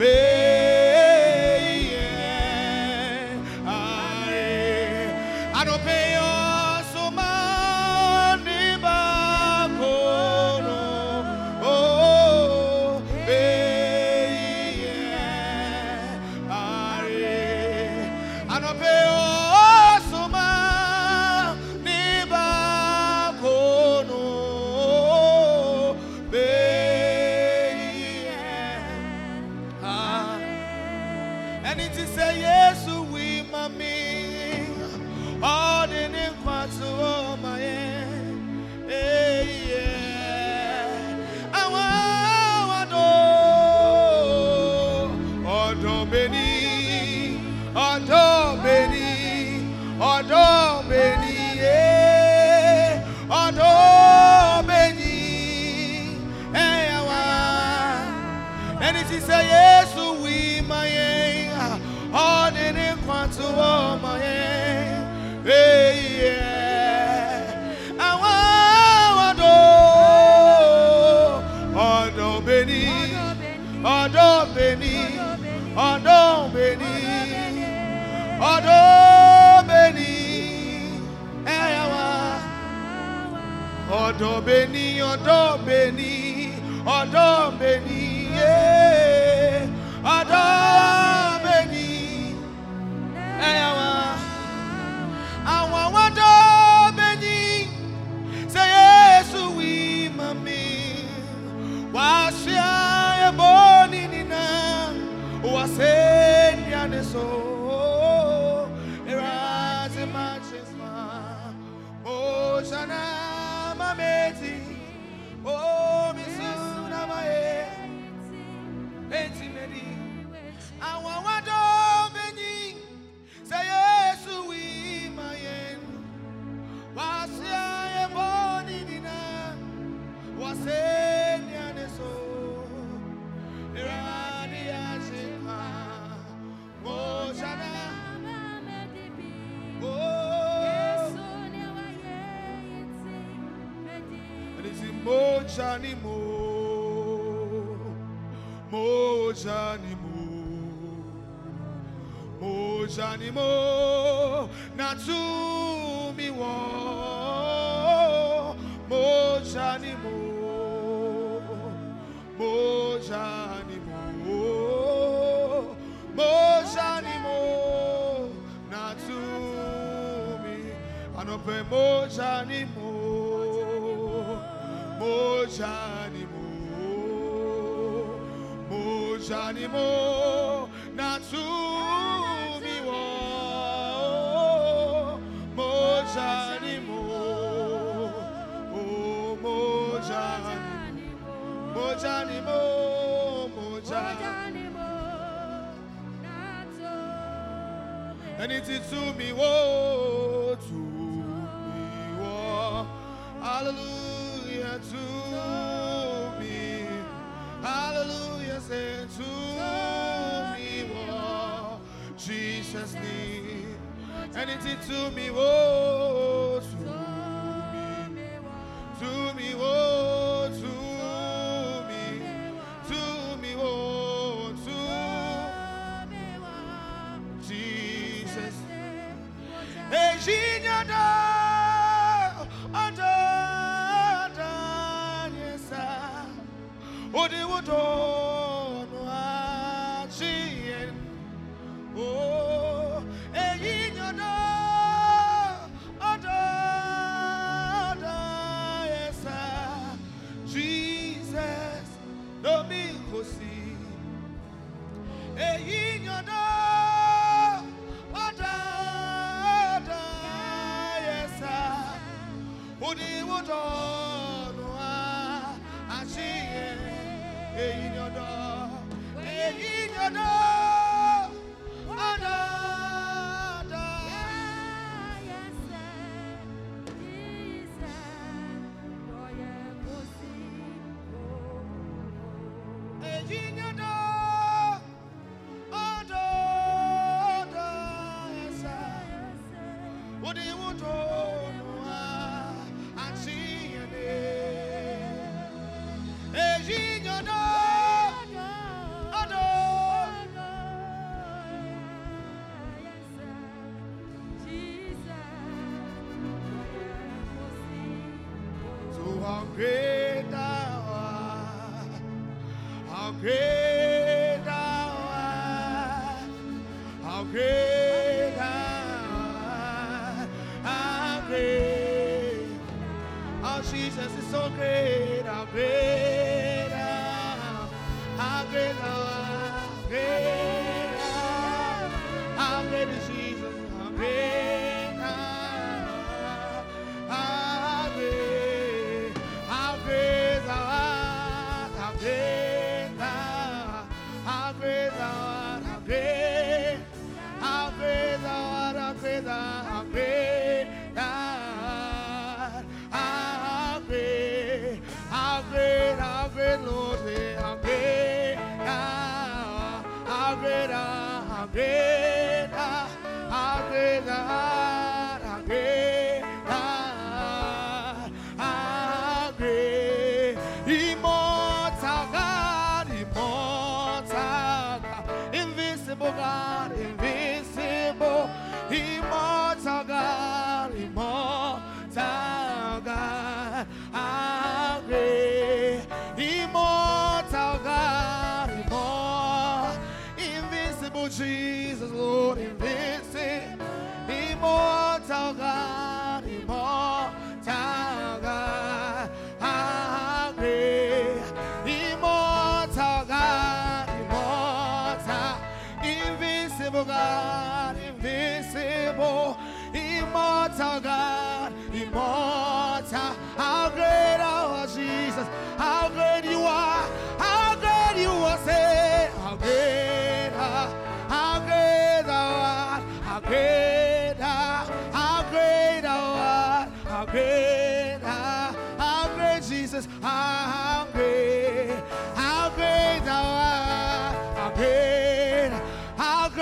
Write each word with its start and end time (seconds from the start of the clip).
ẹni 0.00 0.27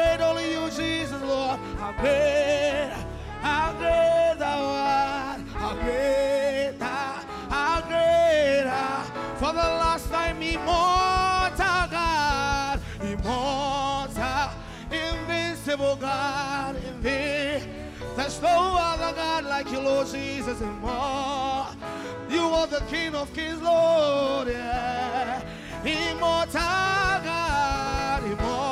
great 0.06 0.20
only 0.20 0.52
you, 0.52 0.70
Jesus, 0.70 1.20
Lord. 1.22 1.58
How 1.78 1.92
great. 1.92 2.92
How 3.40 3.72
great 3.72 4.38
thou 4.38 4.60
art. 4.62 5.40
How 5.54 5.74
great 5.74 6.74
thou. 6.78 7.12
How 7.50 7.80
great 7.82 8.62
thou. 8.64 9.02
For 9.36 9.52
the 9.52 9.68
last 9.82 10.10
time, 10.10 10.40
immortal 10.42 11.84
God. 11.90 12.80
Immortal. 13.00 14.50
Invincible 14.90 15.96
God. 15.96 16.76
Invi- 16.76 17.62
There's 18.16 18.40
no 18.40 18.76
other 18.78 19.14
God 19.16 19.44
like 19.44 19.70
you, 19.72 19.80
Lord 19.80 20.06
Jesus. 20.08 20.60
Immortal. 20.60 21.76
You 22.30 22.42
are 22.42 22.66
the 22.66 22.80
King 22.88 23.14
of 23.14 23.32
Kings, 23.34 23.60
Lord. 23.60 24.48
Yeah. 24.48 25.42
Immortal 25.84 26.52
God. 27.30 28.22
Immortal. 28.24 28.65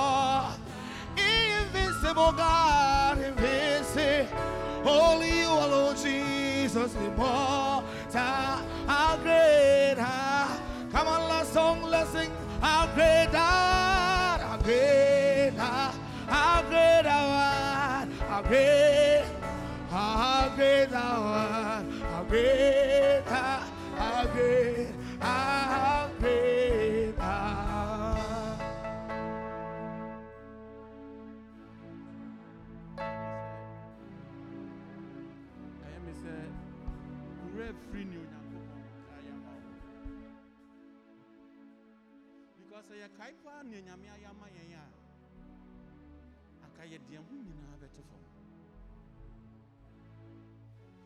Invincible 2.14 2.38
God, 2.38 3.18
invincible. 3.18 4.38
Only 4.86 5.40
you 5.40 5.48
alone, 5.48 5.96
Jesus, 5.96 6.94
immortal. 6.94 7.90
How 8.12 9.18
great, 9.20 9.96
how, 9.98 10.56
come 10.92 11.08
on, 11.08 11.28
last 11.28 11.52
song, 11.52 11.82
let's 11.82 12.10
sing. 12.10 12.30
How 12.60 12.86
great 12.94 13.32
thou, 13.32 14.38
how 14.38 14.58
great, 14.62 15.54
how, 15.56 15.92
how 16.28 16.62
great 16.62 17.02
thou 17.02 17.26
art, 17.26 18.08
how 18.28 18.42
great, 18.42 19.24
how 19.90 20.52
great 20.54 20.90
thou 20.90 21.20
art, 21.20 21.84
how 22.12 22.22
great, 22.28 23.22
how, 23.26 23.53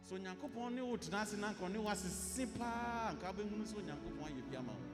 so 0.09 0.15
onyankopɔn 0.17 0.73
ne 0.75 0.81
wo 0.81 0.97
tena 0.97 1.21
ase 1.21 1.37
na 1.37 1.49
anka 1.49 1.65
ɔne 1.67 1.77
wo 1.85 1.89
asese 1.91 2.47
paa 2.59 3.11
anka 3.11 3.27
wobɛhunu 3.29 3.65
sɛ 3.65 3.77
onyankopɔn 3.77 4.25
ayɛ 4.25 4.43
bi 4.51 4.57
ama 4.57 4.73
wo. 4.73 4.85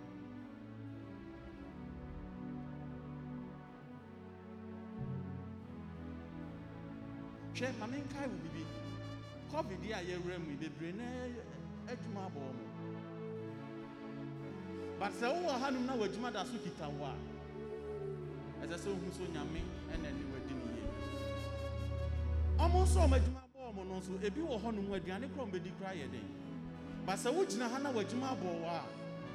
Hwɛ 7.55 7.79
ma 7.79 7.87
menkae 7.87 8.27
wo 8.27 8.37
bibi 8.43 8.67
covid 9.53 9.85
a 9.93 10.03
yɛwura 10.03 10.39
mu 10.41 10.57
bebree 10.59 10.93
na 10.93 11.05
adwuma 11.87 12.27
abɔ 12.27 12.41
mu. 12.57 12.65
But 14.99 15.13
sɛ 15.13 15.27
wowɔ 15.31 15.61
hanom 15.63 15.87
na 15.87 15.95
w'adwuma 15.95 16.33
da 16.33 16.43
so 16.45 16.59
kita 16.59 16.89
wo 16.91 17.05
a 17.07 17.15
ɛsɛ 18.67 18.77
sɛ 18.83 18.89
wohu 18.91 19.13
so 19.13 19.23
nyame 19.31 19.63
ɛna 19.93 20.09
ani 20.11 20.25
wadi 20.33 20.55
ne 20.55 20.71
yie. 20.75 20.91
Ɔmo 22.59 22.83
nso 22.83 23.01
a 23.05 23.44
mo 23.75 23.83
no 23.85 23.95
nso 23.99 24.13
ebi 24.27 24.41
wɔ 24.41 24.55
hɔnom 24.63 24.89
aduane 24.97 25.27
korɔ 25.35 25.47
mbɛdi 25.49 25.71
koraa 25.79 25.95
yɛ 25.95 26.07
den. 26.13 26.29
But 27.07 27.17
sɛ 27.19 27.31
wogyina 27.35 27.69
ha 27.71 27.79
na 27.79 27.91
w'adwuma 27.93 28.29
abɔ 28.33 28.49
wo 28.61 28.67
a 28.67 28.83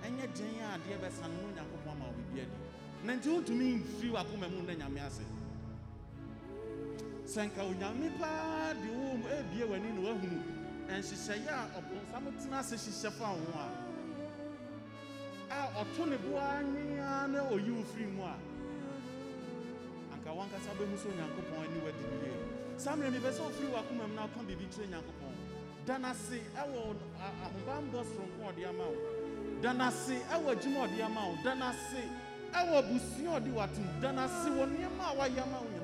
ɛnyɛ 0.05 0.25
den 0.34 0.55
a 0.63 0.77
adeɛ 0.77 0.96
bɛsa 1.03 1.24
no 1.27 1.36
no 1.41 1.48
onyankopɔn 1.51 1.91
ama 1.91 2.05
wo 2.08 2.13
biribi 2.17 2.41
adi. 2.41 2.58
Na 3.03 3.13
nti 3.15 3.27
wontumi 3.29 3.84
mfiri 3.84 4.10
w'akoma 4.12 4.48
mu 4.50 4.62
nna 4.63 4.74
nyame 4.75 5.00
ase. 5.05 5.24
Sɛ 7.25 7.46
nka 7.51 7.62
onyame 7.67 8.10
paa 8.19 8.74
de 8.74 8.88
wo 8.89 9.17
mu 9.17 9.27
ebie 9.27 9.63
w'ani 9.67 9.89
na 9.93 10.01
wahunu 10.08 10.39
nhyehyɛeɛ 10.88 11.51
a 11.51 11.65
ɔbonsam 11.77 12.25
tena 12.39 12.58
ase 12.60 12.75
hyehyɛ 12.75 13.12
fa 13.12 13.25
ho 13.27 13.46
a 13.53 13.67
a 15.51 15.84
ɔto 15.84 16.08
ne 16.10 16.17
boa 16.17 16.62
nwea 16.63 17.27
na 17.27 17.39
oyi 17.51 17.72
wo 17.72 17.84
firi 17.84 18.08
mu 18.15 18.24
a 18.24 18.36
anka 20.13 20.31
wankasa 20.31 20.72
bɛhu 20.79 20.96
sɛ 20.96 21.08
onyankopɔn 21.12 21.60
ani 21.65 21.79
wadi 21.84 22.03
ne 22.08 22.17
yie. 22.24 22.38
Saa 22.83 22.95
mmerɛ 22.95 23.09
mepɛ 23.12 23.29
sɛ 23.36 23.41
ɔfiri 23.48 23.67
w'akoma 23.74 24.07
mu 24.07 24.15
na 24.15 24.24
ɔka 24.27 24.39
biribi 24.48 24.65
kyerɛ 24.74 24.88
nyankopɔn. 24.91 25.33
Da 25.86 25.98
n'ase 25.98 26.39
ɛwɔ 26.55 26.95
a- 27.19 27.36
ahobammɔ 27.45 28.00
soronko 28.09 28.39
ɔde 28.50 28.63
ama 28.69 28.83
wo. 28.88 28.98
Da 29.62 29.74
n'ase 29.74 30.15
ɛwɔ 30.33 30.48
adwuma 30.55 30.79
ɔde 30.88 31.01
ama 31.03 31.21
wo. 31.27 31.36
Da 31.43 31.53
n'ase 31.55 32.01
ɛwɔ 32.53 32.74
abusua 32.79 33.39
ɔde 33.39 33.50
w'atom 33.53 34.01
da 34.01 34.12
n'ase 34.12 34.48
wɔ 34.50 34.63
nneɛma 34.69 35.03
a 35.12 35.15
wayɛ 35.19 35.41
ama 35.43 35.57
wo 35.59 35.78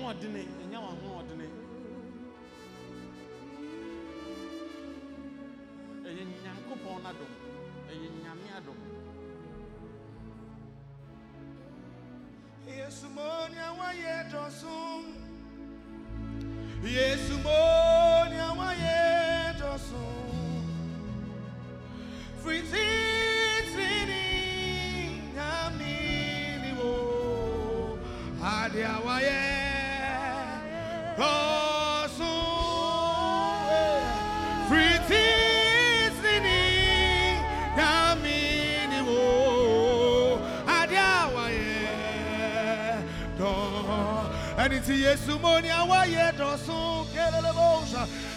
ɛnyɛ 0.00 0.40
ɛnyɛ 0.62 0.78
w'ahoɔdene 0.78 0.78
ɛnyɛ 0.78 0.78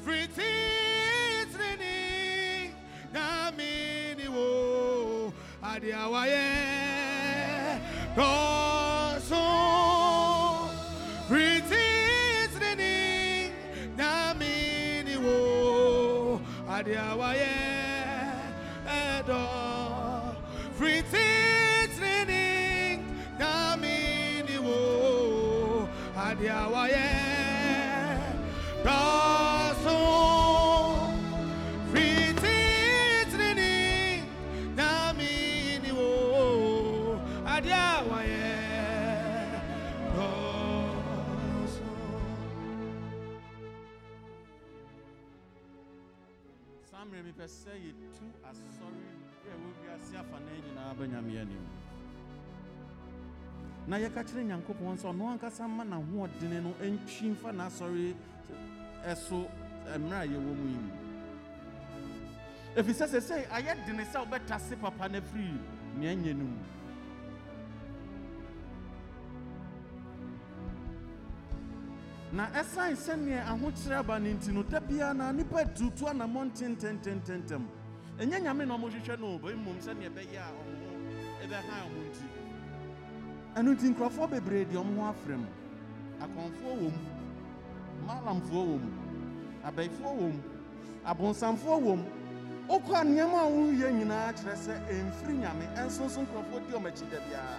Fìtí 0.05 0.53
tìní 1.53 1.97
nyàmí 3.15 3.71
ni 4.19 4.27
wo. 4.35 4.47
Adé 5.71 5.91
àwọn 6.05 6.25
yẹ 6.35 6.49
dọ̀sùn. 8.17 9.49
Fìtí 11.29 11.85
tìní 12.61 12.95
nyàmí 13.99 14.53
ni 15.07 15.15
wo. 15.25 15.37
Adé 16.77 16.95
Yẹ 26.57 27.09
dọ̀sùn. 28.85 29.97
saa 46.91 47.05
mmerɛ 47.05 47.21
mepɛ 47.27 47.47
sɛ 47.61 47.73
yɛtu 47.85 48.25
asɔre 48.49 49.07
a 49.45 49.49
ɛwɔ 49.53 49.69
wiase 49.81 50.15
afanan 50.23 50.57
nyinaa 50.65 50.93
ba 50.99 51.05
anim 51.05 51.65
na 53.87 53.97
yɛka 53.99 54.23
kyerɛ 54.25 54.43
nyankopɔn 54.45 54.97
sɛ 54.99 55.07
ɔno 55.13 55.29
ankasa 55.31 55.67
ma 55.69 55.85
n'ahoɔdene 55.85 56.61
no 56.63 56.71
ntwi 56.83 57.31
mfa 57.31 57.53
n'asɔre 57.53 58.15
ɛso 59.07 59.47
mmerɛ 59.99 60.19
a 60.23 60.27
yɛwɔ 60.27 60.53
mu 60.59 60.67
yi 60.69 60.79
mu. 60.79 60.91
Ɛfiri 62.77 62.95
sɛ 62.95 63.07
sɛ 63.07 63.21
sɛ 63.21 63.47
ayɛ 63.51 63.87
dene 63.87 64.05
sɛ 64.05 64.19
wobɛtase 64.27 64.77
papa 64.81 65.09
no 65.09 65.19
afiri 65.21 65.59
nea 65.97 66.15
no 66.35 66.45
mu. 66.45 66.59
Na 72.33 72.49
ɛsan 72.51 72.97
sɛneɛ 72.97 73.47
ahokyerɛ 73.47 73.97
aba 73.99 74.19
no 74.19 74.29
nti 74.31 74.53
no 74.53 74.63
da 74.65 74.81
biara 74.81 75.15
na 75.15 75.33
nnipa 75.33 75.63
atutu 75.65 76.07
anammɔ 76.11 76.51
ntententententɛm 76.51 77.65
ɛnyɛ 78.19 78.43
nyame 78.43 78.67
na 78.67 78.75
ɔmohwehwɛ 78.77 79.21
no 79.21 79.39
ɔbɛ 79.39 79.55
mmom 79.55 79.79
sɛneɛ 79.79 80.11
ɛbɛyɛ 80.11 80.39
a 80.43 80.51
ɔmo 80.59 80.75
ɛbɛha 81.47 81.77
ɔmo 81.87 82.01
nti 82.11 82.36
ɛno 83.57 83.71
nti 83.73 83.87
nkurɔfoɔ 83.91 84.31
bebree 84.31 84.65
deɛ 84.65 84.79
ɔmo 84.83 85.01
ho 85.03 85.09
afrɛ 85.13 85.37
mu 85.37 85.49
akɔnfoɔ 86.25 86.73
wɔ 86.81 86.89
mu 86.95 87.01
maalamfoɔ 88.07 88.63
wɔ 88.69 88.77
mu 88.83 88.91
abɛifoɔ 89.67 90.13
wɔ 90.21 90.27
mu 90.33 90.41
abonsamfoɔ 91.07 91.77
wɔ 91.87 91.97
mu. 91.97 92.05
Wokɔ 92.69 92.93
a 93.01 93.05
nneɛma 93.05 93.39
a 93.47 93.49
woyɛ 93.49 93.89
nyinaa 93.95 94.33
kyerɛ 94.35 94.55
sɛ 94.59 94.75
ɛmfiri 94.91 95.35
nyame 95.39 95.65
nso 95.87 96.03
nkurɔfoɔ 96.05 96.67
di 96.67 96.73
ɔmo 96.75 96.89
akyi 96.89 97.07
da 97.11 97.19
biara 97.25 97.59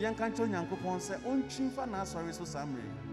yɛnka 0.00 0.24
nkyɛ 0.30 0.42
onyankopɔn 0.44 1.00
sɛ 1.00 1.14
ɔntwi 1.24 1.62
mfa 1.66 1.86
n'asɔre 1.86 2.32
so 2.34 2.44
saa 2.44 2.64
mmerɛ 2.66 2.84
yi 2.84 3.07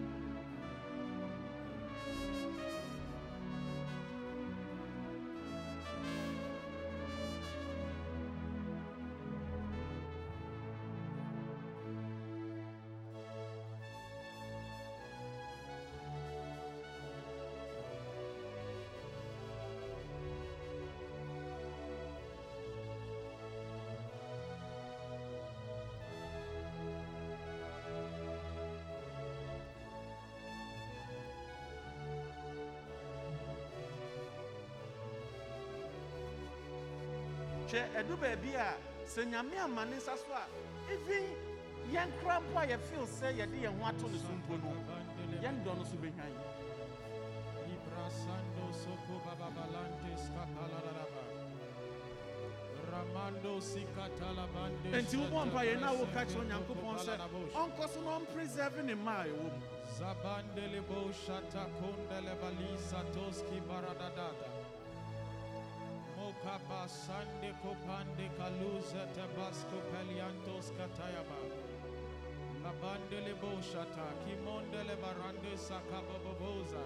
ɛdu 37.95 38.15
baabi 38.19 38.55
a 38.55 38.75
sɛ 39.05 39.23
nyame 39.31 39.57
ama 39.57 39.85
ne 39.85 39.95
nsa 39.97 40.17
so 40.17 40.33
a 40.33 40.43
even 40.91 41.23
yɛn 41.91 42.09
kora 42.21 42.39
mpo 42.41 42.59
a 42.59 42.65
yɛfeel 42.67 43.05
sɛ 43.07 43.27
yɛde 43.37 43.57
yɛn 43.63 43.79
ho 43.79 43.85
ato 43.85 44.07
ne 44.07 44.17
so 44.17 44.31
mpo 44.39 44.57
no 44.61 44.69
yɛn 45.41 45.63
dɔ 45.63 45.77
no 45.77 45.83
so 45.83 45.95
bɛhwan 45.95 46.33
Ibrasando 47.73 48.65
soko 48.73 49.15
kapalaraba. 49.25 49.95
Sikatalabande. 53.61 54.91
enti 54.93 55.17
yɛn 55.17 55.79
na 55.79 55.91
woka 55.93 56.25
kyerɛ 56.25 56.41
onyankopɔn 56.41 56.97
sɛ 56.99 57.13
ɔnkɔ 57.55 57.89
so 57.93 58.01
na 58.01 58.19
ɔmpreserve 58.19 58.83
ne 58.83 58.93
mma 58.95 59.21
a 59.21 59.25
ɛwɔ 59.27 59.43
mu 59.43 59.61
Zabandele 59.97 60.81
bo 60.87 61.09
shata 61.13 61.67
kondele 61.79 62.35
balisa 62.41 62.99
toski 63.13 63.61
baradadada. 63.67 64.54
Mokaba 66.45 66.87
sande 66.87 67.53
kopande 67.63 68.29
kaluza 68.37 69.07
tabasco 69.15 69.77
peliantos 69.91 70.71
katayaba. 70.77 71.39
Labandele 72.63 73.33
bo 73.41 73.49
shata 73.61 74.13
kimondele 74.23 74.95
barande 75.01 75.57
sakaba 75.57 76.19
boboza. 76.23 76.83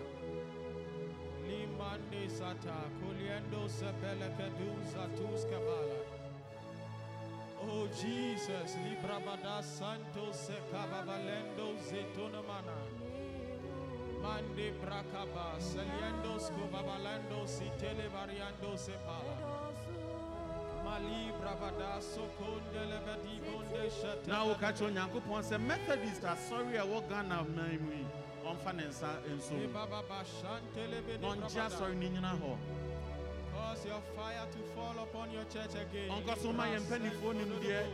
Limande 1.46 2.30
sata 2.30 2.78
kuliendo 3.02 3.68
sepele 3.68 4.30
keduza 4.38 5.10
tuskabala. 5.18 6.00
Oh 7.62 7.88
Jesus, 7.88 8.78
Librabada 8.86 9.62
Santos 9.62 10.48
Sekababalendo 10.48 11.76
Zetonamana. 11.84 12.78
Mande 14.22 14.72
Brakaba, 14.82 15.60
Seliendo 15.60 16.40
Scobabalando 16.40 17.46
Sitele 17.46 18.10
Variando 18.10 18.78
Sepala. 18.78 19.49
Na 24.28 24.44
woka 24.44 24.72
kyerɛ 24.74 24.88
onyankopɔn 24.88 25.44
sɛ 25.44 25.58
methodist 25.60 26.24
asɔre 26.24 26.78
a 26.78 26.84
ɛwɔ 26.86 27.10
ghana 27.10 27.44
man 27.56 27.80
mu 27.82 27.92
yi 27.92 28.06
ɔmfa 28.46 28.76
ne 28.76 28.84
nsa 28.88 29.10
nso 29.36 29.54
mu 29.54 29.68
Baba 29.74 30.24
Shantele 30.24 31.20
na 31.22 31.28
ɔngye 31.28 31.62
asɔre 31.66 31.94
no 31.96 32.08
nyina 32.10 32.32
hɔ 32.42 32.58
Cause 33.54 33.86
your 33.86 34.02
fire 34.16 34.46
to 34.52 34.60
fall 34.74 35.04
upon 35.04 35.32
your 35.32 35.44
church 35.46 35.76
again. 35.76 36.10
Ɔnkɔ 36.10 36.38
so 36.42 36.54
ma 36.54 36.64
yɛn 36.66 36.80
mpanimfoɔ 36.82 37.34
nimdeɛ. 37.36 37.86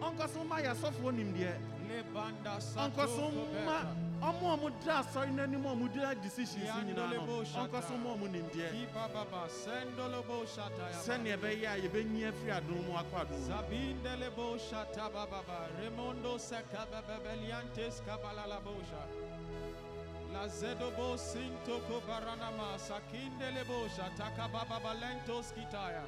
ɔnkɔ 0.00 0.28
so 0.28 0.44
ma 0.44 0.56
yɛasɔfoɔ 0.60 1.12
nimdeɛ 1.14 1.54
Lebanda 1.90 2.52
ɔnkɔ 2.76 3.06
so 3.08 3.30
ma 3.66 3.84
ɔmo 4.22 4.46
a 4.52 4.56
ɔmo 4.56 4.84
da 4.84 5.02
asɔre 5.02 5.30
no 5.34 5.42
anim 5.42 5.66
a 5.66 5.68
ɔmo 5.74 5.92
di 5.92 6.00
decisions 6.22 6.70
nyinaa 6.86 7.10
no. 7.26 7.42
ɔnkɔ 7.42 7.80
ɔmo 7.82 8.28
nimdeɛ 8.30 8.92
Baba 8.94 9.48
Sendolobo 9.48 10.44
ɛbɛyɛ 11.36 11.66
a 11.66 11.80
yɛbɛnyi 11.80 12.28
afiri 12.28 12.52
adom 12.52 12.86
mu 12.86 12.92
akɔ 12.94 13.16
adom 13.22 13.38
mu 13.40 13.46
Zabindelebo 13.48 14.58
shata 14.58 15.10
bababa 15.10 15.68
remondo 15.80 16.38
seka 16.38 16.86
bebeliantes 16.92 18.00
kabalala 18.06 18.60
bosha 18.62 19.02
la 20.32 20.46
zedobo 20.46 21.16
baranama 22.06 22.78
sakindelebo 22.78 23.88
shata 23.88 24.30
kababa 24.36 24.94
lentos 25.00 25.52
kitaya 25.52 26.04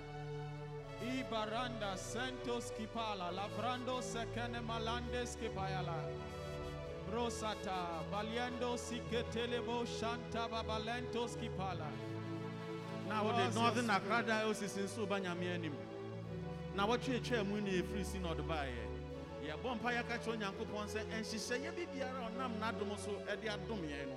Ibaranda 1.02 1.96
Santos 1.96 2.72
Kipala 2.78 3.30
Lavrando 3.32 4.00
Sekene 4.00 4.60
Malandes 4.62 5.36
Kipayala 5.36 5.94
Rosata 7.12 8.02
Baliendo 8.10 8.76
Siketelebo 8.76 9.84
Shanta 9.86 10.48
Babalentos 10.48 11.36
Kipala 11.36 11.88
na 13.08 13.22
wode 13.22 13.38
Yes, 13.44 13.54
northern 13.54 13.90
accra 13.90 14.22
diocese 14.22 14.80
nso 14.82 15.06
ba 15.08 15.20
nyame 15.20 15.54
anim 15.54 15.72
na 16.76 16.86
wɔtweetwaa 16.86 17.44
mu 17.44 17.60
ne 17.60 17.82
ɛfiri 17.82 18.04
si 18.04 18.18
na 18.18 18.28
ɔde 18.32 18.42
baeɛ 18.46 18.86
yɛbɔ 19.46 19.74
mpa 19.76 19.90
yɛka 19.92 20.18
kyerɛ 20.22 20.32
onyankopɔn 20.36 20.86
sɛ 20.88 21.00
ɛnhyehyɛeɛ 21.10 21.74
bi 21.76 21.86
biara 21.92 22.20
ɔnam 22.30 22.52
n'adom 22.60 22.96
so 22.98 23.10
ɛde 23.28 23.46
adom 23.50 23.82
yɛn 23.82 24.06
no 24.08 24.16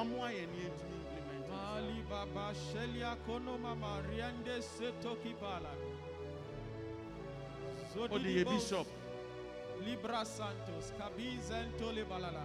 ɔmmoa 0.00 0.28
yɛn 0.34 0.48
ne 0.50 0.58
yɛntumi 0.64 0.96
implement 1.00 1.48
Mali 1.48 2.02
Baba 2.10 2.52
Shelia 2.54 3.16
Kono 3.26 3.56
Mama 3.58 4.02
Riende 4.10 4.60
Seto 4.60 5.16
Kipala 5.22 5.70
wode 7.96 8.24
yɛ 8.24 8.44
bishop 8.44 8.86
Libra 9.84 10.24
Santos, 10.24 10.92
Kabizento 10.98 11.92
Libalala. 11.92 12.42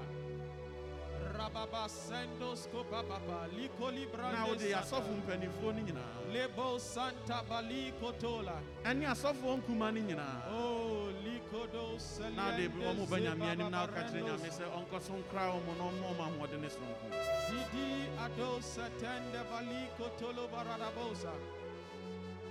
Rababa 1.38 1.88
Sendos 1.88 2.68
Kopapapa, 2.68 3.48
Liko 3.56 3.92
Libra 3.94 4.32
na 4.32 4.46
wode 4.48 4.60
yɛ 4.66 4.80
asɔfo 4.82 5.12
mpanimfoɔ 5.22 5.94
no 5.94 6.02
Lebo 6.34 6.78
Santa 6.80 7.44
Bali 7.48 7.94
Kotola. 8.02 8.60
ɛne 8.84 9.06
asɔfoɔ 9.08 9.62
nkuma 9.62 9.94
no 9.94 10.02
nyinaa 10.02 10.42
Oh, 10.52 11.10
Likodo 11.24 11.94
na 12.36 12.58
de 12.58 12.68
Seliende 12.68 12.84
ɔmo 12.84 13.10
ba 13.10 13.18
nyame 13.20 13.44
anim 13.52 13.70
na 13.72 13.86
Zebaba 13.86 13.88
woka 13.88 14.02
kyerɛ 14.04 14.22
nyame 14.24 14.40
Barendos. 14.40 14.60
sɛ 14.60 14.66
ɔnkɔ 14.76 15.02
so 15.02 15.14
nkra 15.14 15.44
wɔ 15.54 15.66
mu 15.66 15.74
na 15.78 15.84
ɔmmɔ 15.84 16.06
ɔma 16.12 16.26
ahoɔden 16.28 16.62
ne 16.62 16.68
soronko 16.68 17.08
Zidi 17.48 18.06
Ado 18.26 18.60
Setende 18.60 19.42
Bali 19.50 19.88
Kotolo 19.98 20.48
Baradabosa. 20.50 21.32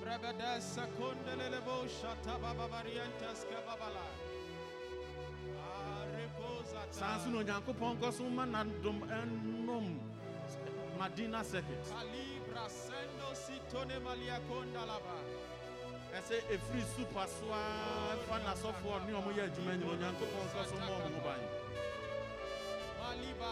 Brebede 0.09 0.61
Sekunde 0.61 1.37
Lelebo 1.37 1.85
Shata 1.87 2.39
Baba 2.41 2.67
Varientes 2.69 3.45
Kebabala. 3.45 4.07
Ah, 5.61 6.07
saa 6.91 7.21
na 7.29 7.39
onyankopɔn 7.39 7.93
nkɔ 7.99 8.13
so 8.17 8.25
ma 8.25 8.45
nadom 8.47 9.01
ɛnom 9.05 9.87
madina 10.99 11.45
circuit. 11.45 11.85
Calibra 11.93 12.65
sendo 12.69 13.29
sitone 13.37 14.01
malia 14.03 14.41
kondalaba. 14.49 15.17
ɛsɛ 16.17 16.41
ɛfiri 16.57 16.83
super 16.97 17.27
so 17.29 17.53
a 17.53 18.17
fa 18.29 18.39
n'asɔfoɔ 18.41 19.07
ne 19.07 19.13
ɔmo 19.13 19.31
yɛ 19.37 19.45
adwuma 19.45 19.73
nyina. 19.77 19.93
Onyankopɔn 19.93 20.45
nkɔ 20.49 20.65
so 20.71 20.77
ma 20.77 20.87
ɔmo 20.89 21.21
ban. 21.25 21.43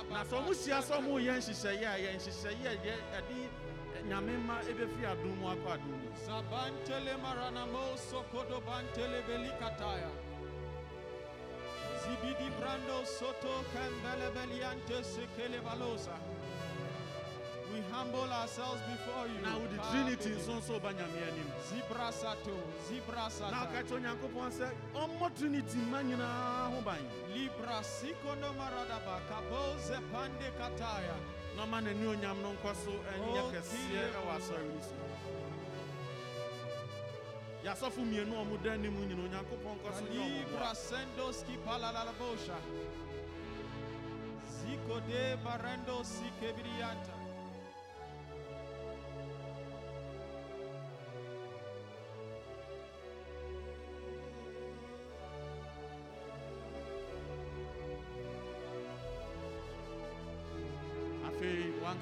Na 0.08 0.24
sɛ 0.24 0.34
ɔmo 0.40 0.52
hyia 0.56 0.80
sɛ 0.80 0.92
ɔmo 1.04 1.20
yɛ 1.20 1.36
nhyehyɛeɛ 1.36 1.84
a 1.84 1.98
yɛ 2.00 2.10
nhyehyɛeɛ 2.16 2.64
a 2.64 2.76
yɛ 2.80 2.94
ɛde 3.12 3.65
nyame 4.08 4.36
ma 4.46 4.58
ɛbɛfiri 4.60 5.04
adom 5.06 5.36
mu 5.40 5.46
akɔ 5.48 5.68
adom 5.74 5.98
mu 6.02 6.10
Zabantele 6.26 7.16
maranamo 7.22 7.96
sokodo 7.96 8.60
bantele 8.66 9.22
belikataya. 9.26 10.10
Zibidi 12.02 12.48
brando 12.58 13.04
soto 13.04 13.64
kambele 13.74 14.30
beliante 14.34 15.02
sekele 15.02 15.60
balosa. 15.60 16.14
We 17.72 17.82
humble 17.90 18.32
ourselves 18.32 18.80
before 18.88 19.26
you. 19.26 19.40
na 19.42 19.58
wode 19.58 19.76
Ka- 19.76 19.90
trinity 19.90 20.30
nso 20.30 20.54
nso 20.60 20.80
ba 20.80 20.92
nyame 20.94 21.18
anim 21.28 21.50
Zibra 21.68 22.12
sato, 22.12 22.54
zibra 22.88 23.24
na 23.24 23.28
sata. 23.28 23.66
woka 23.66 23.82
kyerɛ 23.82 23.96
onyankopɔn 23.98 24.50
sɛ 24.54 24.68
ɔmmɔ 24.94 25.34
trinity 25.36 25.78
ma 25.90 25.98
nyinaa 26.02 26.70
ho 26.72 26.80
ban 26.82 27.02
Libra 27.34 27.82
sikono 27.82 28.54
maradaba 28.54 29.18
kabo 29.28 29.74
zepande 29.82 30.48
kataya. 30.56 31.14
Na 31.56 31.62
ɔma 31.64 31.80
n'ani 31.80 32.06
onyam 32.06 32.42
no 32.42 32.52
nkɔ 32.52 32.74
so 32.74 32.90
ɛnyɛ 32.92 33.40
Oh, 33.40 33.50
kɛseɛ 33.52 34.02
ɛwɔ 34.16 34.30
asɔre 34.36 34.68
no 34.74 34.80
so. 34.88 34.94
Yɛasɔfo 37.64 38.00
mmienu 38.04 38.32
a 38.36 38.44
ɔmo 38.44 38.62
da 38.62 38.72
anim 38.72 38.94
nyina 39.08 39.22
onyankopɔn 39.24 39.74
nkɔ 39.78 39.90
so 39.98 40.04
ne 40.04 40.18
ɔmo 40.20 40.28
Libra 40.36 40.70
sendoski 40.74 41.56
palalabosha. 41.64 42.58
Ziko 44.56 45.00
de 45.08 45.36
barendo 45.44 46.00
afei 46.00 47.15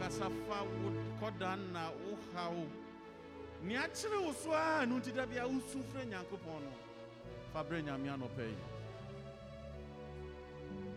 wankasa 0.04 0.30
fa 0.48 0.62
wo 0.62 0.90
kɔda 1.20 1.56
na 1.72 1.88
wo 1.90 2.18
haw 2.34 2.56
nea 3.62 3.88
kyere 3.88 4.18
wo 4.24 4.32
so 4.32 4.50
a 4.52 4.82
ɛno 4.84 4.98
nti 4.98 5.12
da 5.14 5.26
bia 5.26 5.44
wosu 5.46 5.78
frɛ 5.92 6.04
nyankopɔn 6.04 6.60
no. 6.62 6.72
Fa 7.52 7.62
berɛ 7.64 7.82
nyame 7.84 8.08
anɔpɛ 8.10 8.44
yi. 8.48 8.56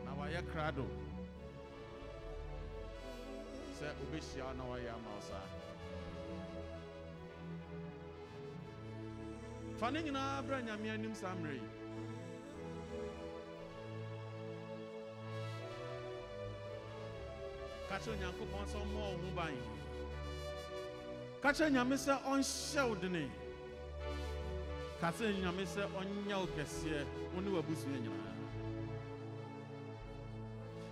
Na 0.06 0.12
wayɛ 0.20 0.42
krado. 0.52 0.86
Sɛ 3.80 3.88
wobɛhyia 4.00 4.44
wo 4.46 4.54
na 4.54 4.64
wayɛ 4.64 4.90
ama 4.94 5.10
wo 5.16 5.22
saa. 5.22 5.48
Fa 9.80 9.90
ne 9.92 10.02
nyinaa 10.04 10.42
nyame 10.66 10.90
anim 10.92 11.14
saa 11.16 11.34
mmerɛ 11.36 11.54
yi 11.54 11.77
ka 17.90 17.96
kyerɛ 18.00 18.14
onyankopɔn 18.16 18.66
sɛ 18.72 18.78
ɔmmɔ 18.84 19.00
wo 19.00 19.18
ho 19.22 19.30
ban. 19.36 19.56
Ka 21.42 21.50
kyerɛ 21.54 21.72
nyame 21.72 21.96
sɛ 21.96 22.14
ɔnhyɛ 22.24 22.90
wo 22.90 22.96
dene. 22.96 23.32
Ka 25.00 25.12
kyerɛ 25.12 25.40
nyame 25.42 25.64
sɛ 25.66 25.82
ɔnyɛ 25.96 26.36
wo 26.42 26.48
kɛseɛ 26.56 27.06
wo 27.34 27.42
ne 27.42 27.50
w'abusua 27.50 27.98
nyinaa. 28.04 28.36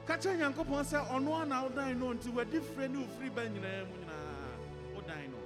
Ka 0.08 0.16
kyerɛ 0.18 0.38
nyankopɔn 0.40 0.84
sɛ 0.86 0.98
ɔno 1.12 1.42
a 1.42 1.46
na 1.46 1.64
wodan 1.68 2.00
no 2.00 2.14
nti 2.14 2.30
wadi 2.34 2.60
frɛ 2.60 2.90
ne 2.90 2.98
wofiri 3.04 3.30
ba 3.36 3.42
nyinaa 3.42 3.86
mu 3.90 3.96
nyinaa. 4.00 4.56
Wodan 4.96 5.32
no. 5.32 5.40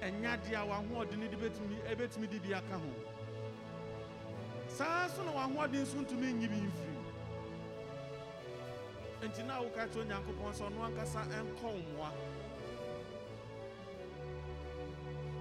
Ɛnyɛ 0.00 0.54
a 0.54 0.64
w'ahoɔden 0.64 1.28
de 1.30 1.36
bɛtumi 1.36 1.76
ɛbɛtumi 1.92 2.30
de 2.30 2.38
bi 2.38 2.54
aka 2.54 2.78
ho. 2.78 2.90
Saa 4.68 5.08
nso 5.08 5.24
na 5.24 5.32
w'ahoɔden 5.32 5.82
nso 5.82 5.98
ntumi 6.06 6.32
nyi 6.32 6.48
bi 6.48 6.56
mfiri. 6.56 6.97
Nti 9.26 9.42
na 9.42 9.60
woka 9.60 9.82
kyerɛ 9.90 10.00
onyankopɔn 10.04 10.52
sɛ 10.58 10.62
ɔno 10.68 10.78
ankasa 10.86 11.20
ɛnkɔ 11.38 11.62
wo 11.62 11.80
mmoa. 11.86 12.10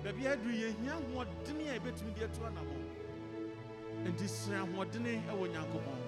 Baabi 0.04 0.24
aduru 0.28 0.54
yɛhia 0.63 0.94
ahoɔdene 0.98 1.63
a 1.70 1.80
ɛbɛtumi 1.80 2.13
de 2.16 2.24
atu 2.26 2.42
anammɔ 2.48 2.76
nti 4.10 4.26
srɛ 4.28 4.56
ahoɔdene 4.63 5.12
ɛwɔ 5.30 5.42
onyankopɔn 5.46 6.00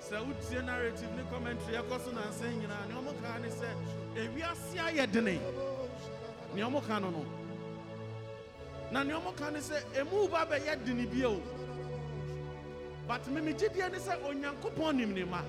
sɛ 0.00 0.16
wotie 0.26 0.62
narrative 0.66 1.12
ne 1.16 1.22
commentary 1.30 1.76
ɛkɔ 1.76 2.04
so 2.04 2.10
nansɛ 2.10 2.46
nyinaa 2.58 2.86
ne 2.88 2.94
ɔmo 2.94 3.12
ne 3.40 3.48
sɛ 3.48 3.68
ewiase 4.16 4.78
ayɛ 4.78 5.06
dene. 5.12 5.61
Nea 6.54 6.66
ɔmo 6.66 6.80
ka 6.86 6.98
no 6.98 7.10
no 7.10 7.24
na 8.90 9.02
nea 9.04 9.16
ɔmo 9.16 9.34
ka 9.36 9.50
ne 9.50 9.58
sɛ 9.58 9.76
emu 10.00 10.28
ba 10.28 10.44
bɛyɛ 10.46 10.84
dene 10.84 11.06
bio. 11.06 11.40
But 13.08 13.26
mimi 13.28 13.52
gyidie 13.54 13.90
ne 13.90 13.98
sɛ 13.98 14.20
onyankopɔn 14.22 14.94
nim 14.96 15.14
ne 15.14 15.24
ma. 15.24 15.42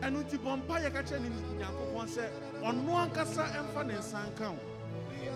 Ɛno 0.00 0.22
nti 0.24 0.36
bɔ 0.38 0.56
mpa 0.58 0.80
yɛ 0.82 0.92
ka 0.92 1.02
kyerɛ 1.02 1.20
ne 1.20 1.28
nyankopɔn 1.58 2.06
sɛ 2.08 2.24
ɔno 2.60 2.92
ankasa 3.02 3.44
ɛmfa 3.54 3.86
ne 3.86 3.94
nsa 3.94 4.18
nka 4.30 4.50
wo. 4.50 4.58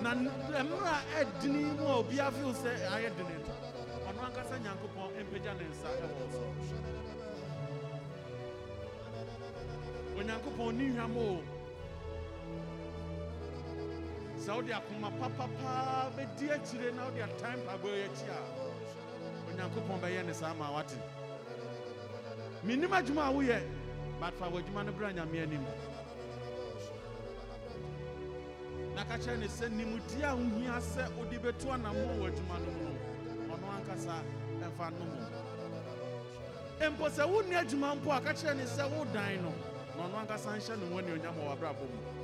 Na 0.03 0.15
mmerɛ 0.15 0.91
a 0.91 1.25
ɛdini 1.25 1.77
mu 1.79 1.87
a 1.87 2.03
obiara 2.03 2.33
feel 2.33 2.53
sɛ 2.53 2.71
ayɛ 2.93 3.11
dene 3.17 3.37
no 3.47 3.53
ɔno 4.11 4.21
ankasa 4.27 4.59
nyankopɔn 4.59 5.09
mpagya 5.25 5.55
ne 5.57 5.65
nsa 5.71 5.89
ɛwɔ 6.03 6.33
so. 6.33 6.45
Onyankopɔn 10.19 10.75
ni 10.77 10.91
hwam 10.91 11.17
o. 11.17 11.43
sɛ 14.49 14.55
wode 14.57 14.73
akoma 14.73 15.11
papapaa 15.21 16.11
bɛdi 16.17 16.51
akyire 16.51 16.91
na 16.97 17.05
wode 17.05 17.21
atime 17.23 17.63
pabɔ 17.67 17.89
akyi 18.07 18.29
a 18.33 18.39
onyankopɔn 19.51 20.01
bɛyɛ 20.01 20.25
ne 20.27 20.33
saa 20.33 20.55
ma 20.55 20.71
wate 20.73 20.97
mennim 22.65 22.91
adwuma 22.93 23.27
a 23.29 23.33
woyɛ 23.33 23.61
but 24.19 24.33
fa 24.39 24.47
w'adwuma 24.49 24.85
no 24.87 24.93
bra 24.93 25.13
nyame 25.13 25.43
anim. 25.43 25.65
Na 28.97 29.05
ka 29.05 29.19
kyerɛ 29.19 29.39
ne 29.39 29.47
sɛ 29.47 29.69
nimdeɛ 29.69 30.25
a 30.25 30.35
wohia 30.35 30.81
sɛ 30.81 31.13
wode 31.17 31.37
bɛtu 31.43 31.67
anammɔ 31.69 32.17
wɔ 32.17 32.33
adwuma 32.33 32.59
no 32.65 32.71
mu 32.73 32.89
no 33.49 33.55
ɔno 33.55 33.67
ankasa 33.77 34.23
ɛmfa 34.65 34.91
no 34.99 35.05
mu 35.05 36.97
mpo 36.97 37.09
sɛ 37.11 37.29
wonni 37.29 37.55
adwuma 37.55 37.95
mpo 38.01 38.17
a 38.17 38.21
ka 38.23 38.33
kyerɛ 38.33 38.57
ne 38.57 38.65
sɛ 38.65 38.89
wodan 38.97 39.43
no 39.43 39.53
na 39.95 40.09
ɔno 40.09 40.27
ankasa 40.27 40.57
nhyɛ 40.57 40.79
ne 40.81 40.89
ho 40.89 40.99
anuonyam 41.03 41.37
wɔ 41.37 41.45
w'abrabɔ 41.53 41.85
mu 41.93 42.17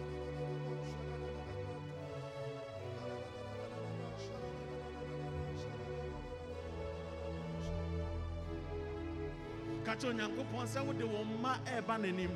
kyerɛ 10.05 10.11
onyankopɔn 10.11 10.67
sɛ 10.67 10.81
wode 10.87 11.05
wo 11.05 11.25
mma 11.25 11.59
ɛreba 11.67 11.95
n'anim. 11.99 12.31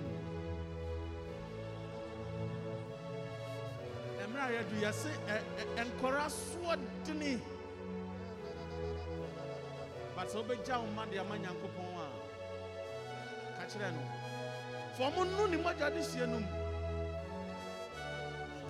Mmerɛ 4.28 4.42
a 4.42 4.52
yɛdu 4.57 4.76
yɛse 4.83 5.11
nkɔra 5.76 6.26
soɔdene 6.28 7.40
but 10.16 10.28
sɛ 10.28 10.37
wobɛgya 10.42 10.81
wo 10.81 10.87
mma 10.87 11.07
de 11.11 11.18
ama 11.18 11.35
nyankopɔn 11.37 11.98
a 11.98 13.59
ka 13.59 13.64
kyerɛ 13.68 13.92
no. 13.92 14.00
Fa 14.96 15.04
ɔmo 15.11 15.24
nu 15.37 15.46
ne 15.48 15.57
mogya 15.62 15.90
de 15.94 16.02
sie 16.02 16.26
no 16.26 16.38
mu. 16.40 16.46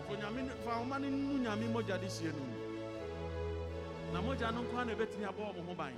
Fa 0.08 0.14
no- 0.16 0.82
ɔma 0.82 1.00
no 1.00 1.08
nu 1.08 1.38
nyame 1.44 1.68
mogya 1.72 1.98
de 2.00 2.08
sie 2.10 2.26
no 2.26 2.38
mu. 2.42 2.58
Na 4.12 4.20
mogya 4.20 4.52
no 4.52 4.62
nkwa 4.62 4.86
na 4.86 4.92
ɛbɛtumi 4.94 5.24
abɔ 5.28 5.54
ɔmo 5.54 5.66
ho 5.66 5.74
ban 5.74 5.92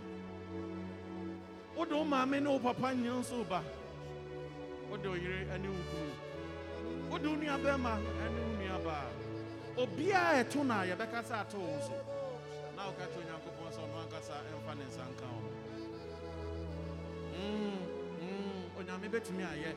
wode 1.80 1.94
wo 1.94 2.04
maame 2.04 2.40
ne 2.40 2.48
wo 2.48 2.58
papa 2.58 2.92
nyɛ 2.92 3.12
nso 3.20 3.44
ba. 3.48 3.62
Wode 4.90 5.06
wo 5.08 5.14
yere 5.16 5.58
ne 5.58 5.68
wo 5.68 5.80
kunu. 5.90 6.12
Wode 7.10 7.26
wo 7.26 7.36
nuabɛrima 7.36 7.92
ne 7.96 8.40
wo 8.44 8.52
nuabaa 8.60 9.06
obiaa 9.76 10.42
ɛto 10.44 10.62
no 10.66 10.74
a 10.74 11.40
ato 11.40 11.58
wo 11.58 11.80
so 11.80 11.94
na 12.76 12.84
woka 12.86 13.04
kyerɛ 13.08 13.24
onyankopɔn 13.24 13.70
sɛ 13.72 13.80
ɔno 13.80 13.96
ankasa 14.04 14.34
ɛmfa 14.52 14.72
ne 14.76 14.84
nsa 14.84 15.02
nka 15.12 15.26
wo. 15.32 15.40
Mm, 17.32 17.80
mm, 18.20 18.62
onyame 18.78 19.08
bɛtumi 19.08 19.42
ayɛ. 19.52 19.72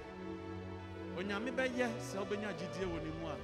Onyame 1.17 1.51
bɛyɛ 1.55 1.87
sɛ 2.03 2.15
wobɛnya 2.19 2.51
gyidie 2.59 2.85
wɔ 2.91 2.97
ne 3.03 3.11
mu 3.19 3.27
a. 3.31 3.35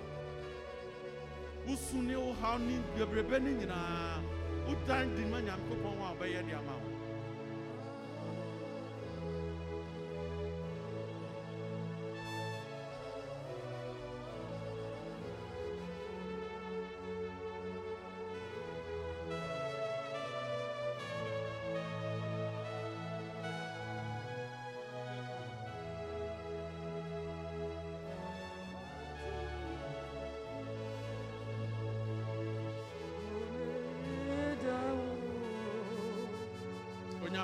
Wosu 1.65 2.01
ne 2.03 2.15
wo 2.17 2.33
haw 2.41 2.57
ne 2.57 2.75
bebrebe 2.97 3.39
no 3.39 3.49
nyinaa. 3.51 4.19
Wodan 4.67 5.15
di 5.15 5.23
ma 5.31 5.39
nyankopɔn 5.39 5.95
a 6.03 6.11
ɔbɛyɛ 6.13 6.45
de 6.45 6.53
ama 6.55 6.75
wo. 6.75 6.98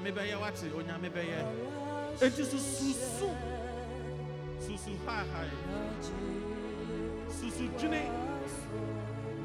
Onyame 0.06 0.12
bɛyɛ 0.12 0.40
wate 0.42 0.68
onyame 0.78 1.08
oh, 1.08 1.14
bɛyɛ 1.16 1.38
enti 2.22 2.44
so 2.46 2.58
susu 2.58 3.30
susu 4.62 4.92
hahae 5.06 5.50
susu 7.30 7.68
dwene. 7.78 8.02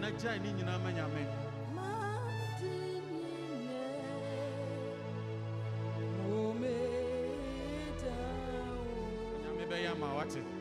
Na 0.01 0.11
gyae 0.11 0.38
ne 0.38 0.53
nyinaa 0.53 0.79
ma 0.83 0.90
nyame. 0.90 1.27
Onyame 9.40 9.64
bɛyɛ 9.70 9.90
ama 9.92 10.14
wate 10.14 10.60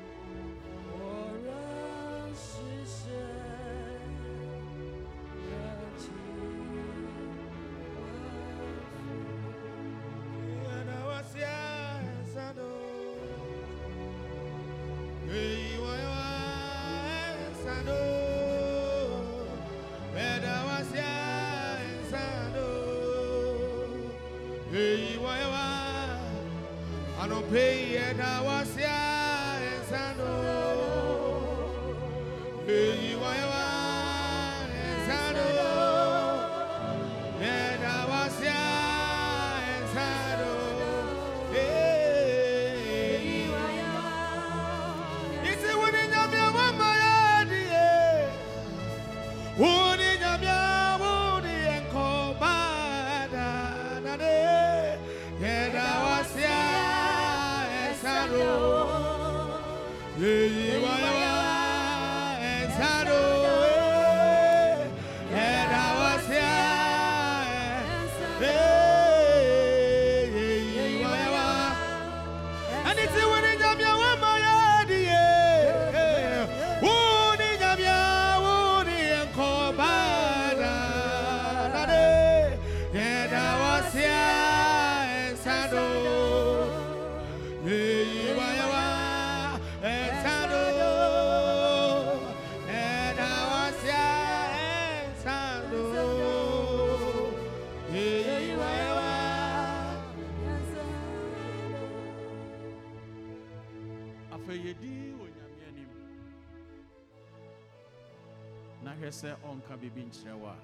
nkyerɛ 110.10 110.46
a 110.52 110.56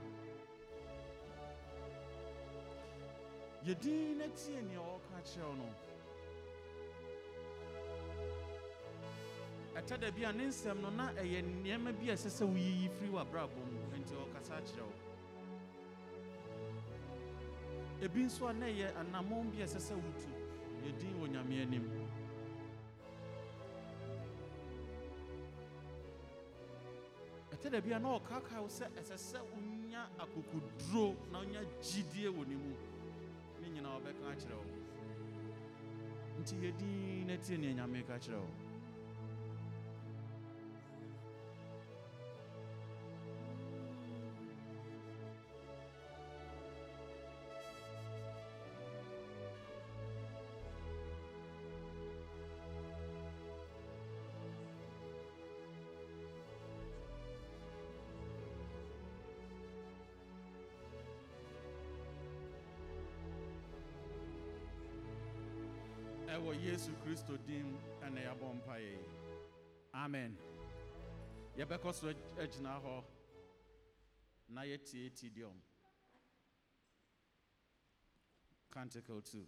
yɛdin 3.65 4.17
na 4.17 4.25
tie 4.38 4.62
nea 4.62 4.79
ɔka 4.79 5.17
kyerɛ 5.29 5.47
wo 5.49 5.55
no 5.55 5.67
ɛtɛ 9.75 9.97
da 9.99 10.12
bi 10.12 10.23
a 10.23 10.31
ne 10.31 10.45
nsɛm 10.47 10.81
no 10.81 10.89
na 10.89 11.12
ɛyɛ 11.13 11.41
nneɛma 11.43 11.91
bi 11.99 12.10
a 12.10 12.13
ɛsɛ 12.13 12.29
sɛ 12.29 12.45
woyiyi 12.47 12.89
firi 12.95 13.10
w'abrabɔ 13.12 13.60
mu. 13.71 13.79
Enti 13.95 14.13
ɔkasa 14.15 14.62
kyerɛ 14.67 14.84
wo. 14.88 14.93
Ebi 18.01 18.23
nso 18.23 18.47
a 18.47 18.53
na 18.53 18.65
ɛyɛ 18.65 18.88
anammɔn 18.99 19.51
bi 19.51 19.62
a 19.62 19.65
ɛsɛ 19.65 19.79
sɛ 19.79 19.93
wotu 19.95 20.29
yɛdin 20.86 21.13
wɔ 21.19 21.27
nyame 21.29 21.62
anim 21.62 22.04
ɛtɛ 27.55 27.69
da 27.71 27.79
bi 27.81 27.91
a 27.93 27.99
na 27.99 28.09
ɔkaakae 28.19 28.59
wo 28.61 28.67
sɛ 28.67 28.85
ɛsɛ 28.99 29.15
sɛ 29.17 29.39
wonya 29.51 30.09
akokoduro 30.19 31.15
na 31.31 31.39
wonya 31.39 31.61
gyidie 31.81 32.27
wɔ 32.29 32.47
ne 32.47 32.55
mu. 32.55 32.75
Ne 33.61 33.67
nyinaa 33.69 33.95
ɔbɛka 33.99 34.23
akyerɛ 34.31 34.55
wo. 34.59 34.65
Nti 36.41 36.55
yɛdin 36.63 37.25
na 37.27 37.37
tie 37.37 37.57
nea 37.57 37.73
nyame 37.73 38.03
ka 38.05 38.15
kyerɛ 38.19 38.39
wo. 38.39 38.64
Ɛwɔ 66.45 66.53
yesu 66.63 66.91
kristo 67.03 67.38
dim 67.47 67.67
ɛna 68.03 68.19
yɛabɔ 68.21 68.47
mpaeɛ 68.53 68.91
yi 68.91 69.10
amen. 69.93 70.38
Yɛbɛkɔ 71.58 71.93
so 71.93 72.08
ag- 72.10 72.38
agyina 72.38 72.79
hɔ 72.84 73.03
na 74.49 74.62
yɛtie 74.62 75.10
Te 75.15 75.29
Deum 75.29 75.60
canticle 78.71 79.21
2 79.21 79.47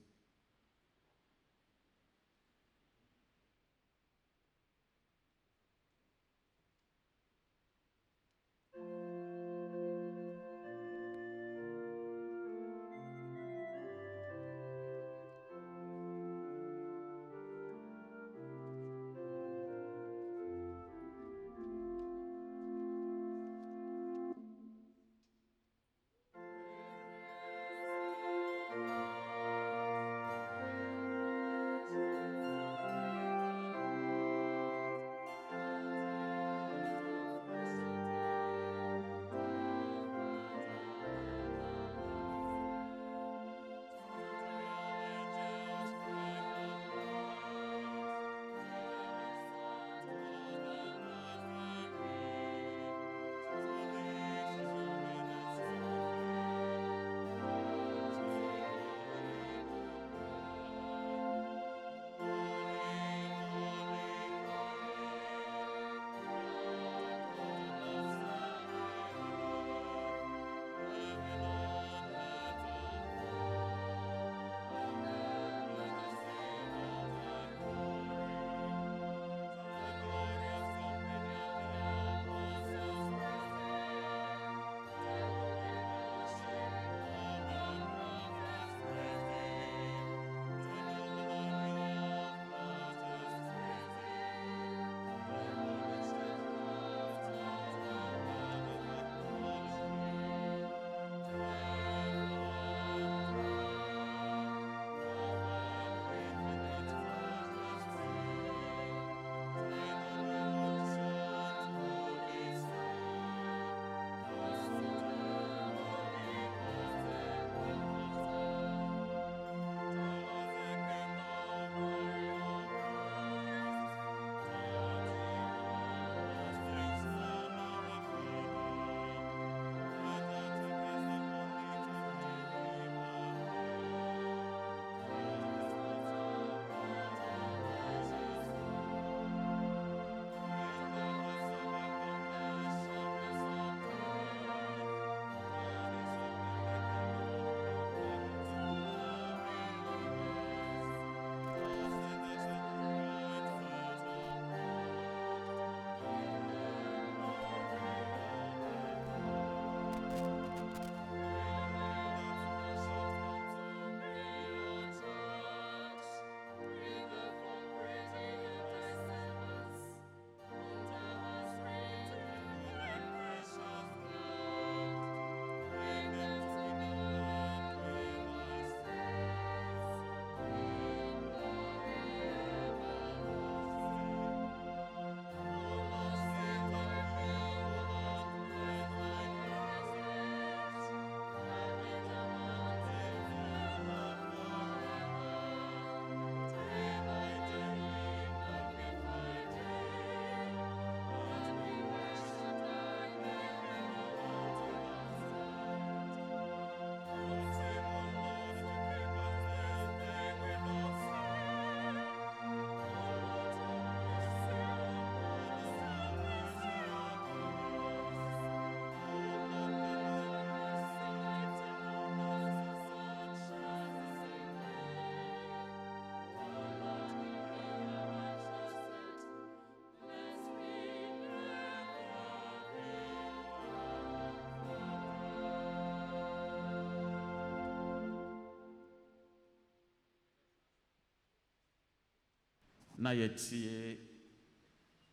na 243.07 243.13
yɛtie 243.13 243.97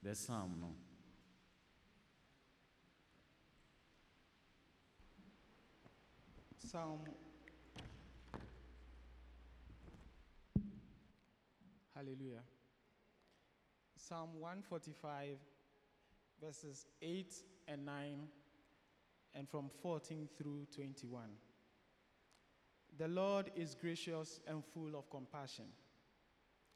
the 0.02 0.14
psalm 0.14 0.58
no 0.60 0.74
Psalm. 6.58 6.98
Hallelujah. 11.94 12.42
Psalm 13.96 14.30
145, 14.40 15.36
verses 16.42 16.86
8 17.00 17.32
and 17.68 17.86
9, 17.86 18.28
and 19.34 19.48
from 19.48 19.70
14 19.82 20.28
through 20.36 20.66
21. 20.74 21.28
The 22.98 23.06
Lord 23.06 23.52
is 23.54 23.76
gracious 23.76 24.40
and 24.48 24.64
full 24.64 24.96
of 24.96 25.08
compassion, 25.10 25.66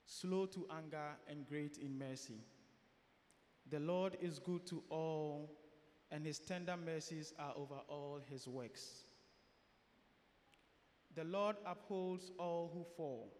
slow 0.09 0.47
to 0.47 0.67
anger 0.75 1.11
and 1.29 1.47
great 1.47 1.77
in 1.77 1.99
mercy. 1.99 2.41
The 3.71 3.79
Lord 3.79 4.17
is 4.23 4.39
good 4.39 4.67
to 4.69 4.83
all, 4.89 5.51
and 6.11 6.25
his 6.25 6.39
tender 6.39 6.77
mercies 6.77 7.35
are 7.39 7.53
over 7.55 7.81
all 7.89 8.19
his 8.31 8.49
works. 8.49 9.05
The 11.15 11.25
Lord 11.25 11.57
upholds 11.67 12.31
all 12.39 12.71
who 12.73 12.87
fall 12.97 13.35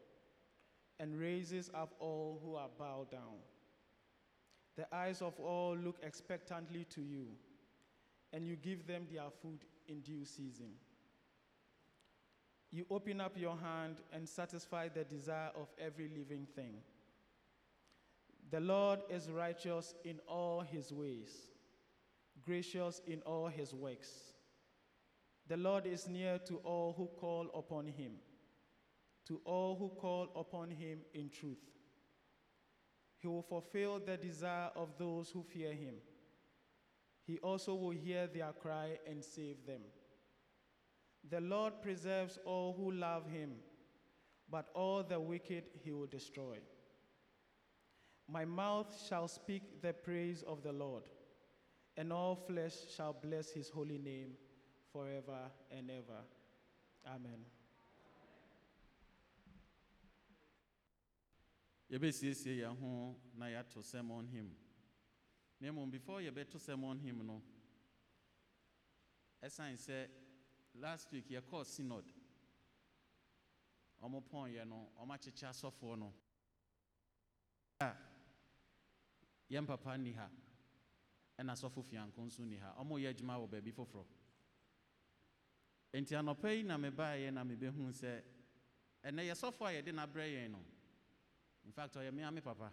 and 1.01 1.19
raises 1.19 1.71
up 1.75 1.95
all 2.01 2.39
who 2.45 2.57
are 2.57 2.69
bowed 2.79 3.11
down. 3.11 3.41
The 4.77 4.95
eyes 4.95 5.23
of 5.23 5.41
all 5.41 5.75
look 5.75 5.97
expectantly 6.03 6.85
to 6.91 7.01
you, 7.01 7.29
and 8.35 8.47
you 8.47 8.57
give 8.57 8.87
them 8.87 9.07
their 9.11 9.31
food 9.41 9.65
in 9.89 10.01
due 10.01 10.27
season. 10.27 10.73
You 12.71 12.85
open 12.91 13.21
up 13.21 13.33
your 13.37 13.57
hand 13.57 13.97
and 14.13 14.29
satisfy 14.29 14.89
the 14.89 15.05
desire 15.05 15.51
of 15.57 15.69
every 15.79 16.09
living 16.09 16.47
thing. 16.55 16.75
The 18.51 18.61
Lord 18.61 19.01
is 19.11 19.31
righteous 19.31 19.95
in 20.05 20.21
all 20.27 20.61
his 20.61 20.93
ways, 20.93 21.31
gracious 22.43 23.01
in 23.07 23.23
all 23.23 23.49
his 23.49 23.75
works. 23.75 24.09
The 25.49 25.57
Lord 25.57 25.87
is 25.87 26.09
near 26.09 26.39
to 26.41 26.57
all 26.57 26.95
who 26.97 27.07
call 27.19 27.49
upon 27.55 27.87
him, 27.87 28.13
to 29.27 29.41
all 29.45 29.77
who 29.77 29.89
call 30.01 30.29
upon 30.37 30.71
him 30.71 31.01
in 31.15 31.31
truth. 31.31 31.65
He 33.19 33.29
will 33.29 33.43
fulfill 33.43 33.99
the 33.99 34.17
desire 34.17 34.71
of 34.77 34.91
those 34.99 35.31
who 35.31 35.43
fear 35.43 35.73
him. 35.73 35.95
He 37.27 37.39
also 37.39 37.75
will 37.75 37.91
hear 37.91 38.27
their 38.27 38.53
cry 38.53 38.99
and 39.07 39.25
save 39.25 39.67
them. 39.67 39.81
The 41.31 41.41
Lord 41.41 41.83
preserves 41.83 42.39
all 42.45 42.75
who 42.75 42.93
love 42.93 43.29
him, 43.29 43.53
but 44.51 44.69
all 44.75 45.03
the 45.03 45.21
wicked 45.21 45.65
he 45.83 45.93
will 45.93 46.07
destroy. 46.07 46.59
My 48.29 48.45
mouth 48.45 48.95
shall 49.09 49.29
speak 49.29 49.83
the 49.83 49.93
praise 49.93 50.43
of 50.47 50.63
the 50.63 50.73
Lord, 50.73 51.05
and 51.97 52.13
all 52.13 52.35
flesh 52.35 52.75
shall 52.95 53.13
bless 53.15 53.51
his 53.51 53.69
holy 53.69 53.99
name 53.99 54.33
forever 54.93 55.51
and 55.71 55.91
ever. 55.91 56.21
Amen. 57.07 57.45
yɛbɛsiesie 61.91 62.61
yɛn 62.61 62.77
ho 62.79 63.17
na 63.35 63.47
yɛato 63.47 63.83
sermon 63.83 64.27
hymn 64.29 64.55
na 65.61 65.73
mmom 65.73 65.91
before 65.91 66.21
yɛbɛto 66.21 66.61
sermon 66.61 66.99
hymn 66.99 67.27
no 67.27 67.43
ɛsiane 69.43 69.77
sɛ 69.77 70.09
last 70.75 71.13
week 71.13 71.29
yɛkɔɔ 71.31 71.65
synod. 71.65 72.05
Ɔmo 74.03 74.23
pɔnyɛ 74.29 74.67
no 74.67 74.91
ɔmo 75.01 75.13
akyekyɛ 75.15 75.49
asɔfoɔ 75.51 75.99
no. 75.99 76.13
A 77.81 77.95
yɛn 79.51 79.67
papa 79.67 79.97
nni 79.97 80.13
ha 80.15 80.31
ɛna 81.39 81.53
asɔfo 81.53 81.83
fianko 81.83 82.19
nso 82.25 82.43
nni 82.45 82.59
ha. 82.59 82.75
Ɔmo 82.79 82.99
yɛ 83.01 83.15
adwuma 83.15 83.39
wɔ 83.39 83.49
baabi 83.51 83.73
foforɔ 83.73 84.07
enti 85.93 86.15
anɔpa 86.15 86.55
yi 86.57 86.63
na 86.63 86.77
mebaeɛ 86.77 87.33
na 87.33 87.45
mebɛhu 87.45 87.91
sɛ 87.93 88.23
ɛnɛ 89.05 89.23
yɛsɔfo 89.31 89.65
a 89.67 89.73
yɛde 89.83 89.93
n'abrɛ 89.93 90.27
yɛn 90.35 90.51
no. 90.51 90.65
In 91.65 91.73
fact 91.73 91.95
ɔyɛ 91.97 92.13
me 92.13 92.23
a 92.23 92.31
me 92.31 92.41
papa. 92.41 92.73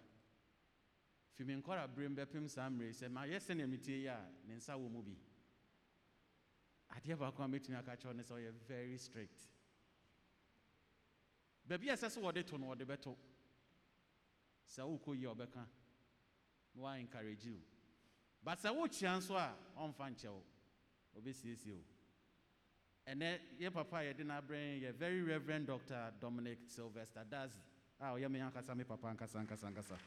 Fi 1.34 1.44
me 1.44 1.56
nkɔra 1.62 1.88
berem 1.94 2.16
bɛpem 2.16 2.50
saa 2.50 2.70
mmerɛ 2.70 2.94
sɛ 2.94 3.10
mayɛ 3.10 3.40
sɛnea 3.40 3.68
metie 3.68 4.02
yi 4.02 4.08
a 4.08 4.32
ne 4.46 4.56
nsa 4.56 4.74
wɔ 4.76 4.90
mu 4.90 5.02
bi. 5.02 5.18
Adeɛ 6.90 7.18
baako 7.18 7.44
a 7.44 7.48
mɛtumi 7.48 7.76
aka 7.78 8.14
ne 8.14 8.24
sɛ 8.24 8.34
ɔyɛ 8.36 8.50
oh, 8.50 8.58
very 8.68 8.98
strict. 8.98 9.40
Baabi 11.68 11.90
a 11.90 11.94
ɛsɛ 11.94 12.10
sɛ 12.10 12.22
wɔde 12.22 12.46
to 12.46 12.58
no 12.58 12.68
wɔde 12.68 12.86
bɛto 12.86 13.16
sɛ 14.68 14.82
wokɔ 14.84 15.16
yie 15.20 15.28
ɔbɛka 15.28 15.66
na 16.76 16.82
wa 16.82 16.94
encourage 16.98 17.46
you. 17.46 17.62
But 18.44 18.60
sɛ 18.60 18.70
wokyia 18.76 19.18
nso 19.18 19.36
a 19.36 19.56
ɔmfa 19.78 20.10
nkyɛ 20.14 20.30
wo 20.32 20.44
ɔbɛsiesie 21.20 21.74
wo 21.74 21.84
ɛnɛ 23.08 23.40
yɛ 23.60 23.74
papa 23.74 23.98
a 23.98 24.14
yɛde 24.14 24.26
no 24.26 24.34
abrɛ 24.40 24.58
yɛn 24.58 24.82
yɛ 24.82 24.94
very 24.94 25.22
reverend 25.22 25.68
dr 25.68 26.14
dominic 26.20 26.60
sylvester. 26.68 27.26
Dazi 27.30 27.58
a 28.00 28.06
ɔyɛ 28.14 28.30
me 28.30 28.40
ankasa 28.40 28.76
me 28.76 28.84
papa 28.84 29.08
ankasa 29.08 29.40
ankasa 29.46 29.72
ankasa 29.74 29.98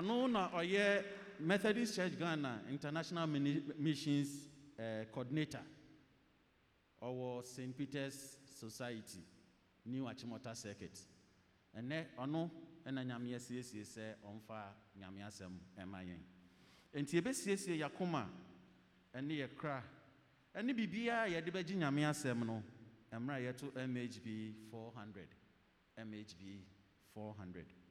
na 0.00 0.48
ɔyɛ 0.54 1.04
methodist 1.40 1.94
church 1.96 2.16
ghana 2.18 2.62
international 2.70 3.26
missions 3.26 4.48
eh, 4.78 5.04
coordinator 5.12 5.60
ɔwɔ 7.02 7.44
st 7.44 7.76
peters 7.76 8.38
society 8.44 9.18
new 9.84 10.04
achimota 10.04 10.54
circuit. 10.56 10.98
Ɛnɛ 11.76 12.06
ɔno 12.16 12.50
ɛna 12.86 13.04
nyame 13.04 13.34
asiesie 13.34 13.82
sɛ 13.84 14.14
ɔmfa 14.24 14.72
nyame 14.98 15.22
asɛm 15.26 15.58
ɛma 15.76 15.98
yɛn 16.04 16.22
enti 16.94 17.20
yɛbɛsiesie 17.20 17.76
yɛakoma 17.78 18.28
ɛne 19.14 19.32
yɛ 19.36 19.56
kra. 19.56 19.82
Ɛne 20.54 20.72
biribiara 20.74 21.28
yɛde 21.28 21.50
bɛgye 21.52 21.76
nyame 21.76 22.02
asɛm 22.08 22.44
no 22.46 22.62
mmerɛ 23.12 23.48
a 23.76 23.86
mhb 23.86 24.54
400 24.70 25.28
mhb 25.98 26.60
400 27.14 27.81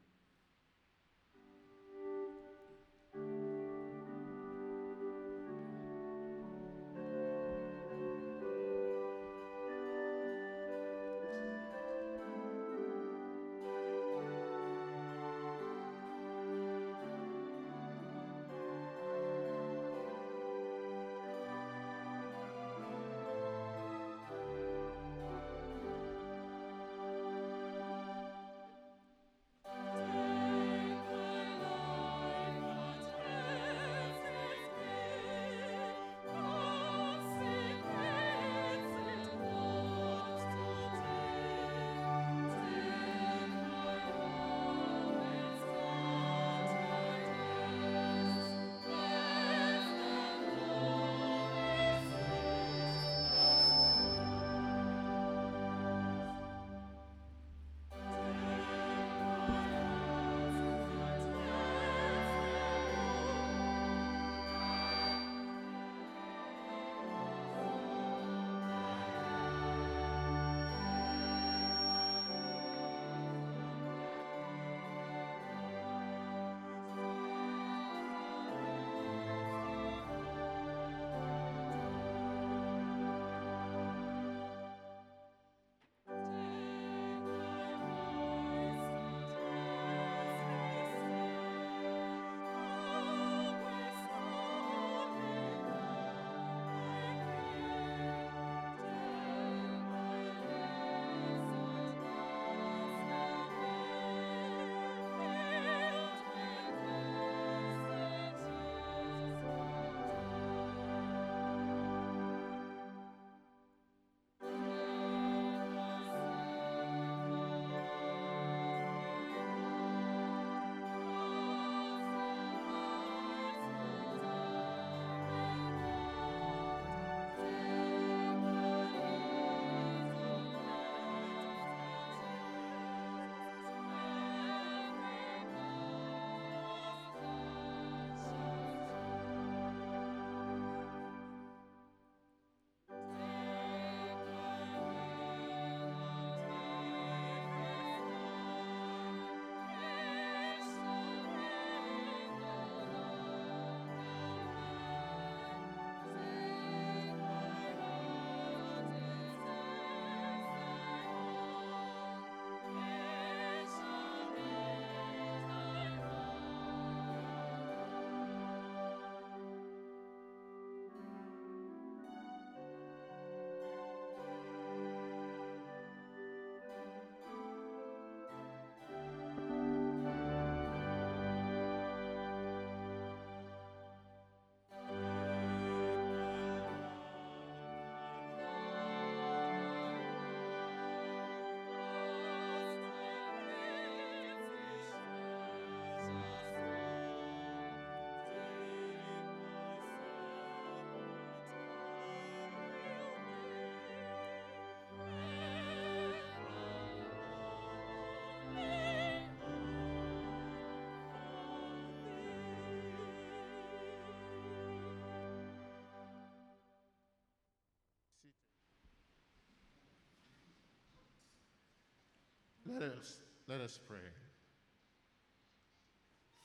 Let 222.73 222.83
us, 222.83 223.19
let 223.47 223.59
us 223.59 223.79
pray. 223.85 224.07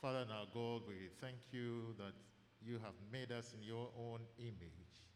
Father 0.03 0.19
and 0.19 0.33
our 0.33 0.47
God, 0.53 0.83
we 0.89 1.09
thank 1.21 1.37
you 1.53 1.95
that 1.99 2.15
you 2.61 2.75
have 2.83 2.95
made 3.13 3.31
us 3.31 3.55
in 3.55 3.63
your 3.63 3.91
own 3.97 4.21
image. 4.39 5.07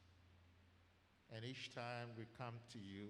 And 1.34 1.44
each 1.44 1.74
time 1.74 2.08
we 2.16 2.26
come 2.38 2.54
to 2.72 2.78
you, 2.78 3.08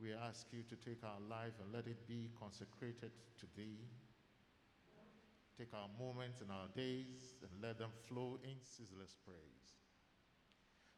we 0.00 0.12
ask 0.14 0.46
you 0.52 0.62
to 0.70 0.76
take 0.76 1.04
our 1.04 1.20
life 1.28 1.52
and 1.62 1.72
let 1.72 1.86
it 1.86 2.08
be 2.08 2.30
consecrated 2.38 3.12
to 3.38 3.46
thee. 3.54 3.84
Take 5.58 5.74
our 5.74 5.88
moments 5.98 6.40
and 6.40 6.50
our 6.50 6.68
days 6.74 7.36
and 7.42 7.50
let 7.62 7.78
them 7.78 7.90
flow 8.08 8.38
in 8.42 8.56
ceaseless 8.62 9.16
praise. 9.24 9.76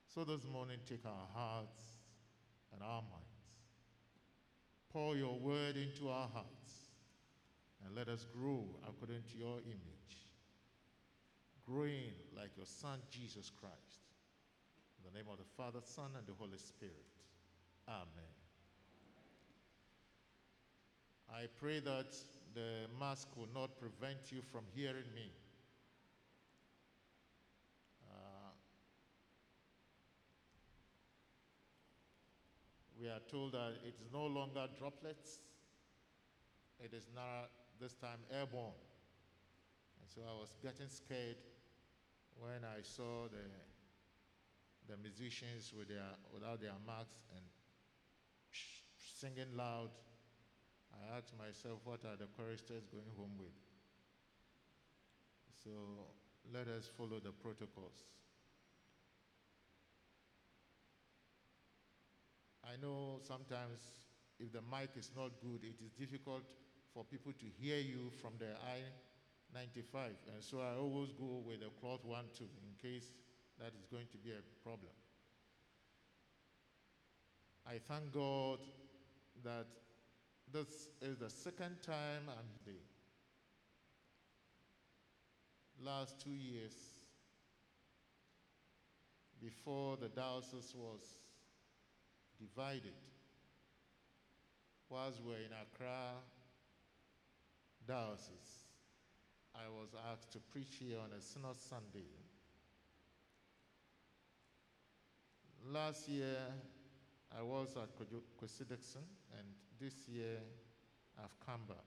So 0.06 0.22
this 0.22 0.44
morning, 0.44 0.78
take 0.88 1.04
our 1.04 1.26
hearts 1.34 1.82
and 2.72 2.82
our 2.82 3.02
minds. 3.02 3.33
Pour 4.94 5.16
your 5.16 5.36
word 5.40 5.76
into 5.76 6.08
our 6.08 6.28
hearts 6.32 6.92
and 7.84 7.96
let 7.96 8.06
us 8.06 8.26
grow 8.32 8.64
according 8.86 9.24
to 9.28 9.36
your 9.36 9.58
image, 9.66 10.28
growing 11.66 12.14
like 12.36 12.50
your 12.56 12.64
Son, 12.64 13.00
Jesus 13.10 13.50
Christ. 13.50 14.06
In 14.96 15.10
the 15.10 15.18
name 15.18 15.26
of 15.32 15.38
the 15.38 15.50
Father, 15.56 15.80
Son, 15.82 16.12
and 16.16 16.24
the 16.28 16.32
Holy 16.38 16.58
Spirit. 16.58 16.94
Amen. 17.88 18.34
I 21.28 21.46
pray 21.58 21.80
that 21.80 22.14
the 22.54 22.86
mask 23.00 23.26
will 23.36 23.48
not 23.52 23.76
prevent 23.80 24.30
you 24.30 24.42
from 24.52 24.62
hearing 24.76 25.10
me. 25.12 25.32
Uh, 28.08 28.52
we 33.04 33.10
are 33.10 33.20
told 33.30 33.52
that 33.52 33.76
it 33.84 33.92
is 34.00 34.08
no 34.10 34.24
longer 34.24 34.64
droplets, 34.78 35.40
it 36.80 36.94
is 36.94 37.04
now 37.14 37.52
this 37.78 37.92
time 37.92 38.16
airborne. 38.32 38.80
And 40.00 40.08
so 40.08 40.22
I 40.24 40.32
was 40.40 40.48
getting 40.62 40.88
scared 40.88 41.36
when 42.40 42.64
I 42.64 42.80
saw 42.80 43.28
the, 43.28 43.44
the 44.88 44.96
musicians 44.96 45.74
with 45.76 45.88
their, 45.88 46.16
without 46.32 46.62
their 46.62 46.80
masks 46.86 47.20
and 47.36 47.44
singing 48.96 49.52
loud. 49.54 49.92
I 50.96 51.18
asked 51.18 51.36
myself, 51.36 51.80
what 51.84 52.00
are 52.08 52.16
the 52.16 52.32
choristers 52.40 52.88
going 52.88 53.12
home 53.18 53.36
with? 53.36 53.52
So 55.62 55.70
let 56.54 56.68
us 56.68 56.88
follow 56.96 57.20
the 57.20 57.32
protocols. 57.32 58.08
I 62.66 62.80
know 62.80 63.20
sometimes 63.22 63.80
if 64.38 64.52
the 64.52 64.60
mic 64.62 64.90
is 64.96 65.10
not 65.16 65.30
good, 65.40 65.62
it 65.62 65.76
is 65.84 65.92
difficult 65.92 66.42
for 66.92 67.04
people 67.04 67.32
to 67.32 67.46
hear 67.60 67.78
you 67.78 68.10
from 68.20 68.32
the 68.38 68.52
I-95. 68.66 69.96
And 70.32 70.42
so 70.42 70.60
I 70.60 70.76
always 70.78 71.12
go 71.12 71.42
with 71.46 71.60
a 71.62 71.70
cloth 71.80 72.04
one 72.04 72.26
too, 72.36 72.48
in 72.62 72.90
case 72.90 73.12
that 73.58 73.72
is 73.78 73.86
going 73.90 74.06
to 74.12 74.18
be 74.18 74.30
a 74.30 74.42
problem. 74.62 74.92
I 77.66 77.78
thank 77.88 78.12
God 78.12 78.58
that 79.44 79.66
this 80.52 80.88
is 81.00 81.18
the 81.18 81.30
second 81.30 81.76
time 81.82 82.28
I'm 82.28 82.50
here. 82.64 82.74
Last 85.82 86.20
two 86.20 86.34
years, 86.34 86.72
before 89.40 89.96
the 89.96 90.08
diocese 90.08 90.74
was 90.76 91.00
divided, 92.38 92.94
whilst 94.88 95.20
we 95.22 95.32
were 95.32 95.38
in 95.38 95.52
Accra 95.52 96.12
diocese, 97.86 98.64
I 99.54 99.68
was 99.68 99.90
asked 100.10 100.32
to 100.32 100.38
preach 100.38 100.76
here 100.80 100.98
on 100.98 101.10
a 101.16 101.20
Synod 101.20 101.56
Sunday. 101.56 102.10
Last 105.72 106.08
year, 106.08 106.36
I 107.36 107.42
was 107.42 107.76
at 107.76 107.88
Kwesi 107.96 108.68
Dixon, 108.68 109.02
and 109.38 109.46
this 109.80 110.08
year 110.08 110.38
I've 111.18 111.38
come 111.46 111.62
back. 111.68 111.78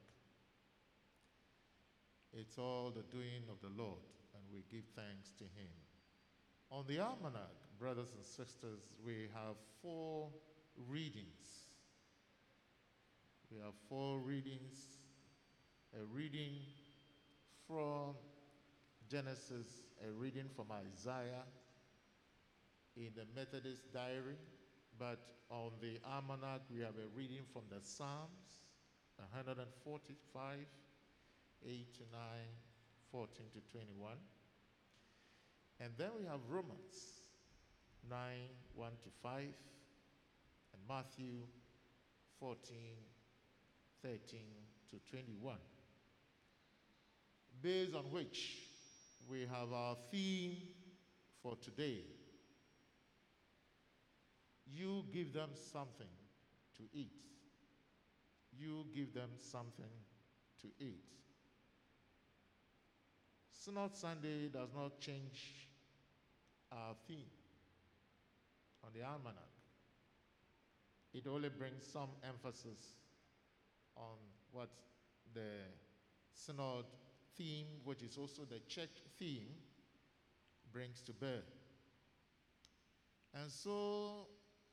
It's 2.33 2.57
all 2.57 2.91
the 2.95 3.03
doing 3.15 3.43
of 3.49 3.61
the 3.61 3.81
Lord, 3.81 4.03
and 4.35 4.43
we 4.51 4.63
give 4.71 4.85
thanks 4.95 5.31
to 5.37 5.43
Him. 5.43 5.71
On 6.69 6.85
the 6.87 6.99
almanac, 6.99 7.66
brothers 7.79 8.09
and 8.15 8.25
sisters, 8.25 8.79
we 9.05 9.27
have 9.33 9.55
four 9.81 10.29
readings. 10.87 11.67
We 13.51 13.57
have 13.59 13.73
four 13.89 14.19
readings. 14.19 14.97
A 15.99 16.03
reading 16.03 16.55
from 17.67 18.15
Genesis, 19.09 19.83
a 20.05 20.11
reading 20.11 20.45
from 20.55 20.65
Isaiah 20.71 21.45
in 22.97 23.09
the 23.15 23.25
Methodist 23.35 23.93
diary, 23.93 24.37
but 24.99 25.19
on 25.49 25.71
the 25.79 25.99
almanac, 26.05 26.61
we 26.73 26.81
have 26.81 26.95
a 26.97 27.07
reading 27.15 27.43
from 27.53 27.61
the 27.69 27.79
Psalms, 27.81 28.59
145, 29.17 30.57
8 31.65 31.93
to 31.93 32.01
9, 32.11 32.19
14 33.11 33.45
to 33.53 33.71
21. 33.71 34.13
And 35.79 35.93
then 35.97 36.09
we 36.19 36.25
have 36.25 36.39
Romans 36.49 37.16
9, 38.09 38.19
1 38.75 38.91
to 39.03 39.09
5, 39.21 39.41
and 39.41 40.81
Matthew 40.87 41.41
14, 42.39 42.77
13 44.01 44.39
to 44.91 44.99
21. 45.09 45.55
Based 47.61 47.95
on 47.95 48.03
which 48.11 48.57
we 49.29 49.41
have 49.41 49.73
our 49.73 49.95
theme 50.11 50.57
for 51.41 51.55
today 51.55 52.03
you 54.73 55.05
give 55.13 55.33
them 55.33 55.49
something 55.71 56.07
to 56.77 56.83
eat. 56.93 57.11
You 58.57 58.85
give 58.93 59.13
them 59.13 59.29
something 59.37 59.85
to 60.61 60.67
eat. 60.79 61.03
Synod 63.53 63.95
Sunday 63.95 64.47
does 64.47 64.69
not 64.75 64.99
change 64.99 65.67
our 66.71 66.95
theme 67.07 67.36
on 68.87 68.93
the 68.97 69.05
almanac. 69.05 69.51
It 71.13 71.27
only 71.27 71.49
brings 71.49 71.85
some 71.91 72.09
emphasis 72.23 72.95
on 73.97 74.15
what 74.51 74.69
the 75.33 75.51
Synod 76.33 76.85
theme, 77.35 77.67
which 77.83 78.01
is 78.01 78.17
also 78.17 78.43
the 78.43 78.59
church 78.67 79.03
theme, 79.19 79.49
brings 80.71 81.01
to 81.01 81.13
bear. 81.13 81.41
And 83.33 83.51
so 83.51 84.27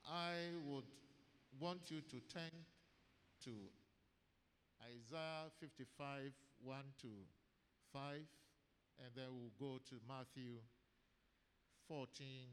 I 0.07 0.35
would 0.65 0.85
want 1.59 1.91
you 1.91 2.01
to 2.01 2.21
turn 2.33 2.51
to 3.45 3.51
Isaiah 4.83 5.51
55, 5.61 6.33
1 6.63 6.77
to 7.03 7.09
5, 7.93 8.03
and 9.03 9.11
then 9.17 9.27
we'll 9.33 9.51
go 9.59 9.79
to 9.89 9.95
Matthew 10.07 10.59
14, 11.89 12.47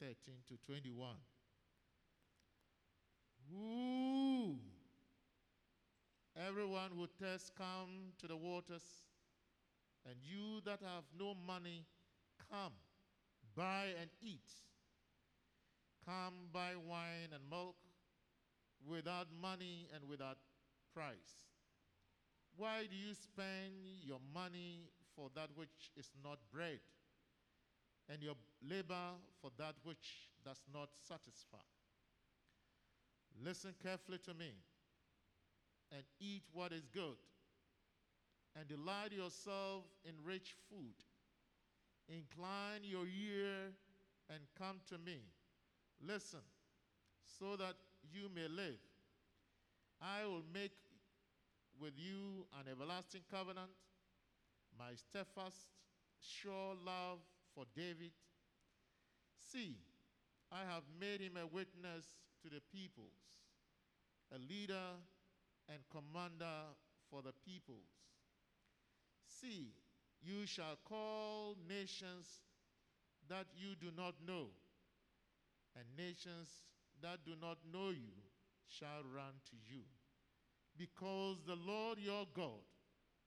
13 0.00 0.14
to 0.48 0.56
21. 0.66 1.14
Ooh! 3.52 4.56
Everyone 6.48 6.90
who 6.96 7.06
thirsts, 7.20 7.50
come 7.56 8.14
to 8.18 8.26
the 8.26 8.36
waters, 8.36 8.82
and 10.06 10.16
you 10.22 10.62
that 10.64 10.80
have 10.80 11.04
no 11.18 11.34
money, 11.46 11.84
come, 12.50 12.72
buy 13.54 13.88
and 14.00 14.08
eat. 14.22 14.48
Come 16.06 16.48
buy 16.52 16.72
wine 16.88 17.34
and 17.34 17.42
milk 17.50 17.76
without 18.88 19.26
money 19.42 19.86
and 19.94 20.08
without 20.08 20.38
price. 20.94 21.44
Why 22.56 22.86
do 22.90 22.96
you 22.96 23.14
spend 23.14 23.74
your 24.02 24.20
money 24.32 24.88
for 25.14 25.28
that 25.34 25.50
which 25.54 25.90
is 25.96 26.10
not 26.24 26.38
bread, 26.52 26.80
and 28.08 28.22
your 28.22 28.34
labor 28.68 29.16
for 29.40 29.50
that 29.58 29.74
which 29.84 30.28
does 30.44 30.60
not 30.72 30.88
satisfy? 31.06 31.58
Listen 33.42 33.74
carefully 33.82 34.18
to 34.18 34.34
me 34.34 34.52
and 35.92 36.02
eat 36.20 36.42
what 36.52 36.72
is 36.72 36.86
good, 36.92 37.16
and 38.56 38.68
delight 38.68 39.12
yourself 39.12 39.84
in 40.04 40.12
rich 40.24 40.54
food. 40.68 40.94
Incline 42.08 42.82
your 42.82 43.06
ear 43.06 43.72
and 44.28 44.40
come 44.58 44.80
to 44.88 44.98
me. 44.98 45.20
Listen, 46.06 46.40
so 47.38 47.56
that 47.56 47.74
you 48.12 48.28
may 48.34 48.48
live. 48.48 48.78
I 50.00 50.26
will 50.26 50.44
make 50.52 50.72
with 51.80 51.92
you 51.96 52.46
an 52.58 52.70
everlasting 52.70 53.22
covenant, 53.30 53.70
my 54.78 54.94
steadfast, 54.94 55.68
sure 56.20 56.74
love 56.84 57.18
for 57.54 57.64
David. 57.74 58.12
See, 59.52 59.74
I 60.52 60.60
have 60.60 60.84
made 61.00 61.20
him 61.20 61.36
a 61.36 61.46
witness 61.46 62.04
to 62.42 62.48
the 62.48 62.60
peoples, 62.72 63.18
a 64.32 64.38
leader 64.38 64.94
and 65.68 65.78
commander 65.90 66.70
for 67.10 67.22
the 67.22 67.32
peoples. 67.44 67.90
See, 69.26 69.72
you 70.22 70.46
shall 70.46 70.78
call 70.84 71.56
nations 71.68 72.42
that 73.28 73.46
you 73.56 73.74
do 73.80 73.88
not 73.96 74.14
know, 74.24 74.46
and 75.74 75.84
nations 75.96 76.48
that 77.02 77.18
do 77.24 77.32
not 77.40 77.58
know 77.72 77.90
you 77.90 78.14
shall 78.68 79.02
run 79.12 79.34
to 79.50 79.56
you. 79.68 79.82
Because 80.78 81.38
the 81.46 81.56
Lord 81.56 81.98
your 81.98 82.24
God, 82.34 82.62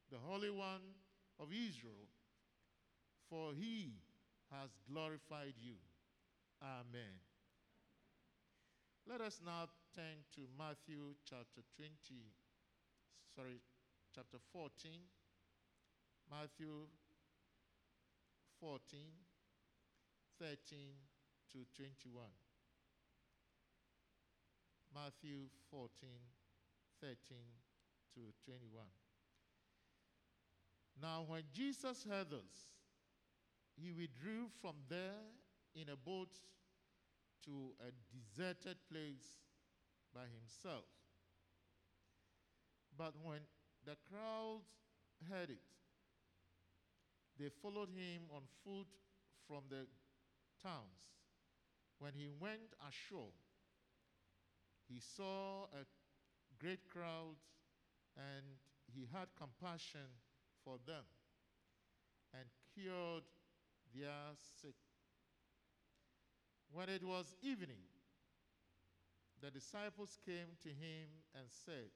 the 0.09 0.17
Holy 0.25 0.49
One 0.49 0.95
of 1.39 1.49
Israel, 1.51 2.07
for 3.29 3.51
he 3.53 3.91
has 4.51 4.69
glorified 4.89 5.55
you. 5.61 5.75
Amen. 6.63 7.19
Let 9.05 9.19
us 9.19 9.41
now 9.43 9.67
turn 9.93 10.23
to 10.35 10.47
Matthew 10.57 11.11
chapter 11.27 11.59
20, 11.75 11.91
sorry, 13.35 13.59
chapter 14.15 14.37
14. 14.53 14.91
Matthew 16.31 16.87
14, 18.61 18.79
13 20.39 20.55
to 21.51 21.57
21. 21.75 22.23
Matthew 24.95 25.51
14, 25.69 25.89
13 27.01 27.17
to 28.15 28.21
21. 28.45 28.87
Now, 31.01 31.25
when 31.27 31.43
Jesus 31.51 32.05
heard 32.07 32.29
this, 32.29 32.71
he 33.75 33.91
withdrew 33.91 34.47
from 34.61 34.75
there 34.87 35.27
in 35.75 35.89
a 35.89 35.95
boat 35.95 36.29
to 37.45 37.73
a 37.81 37.91
deserted 38.11 38.77
place 38.89 39.41
by 40.13 40.25
himself. 40.39 40.85
But 42.97 43.13
when 43.23 43.39
the 43.85 43.95
crowds 44.09 44.69
heard 45.29 45.49
it, 45.49 45.63
they 47.39 47.49
followed 47.49 47.89
him 47.89 48.29
on 48.31 48.43
foot 48.63 48.87
from 49.47 49.63
the 49.69 49.87
towns. 50.61 51.17
When 51.99 52.13
he 52.13 52.29
went 52.39 52.75
ashore, 52.87 53.33
he 54.87 54.99
saw 54.99 55.63
a 55.73 55.85
great 56.59 56.87
crowd 56.89 57.35
and 58.15 58.45
he 58.93 59.07
had 59.11 59.27
compassion 59.37 60.07
for 60.63 60.77
them 60.85 61.03
and 62.33 62.45
cured 62.73 63.23
their 63.95 64.35
sick. 64.61 64.75
When 66.73 66.89
it 66.89 67.03
was 67.03 67.35
evening, 67.43 67.85
the 69.39 69.51
disciples 69.51 70.17
came 70.25 70.57
to 70.63 70.69
him 70.69 71.05
and 71.35 71.45
said, 71.47 71.93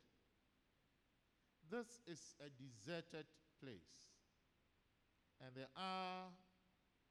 This 1.72 2.00
is 2.06 2.22
a 2.40 2.50
deserted 2.54 3.26
place, 3.60 4.14
and 5.42 5.50
the 5.56 5.66
hour 5.76 6.30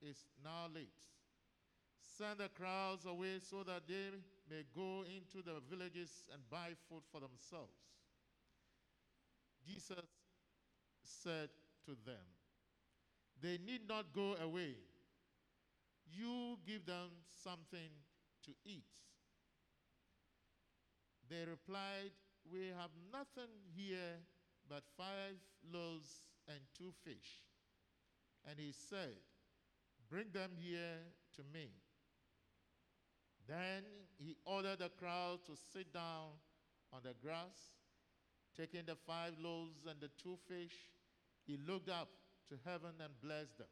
is 0.00 0.16
now 0.44 0.68
late. 0.72 0.94
Send 2.16 2.38
the 2.38 2.48
crowds 2.48 3.04
away 3.04 3.40
so 3.42 3.64
that 3.64 3.82
they 3.88 4.10
may 4.48 4.62
go 4.72 5.02
into 5.02 5.42
the 5.44 5.60
villages 5.68 6.10
and 6.32 6.48
buy 6.48 6.70
food 6.88 7.02
for 7.10 7.20
themselves. 7.20 7.74
Jesus 9.66 10.06
said 11.02 11.48
to 11.84 11.96
them, 12.06 12.24
They 13.42 13.58
need 13.58 13.88
not 13.88 14.12
go 14.14 14.36
away. 14.40 14.76
You 16.07 16.59
give 16.66 16.86
them 16.86 17.11
something 17.42 17.90
to 18.44 18.52
eat. 18.64 18.84
They 21.28 21.44
replied, 21.48 22.12
We 22.50 22.68
have 22.78 22.90
nothing 23.12 23.50
here 23.74 24.20
but 24.68 24.82
five 24.96 25.36
loaves 25.72 26.28
and 26.48 26.59
two 26.76 26.92
fish. 27.04 27.42
And 28.48 28.59
he 28.59 28.72
said, 28.72 29.16
Bring 30.09 30.26
them 30.32 30.50
here 30.59 31.02
to 31.36 31.42
me. 31.52 31.70
Then 33.48 33.82
he 34.18 34.36
ordered 34.44 34.78
the 34.78 34.90
crowd 34.90 35.40
to 35.46 35.52
sit 35.72 35.92
down 35.92 36.38
on 36.92 37.00
the 37.02 37.14
grass. 37.22 37.74
Taking 38.57 38.86
the 38.86 38.96
five 39.07 39.34
loaves 39.38 39.86
and 39.88 40.00
the 40.00 40.11
two 40.22 40.38
fish, 40.48 40.74
he 41.46 41.59
looked 41.68 41.90
up 41.90 42.09
to 42.48 42.54
heaven 42.64 42.92
and 43.02 43.12
blessed 43.20 43.59
them, 43.59 43.66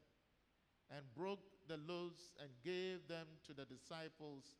and 0.90 1.02
broke 1.16 1.40
the 1.68 1.78
loaves 1.88 2.32
and 2.40 2.50
gave 2.64 3.06
them 3.08 3.26
to 3.46 3.52
the 3.52 3.64
disciples, 3.64 4.56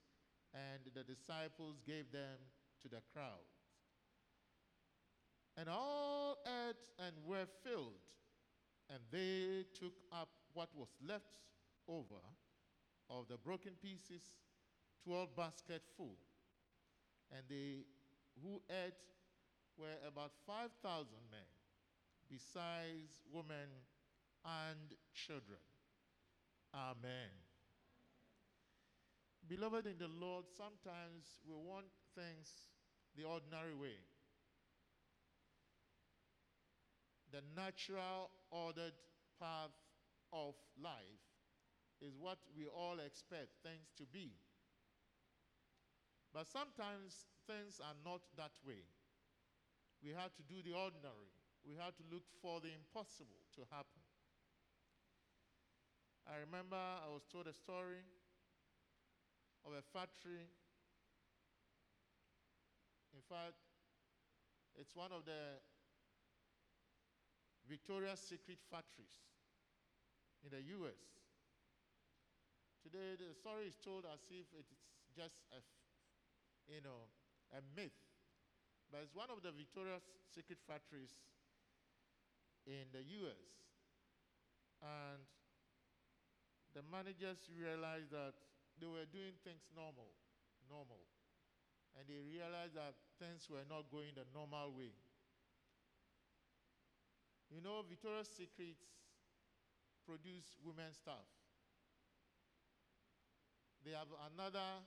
and 0.52 0.80
the 0.94 1.02
disciples 1.02 1.76
gave 1.86 2.10
them 2.12 2.38
to 2.82 2.88
the 2.88 3.02
crowd. 3.12 3.46
And 5.56 5.68
all 5.68 6.38
ate 6.46 6.76
and 6.98 7.14
were 7.26 7.46
filled, 7.62 8.00
and 8.90 8.98
they 9.10 9.64
took 9.78 9.94
up 10.12 10.28
what 10.52 10.68
was 10.74 10.88
left 11.06 11.40
over 11.88 12.20
of 13.10 13.28
the 13.28 13.36
broken 13.36 13.72
pieces, 13.82 14.22
12 15.04 15.36
baskets 15.36 15.88
full. 15.96 16.16
And 17.30 17.42
they 17.48 17.84
who 18.42 18.62
ate 18.70 18.94
were 19.78 19.98
about 20.08 20.32
5,000 20.46 21.06
men, 21.30 21.40
besides 22.28 23.20
women 23.32 23.68
and 24.44 24.94
children. 25.12 25.58
Amen. 26.74 27.30
Beloved 29.46 29.86
in 29.86 29.98
the 29.98 30.08
Lord, 30.08 30.46
sometimes 30.56 31.38
we 31.46 31.54
want 31.54 31.86
things 32.16 32.50
the 33.16 33.22
ordinary 33.24 33.74
way. 33.74 34.02
The 37.30 37.42
natural, 37.54 38.30
ordered 38.50 38.94
path 39.38 39.74
of 40.32 40.54
life 40.82 41.22
is 42.00 42.14
what 42.18 42.38
we 42.56 42.66
all 42.66 42.98
expect 42.98 43.62
things 43.62 43.92
to 43.98 44.04
be. 44.04 44.32
But 46.32 46.46
sometimes 46.46 47.26
things 47.46 47.78
are 47.78 47.94
not 48.04 48.22
that 48.36 48.58
way. 48.66 48.82
We 50.02 50.10
have 50.10 50.34
to 50.34 50.42
do 50.42 50.62
the 50.64 50.74
ordinary, 50.74 51.30
we 51.66 51.74
have 51.78 51.94
to 51.96 52.04
look 52.10 52.24
for 52.42 52.60
the 52.60 52.74
impossible 52.74 53.46
to 53.54 53.62
happen. 53.70 54.03
I 56.24 56.40
remember 56.40 56.76
I 56.76 57.08
was 57.12 57.22
told 57.30 57.46
a 57.46 57.52
story 57.52 58.00
of 59.64 59.72
a 59.72 59.82
factory. 59.92 60.48
In 63.12 63.20
fact, 63.28 63.60
it's 64.76 64.96
one 64.96 65.12
of 65.12 65.24
the 65.24 65.60
Victoria's 67.68 68.20
Secret 68.20 68.58
factories 68.70 69.20
in 70.44 70.50
the 70.50 70.64
US. 70.80 71.00
Today, 72.82 73.16
the 73.16 73.32
story 73.32 73.68
is 73.68 73.76
told 73.80 74.04
as 74.04 74.20
if 74.28 74.44
it's 74.56 74.76
just 75.16 75.40
a, 75.52 75.60
you 76.68 76.80
know, 76.80 77.08
a 77.52 77.60
myth. 77.76 77.96
But 78.92 79.04
it's 79.04 79.14
one 79.14 79.28
of 79.28 79.40
the 79.40 79.52
Victoria's 79.52 80.04
Secret 80.28 80.58
factories 80.68 81.12
in 82.66 82.88
the 82.92 83.00
US. 83.24 83.44
And 84.84 85.24
the 86.74 86.82
managers 86.90 87.46
realized 87.54 88.10
that 88.10 88.34
they 88.76 88.90
were 88.90 89.06
doing 89.06 89.38
things 89.46 89.62
normal, 89.70 90.10
normal. 90.66 91.06
And 91.94 92.02
they 92.10 92.18
realized 92.18 92.74
that 92.74 92.98
things 93.22 93.46
were 93.46 93.62
not 93.70 93.86
going 93.86 94.18
the 94.18 94.26
normal 94.34 94.74
way. 94.74 94.90
You 97.54 97.62
know, 97.62 97.86
Victoria's 97.86 98.26
Secrets 98.26 98.82
produce 100.02 100.58
women's 100.66 100.98
stuff. 100.98 101.30
They 103.86 103.94
have 103.94 104.10
another 104.34 104.82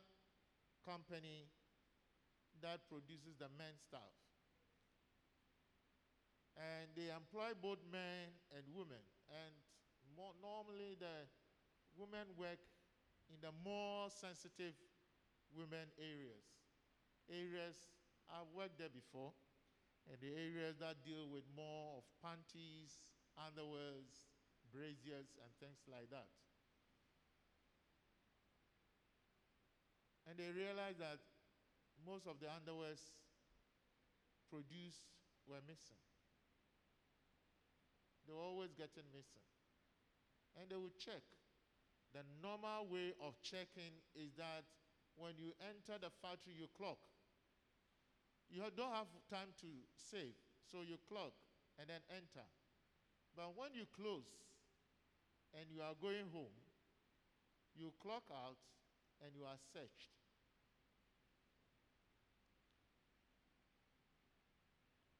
company 0.83 1.47
that 2.59 2.83
produces 2.89 3.39
the 3.39 3.47
men's 3.55 3.79
stuff. 3.88 4.11
And 6.57 6.89
they 6.97 7.13
employ 7.13 7.53
both 7.53 7.79
men 7.88 8.33
and 8.51 8.65
women. 8.73 8.99
And 9.29 9.53
more, 10.17 10.33
normally 10.41 10.97
the 10.97 11.29
women 11.97 12.29
work 12.37 12.61
in 13.29 13.41
the 13.41 13.51
more 13.65 14.09
sensitive 14.09 14.73
women 15.51 15.89
areas. 15.99 16.45
Areas, 17.27 17.75
I've 18.31 18.49
worked 18.55 18.79
there 18.79 18.93
before, 18.93 19.33
and 20.07 20.17
the 20.21 20.31
areas 20.31 20.79
that 20.79 21.03
deal 21.03 21.27
with 21.27 21.43
more 21.55 21.99
of 21.99 22.03
panties, 22.23 23.01
underwears, 23.35 24.29
braziers, 24.71 25.35
and 25.43 25.51
things 25.59 25.83
like 25.91 26.09
that. 26.11 26.29
And 30.27 30.37
they 30.37 30.51
realized 30.51 30.99
that 30.99 31.19
most 32.05 32.27
of 32.27 32.39
the 32.39 32.47
underwears 32.47 32.99
produced 34.49 35.07
were 35.47 35.63
missing. 35.67 35.99
They 38.27 38.33
were 38.33 38.41
always 38.41 38.73
getting 38.73 39.09
missing. 39.11 39.41
And 40.59 40.69
they 40.69 40.75
would 40.75 40.97
check. 40.99 41.36
The 42.13 42.23
normal 42.41 42.87
way 42.87 43.13
of 43.21 43.35
checking 43.43 43.93
is 44.15 44.33
that 44.37 44.63
when 45.15 45.33
you 45.37 45.53
enter 45.61 45.99
the 45.99 46.09
factory, 46.21 46.53
you 46.57 46.67
clock. 46.77 46.97
You 48.49 48.63
don't 48.75 48.93
have 48.93 49.11
time 49.29 49.51
to 49.59 49.69
save, 49.93 50.37
so 50.63 50.81
you 50.87 50.95
clock 51.09 51.35
and 51.77 51.89
then 51.89 51.99
enter. 52.09 52.47
But 53.35 53.53
when 53.57 53.75
you 53.75 53.85
close 53.91 54.29
and 55.53 55.67
you 55.69 55.83
are 55.83 55.93
going 55.99 56.31
home, 56.31 56.55
you 57.75 57.91
clock 58.01 58.23
out 58.31 58.57
and 59.21 59.35
you 59.35 59.43
are 59.43 59.59
searched. 59.73 60.15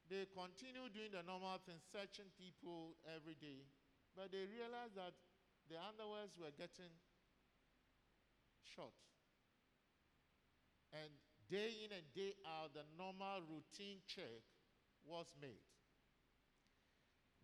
They 0.08 0.24
continue 0.32 0.88
doing 0.88 1.12
the 1.12 1.20
normal 1.28 1.60
thing, 1.68 1.84
searching 1.92 2.32
people 2.40 2.96
every 3.12 3.36
day, 3.36 3.68
but 4.16 4.32
they 4.32 4.48
realize 4.48 4.96
that 4.96 5.12
the 5.70 5.76
underwears 5.76 6.40
were 6.40 6.52
getting 6.58 6.92
short. 8.64 8.96
And 10.94 11.12
day 11.50 11.84
in 11.84 11.92
and 11.92 12.08
day 12.16 12.34
out, 12.48 12.74
the 12.74 12.84
normal 12.98 13.44
routine 13.48 14.00
check 14.08 14.44
was 15.06 15.28
made. 15.42 15.64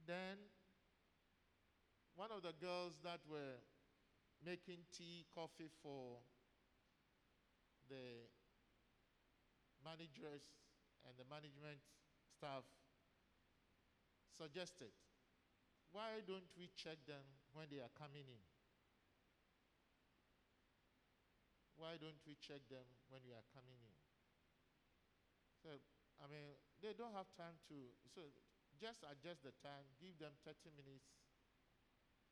Then, 0.06 0.38
one 2.16 2.32
of 2.32 2.44
the 2.44 2.54
girls 2.60 3.00
that 3.04 3.20
were 3.30 3.60
making 4.46 4.84
tea, 4.96 5.26
coffee 5.34 5.72
for 5.82 6.20
the 7.90 8.28
managers 9.84 10.44
and 11.08 11.16
the 11.20 11.28
management 11.28 11.80
staff 12.32 12.64
suggested, 14.32 14.92
why 15.94 16.26
don't 16.26 16.50
we 16.58 16.74
check 16.74 16.98
them 17.06 17.22
when 17.54 17.70
they 17.70 17.78
are 17.78 17.94
coming 17.94 18.26
in? 18.26 18.44
Why 21.78 22.02
don't 22.02 22.18
we 22.26 22.34
check 22.42 22.66
them 22.66 22.86
when 23.14 23.22
we 23.22 23.34
are 23.38 23.46
coming 23.54 23.78
in? 23.78 23.98
So, 25.62 25.70
I 26.18 26.26
mean, 26.26 26.58
they 26.82 26.98
don't 26.98 27.14
have 27.14 27.30
time 27.38 27.62
to, 27.70 27.78
so 28.10 28.26
just 28.82 29.06
adjust 29.06 29.46
the 29.46 29.54
time, 29.62 29.86
give 30.02 30.18
them 30.18 30.34
30 30.42 30.74
minutes, 30.74 31.14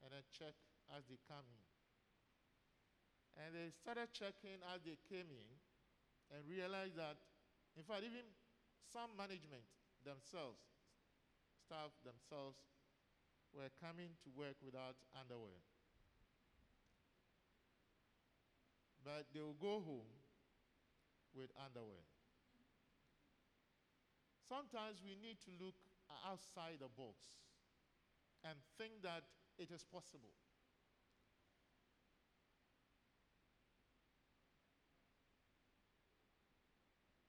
and 0.01 0.09
then 0.09 0.25
check 0.33 0.57
as 0.89 1.05
they 1.05 1.21
come 1.29 1.45
in. 1.45 1.65
And 3.37 3.53
they 3.53 3.69
started 3.71 4.09
checking 4.11 4.59
as 4.73 4.81
they 4.83 4.97
came 5.05 5.29
in 5.29 5.49
and 6.33 6.41
realized 6.49 6.97
that, 6.97 7.15
in 7.77 7.85
fact, 7.85 8.03
even 8.03 8.25
some 8.89 9.13
management 9.15 9.63
themselves, 10.03 10.59
staff 11.63 11.93
themselves, 12.03 12.59
were 13.55 13.69
coming 13.79 14.15
to 14.23 14.29
work 14.35 14.55
without 14.63 14.95
underwear. 15.15 15.59
But 19.03 19.25
they 19.33 19.41
will 19.41 19.57
go 19.59 19.81
home 19.81 20.11
with 21.35 21.49
underwear. 21.57 22.05
Sometimes 24.47 24.99
we 25.03 25.15
need 25.15 25.39
to 25.47 25.51
look 25.63 25.75
outside 26.27 26.79
the 26.79 26.91
box 26.91 27.17
and 28.43 28.55
think 28.77 29.01
that 29.03 29.23
it 29.57 29.71
is 29.71 29.83
possible. 29.83 30.35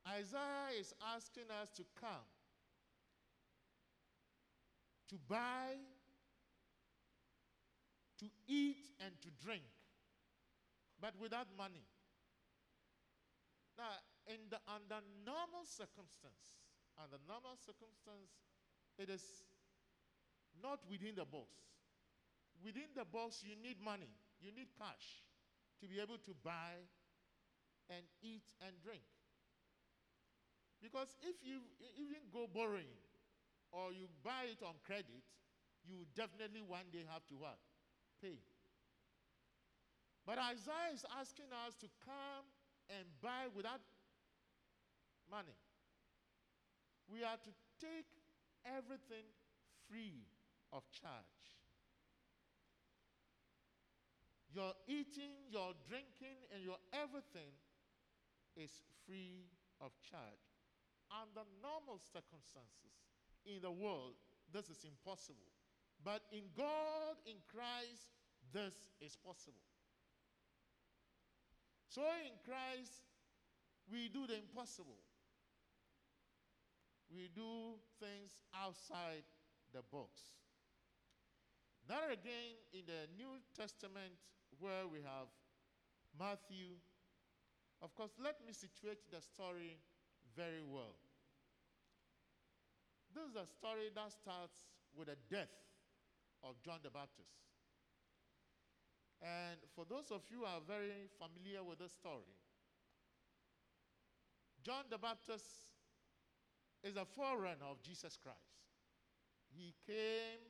Isaiah 0.08 0.76
is 0.78 0.92
asking 1.14 1.48
us 1.62 1.70
to 1.76 1.84
come, 1.98 2.26
to 5.08 5.16
buy, 5.28 5.76
to 8.22 8.30
eat, 8.46 8.78
and 9.02 9.10
to 9.18 9.28
drink, 9.42 9.66
but 11.02 11.10
without 11.18 11.50
money. 11.58 11.82
Now, 13.74 13.98
in 14.30 14.46
the, 14.46 14.62
under 14.70 15.02
normal 15.26 15.66
circumstance, 15.66 16.54
under 16.94 17.18
normal 17.26 17.58
circumstance, 17.58 18.30
it 18.94 19.10
is 19.10 19.42
not 20.62 20.78
within 20.86 21.18
the 21.18 21.26
box. 21.26 21.50
Within 22.62 22.94
the 22.94 23.02
box, 23.02 23.42
you 23.42 23.58
need 23.58 23.82
money, 23.82 24.14
you 24.38 24.54
need 24.54 24.70
cash 24.78 25.26
to 25.82 25.90
be 25.90 25.98
able 25.98 26.22
to 26.22 26.32
buy 26.46 26.78
and 27.90 28.06
eat 28.22 28.46
and 28.62 28.70
drink. 28.86 29.02
Because 30.78 31.10
if 31.26 31.42
you 31.42 31.58
even 31.98 32.22
go 32.30 32.46
borrowing 32.46 32.90
or 33.74 33.90
you 33.90 34.06
buy 34.22 34.46
it 34.46 34.62
on 34.62 34.78
credit, 34.86 35.26
you 35.82 36.06
definitely 36.14 36.62
one 36.62 36.86
day 36.92 37.02
have 37.10 37.26
to 37.26 37.34
what? 37.34 37.58
Pay. 38.22 38.38
But 40.24 40.38
Isaiah 40.38 40.94
is 40.94 41.04
asking 41.18 41.50
us 41.66 41.74
to 41.82 41.88
come 42.06 42.46
and 42.88 43.04
buy 43.20 43.50
without 43.54 43.82
money. 45.28 45.58
We 47.10 47.24
are 47.24 47.36
to 47.36 47.52
take 47.80 48.06
everything 48.64 49.26
free 49.90 50.22
of 50.72 50.82
charge. 50.92 51.42
Your 54.54 54.72
eating, 54.86 55.48
your 55.50 55.72
drinking, 55.88 56.38
and 56.54 56.62
your 56.62 56.76
everything 56.92 57.52
is 58.56 58.70
free 59.04 59.48
of 59.80 59.90
charge. 60.08 60.46
Under 61.10 61.44
normal 61.60 62.00
circumstances 62.00 62.94
in 63.44 63.60
the 63.60 63.72
world, 63.72 64.14
this 64.52 64.68
is 64.68 64.84
impossible. 64.84 65.51
But 66.04 66.22
in 66.32 66.42
God, 66.56 67.16
in 67.26 67.36
Christ, 67.46 68.10
this 68.52 68.74
is 69.00 69.16
possible. 69.16 69.62
So 71.88 72.02
in 72.26 72.34
Christ, 72.44 73.06
we 73.90 74.08
do 74.08 74.26
the 74.26 74.36
impossible. 74.36 74.98
We 77.14 77.28
do 77.34 77.76
things 78.00 78.32
outside 78.56 79.22
the 79.72 79.82
box. 79.92 80.32
Now, 81.88 82.08
again, 82.10 82.56
in 82.72 82.82
the 82.86 83.06
New 83.16 83.38
Testament, 83.54 84.16
where 84.58 84.88
we 84.90 84.98
have 85.04 85.28
Matthew, 86.18 86.80
of 87.82 87.94
course, 87.94 88.12
let 88.22 88.36
me 88.46 88.52
situate 88.52 89.10
the 89.10 89.20
story 89.20 89.78
very 90.36 90.62
well. 90.64 90.96
This 93.14 93.24
is 93.28 93.36
a 93.36 93.46
story 93.46 93.92
that 93.94 94.12
starts 94.12 94.64
with 94.96 95.08
the 95.08 95.16
death 95.28 95.52
of 96.42 96.60
John 96.62 96.80
the 96.82 96.90
Baptist. 96.90 97.30
And 99.20 99.58
for 99.74 99.84
those 99.84 100.10
of 100.10 100.22
you 100.30 100.38
who 100.38 100.44
are 100.44 100.60
very 100.66 101.08
familiar 101.18 101.62
with 101.62 101.78
this 101.78 101.92
story, 101.92 102.34
John 104.62 104.84
the 104.90 104.98
Baptist 104.98 105.44
is 106.82 106.96
a 106.96 107.04
forerunner 107.04 107.66
of 107.70 107.80
Jesus 107.82 108.16
Christ. 108.16 108.38
He 109.54 109.74
came 109.86 110.40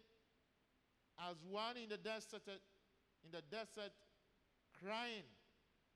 as 1.19 1.37
one 1.45 1.77
in 1.77 1.89
the 1.89 1.99
desert, 1.99 2.49
in 2.49 3.31
the 3.31 3.43
desert, 3.43 3.93
crying, 4.73 5.25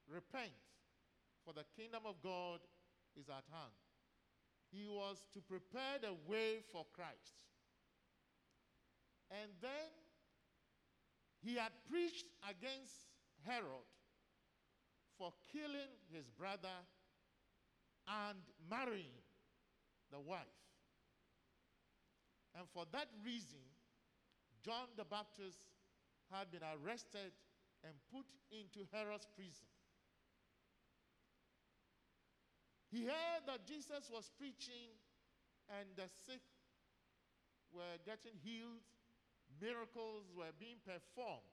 "Repent, 0.06 0.52
for 1.44 1.54
the 1.54 1.64
kingdom 1.64 2.04
of 2.04 2.20
God 2.20 2.60
is 3.14 3.28
at 3.30 3.44
hand." 3.50 3.72
He 4.70 4.86
was 4.86 5.24
to 5.32 5.40
prepare 5.40 5.98
the 5.98 6.12
way 6.12 6.60
for 6.60 6.84
Christ. 6.92 7.34
And 9.30 9.50
then 9.60 9.90
he 11.42 11.56
had 11.56 11.72
preached 11.90 12.26
against 12.48 12.94
Herod 13.44 13.86
for 15.18 15.32
killing 15.52 15.92
his 16.12 16.28
brother 16.30 16.76
and 18.06 18.38
marrying 18.70 19.22
the 20.12 20.20
wife. 20.20 20.46
And 22.58 22.66
for 22.72 22.84
that 22.92 23.08
reason, 23.24 23.62
John 24.64 24.88
the 24.96 25.04
Baptist 25.04 25.58
had 26.32 26.50
been 26.50 26.62
arrested 26.62 27.32
and 27.84 27.92
put 28.10 28.26
into 28.50 28.86
Herod's 28.92 29.26
prison. 29.36 29.68
He 32.90 33.04
heard 33.04 33.46
that 33.46 33.66
Jesus 33.66 34.08
was 34.10 34.30
preaching 34.38 34.94
and 35.68 35.88
the 35.96 36.08
sick 36.26 36.42
were 37.72 37.98
getting 38.06 38.38
healed, 38.42 38.82
miracles 39.60 40.28
were 40.36 40.52
being 40.58 40.78
performed. 40.84 41.46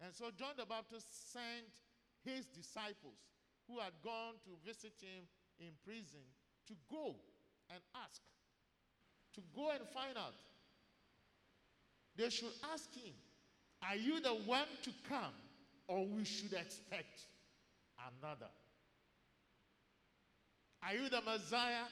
And 0.00 0.14
so 0.14 0.30
John 0.34 0.54
the 0.56 0.66
Baptist 0.66 1.32
sent 1.32 1.70
his 2.24 2.46
disciples 2.46 3.18
who 3.68 3.78
had 3.78 3.92
gone 4.02 4.34
to 4.44 4.50
visit 4.66 4.92
him 5.00 5.24
in 5.58 5.70
prison 5.84 6.26
to 6.66 6.74
go 6.90 7.14
and 7.70 7.80
ask, 7.94 8.20
to 9.34 9.40
go 9.54 9.70
and 9.70 9.86
find 9.94 10.16
out. 10.16 10.34
They 12.16 12.28
should 12.30 12.52
ask 12.72 12.92
him, 12.94 13.14
Are 13.88 13.96
you 13.96 14.20
the 14.20 14.34
one 14.44 14.68
to 14.82 14.90
come, 15.08 15.34
or 15.88 16.06
we 16.06 16.24
should 16.24 16.52
expect 16.52 17.26
another? 18.20 18.50
Are 20.82 20.94
you 20.94 21.08
the 21.08 21.22
Messiah, 21.22 21.86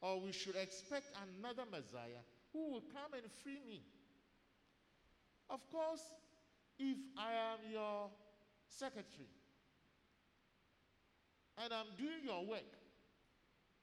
or 0.00 0.20
we 0.20 0.32
should 0.32 0.56
expect 0.56 1.04
another 1.38 1.62
Messiah 1.70 2.24
who 2.52 2.72
will 2.72 2.82
come 2.92 3.12
and 3.12 3.30
free 3.42 3.60
me? 3.66 3.82
Of 5.48 5.60
course, 5.70 6.02
if 6.78 6.98
I 7.16 7.32
am 7.32 7.58
your 7.70 8.10
secretary 8.68 9.30
and 11.62 11.72
I'm 11.72 11.94
doing 11.96 12.24
your 12.24 12.44
work, 12.44 12.76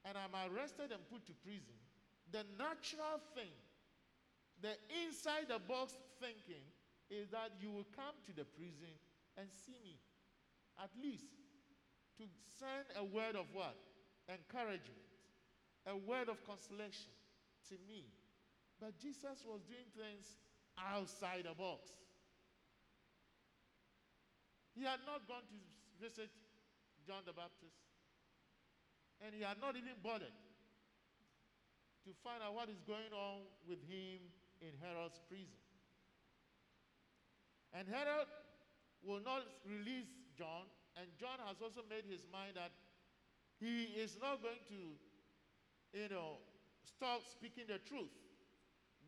and 0.06 0.18
I'm 0.18 0.36
arrested 0.52 0.92
and 0.92 1.00
put 1.10 1.26
to 1.28 1.34
prison, 1.42 1.80
the 2.32 2.44
natural 2.60 3.24
thing, 3.34 3.56
the 4.62 4.76
inside 5.04 5.48
the 5.48 5.60
box 5.60 5.96
thinking, 6.20 6.62
is 7.10 7.30
that 7.32 7.56
you 7.60 7.72
will 7.72 7.88
come 7.96 8.16
to 8.28 8.32
the 8.36 8.44
prison 8.44 8.92
and 9.38 9.48
see 9.50 9.80
me. 9.84 9.98
At 10.82 10.90
least 11.02 11.30
to 12.18 12.26
send 12.60 12.90
a 13.00 13.04
word 13.04 13.36
of 13.36 13.48
what? 13.54 13.76
Encouragement, 14.28 15.08
a 15.88 15.96
word 15.96 16.30
of 16.30 16.44
consolation 16.44 17.12
to 17.70 17.76
me. 17.88 18.08
But 18.80 19.00
Jesus 19.00 19.44
was 19.48 19.62
doing 19.64 19.88
things 19.96 20.36
outside 20.78 21.46
the 21.46 21.56
box. 21.56 21.92
He 24.74 24.84
had 24.84 25.00
not 25.06 25.28
gone 25.28 25.46
to 25.46 25.58
visit 26.02 26.30
John 27.06 27.22
the 27.26 27.34
Baptist, 27.34 27.78
and 29.22 29.34
he 29.36 29.46
had 29.46 29.62
not 29.62 29.76
even 29.76 29.94
bothered 30.02 30.34
to 32.04 32.12
find 32.24 32.42
out 32.42 32.56
what 32.56 32.70
is 32.70 32.82
going 32.84 33.14
on 33.14 33.46
with 33.70 33.80
him 33.86 34.20
in 34.60 34.74
Herod's 34.82 35.22
prison. 35.30 35.62
And 37.74 37.88
Herod 37.88 38.28
will 39.06 39.22
not 39.22 39.46
release 39.66 40.10
John, 40.38 40.66
and 40.98 41.08
John 41.20 41.38
has 41.46 41.62
also 41.62 41.82
made 41.90 42.06
his 42.10 42.26
mind 42.32 42.56
that 42.56 42.72
he 43.60 43.94
is 43.96 44.18
not 44.22 44.42
going 44.42 44.62
to, 44.70 44.82
you 45.98 46.10
know, 46.10 46.42
stop 46.84 47.22
speaking 47.30 47.66
the 47.68 47.80
truth. 47.80 48.12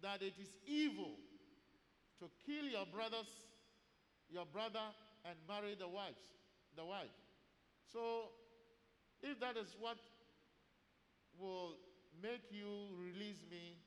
That 0.02 0.22
it 0.22 0.34
is 0.40 0.56
evil 0.68 1.18
to 2.20 2.30
kill 2.46 2.66
your 2.66 2.86
brothers, 2.86 3.28
your 4.30 4.46
brother, 4.46 4.84
and 5.26 5.36
marry 5.48 5.76
the 5.76 5.88
wives, 5.88 6.22
the 6.76 6.86
wife. 6.86 7.14
So, 7.92 8.30
if 9.22 9.40
that 9.40 9.58
is 9.58 9.76
what 9.80 9.98
will 11.40 11.76
make 12.22 12.52
you 12.52 12.88
release 12.98 13.44
me 13.50 13.78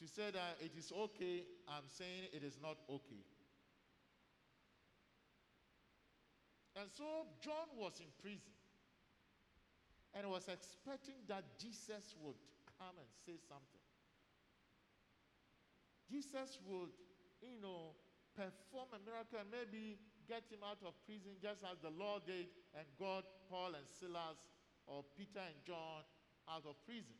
to 0.00 0.08
say 0.08 0.30
that 0.30 0.56
it 0.60 0.72
is 0.76 0.92
okay, 0.92 1.44
I'm 1.68 1.88
saying 1.88 2.28
it 2.32 2.42
is 2.42 2.58
not 2.62 2.76
okay. 2.88 3.24
And 6.76 6.90
so 6.90 7.04
John 7.40 7.70
was 7.78 8.00
in 8.00 8.10
prison 8.20 8.50
and 10.14 10.28
was 10.28 10.48
expecting 10.48 11.14
that 11.28 11.44
Jesus 11.58 12.14
would 12.22 12.34
come 12.78 12.94
and 12.98 13.08
say 13.24 13.38
something. 13.48 13.83
Jesus 16.10 16.58
would, 16.66 16.92
you 17.40 17.56
know, 17.60 17.94
perform 18.34 18.90
a 18.92 19.00
miracle 19.04 19.38
and 19.38 19.50
maybe 19.50 19.96
get 20.28 20.44
him 20.50 20.60
out 20.64 20.80
of 20.84 20.94
prison 21.06 21.36
just 21.40 21.62
as 21.64 21.78
the 21.80 21.92
Lord 21.92 22.26
did 22.26 22.48
and 22.76 22.86
got 22.98 23.24
Paul 23.48 23.76
and 23.76 23.86
Silas 23.88 24.40
or 24.86 25.04
Peter 25.16 25.40
and 25.40 25.56
John 25.66 26.02
out 26.48 26.64
of 26.66 26.76
prison. 26.84 27.16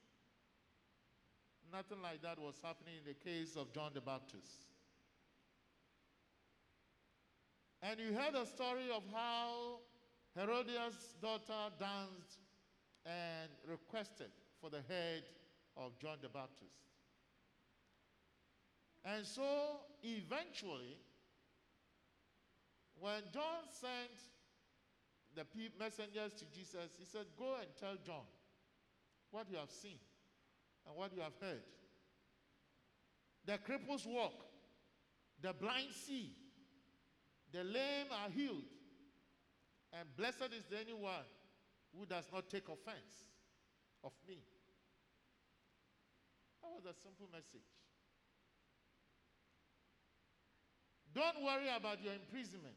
Nothing 1.73 2.03
like 2.03 2.23
that 2.23 2.39
was 2.39 2.61
happening 2.63 2.95
in 3.01 3.07
the 3.07 3.17
case 3.17 3.57
of 3.57 3.73
John 3.73 3.93
the 3.95 4.01
Baptist. 4.01 4.69
And 7.83 8.01
you 8.01 8.15
heard 8.15 8.35
the 8.35 8.45
story 8.45 8.89
of 8.95 9.03
how 9.13 9.81
Herodias' 10.37 11.15
daughter 11.21 11.73
danced 11.79 12.41
and 13.05 13.51
requested 13.69 14.31
for 14.61 14.71
the 14.71 14.81
head 14.89 15.25
of 15.77 15.99
John 15.99 16.19
the 16.23 16.29
Baptist. 16.29 16.84
And 19.05 19.27
so 19.27 19.45
eventually, 20.03 20.97
when 22.99 23.21
John 23.33 23.69
sent 23.69 24.11
the 25.35 25.45
messengers 25.79 26.33
to 26.35 26.45
Jesus, 26.47 26.97
he 26.99 27.05
said, 27.05 27.27
Go 27.37 27.57
and 27.61 27.69
tell 27.79 27.97
John 28.05 28.25
what 29.31 29.51
you 29.51 29.57
have 29.59 29.71
seen 29.71 29.99
and 30.87 30.97
what 30.97 31.15
you 31.15 31.21
have 31.21 31.35
heard. 31.41 31.63
The 33.45 33.59
cripples 33.59 34.07
walk, 34.07 34.33
the 35.43 35.53
blind 35.53 35.93
see, 35.93 36.33
the 37.53 37.63
lame 37.63 38.07
are 38.11 38.31
healed, 38.31 38.65
and 39.93 40.09
blessed 40.17 40.51
is 40.57 40.65
the 40.71 40.81
anyone 40.81 41.29
who 41.97 42.07
does 42.07 42.25
not 42.33 42.49
take 42.49 42.69
offense 42.69 43.29
of 44.03 44.13
me. 44.27 44.39
That 46.63 46.71
was 46.75 46.85
a 46.87 46.99
simple 46.99 47.29
message. 47.31 47.69
Don't 51.15 51.43
worry 51.43 51.69
about 51.75 52.03
your 52.03 52.15
imprisonment. 52.15 52.75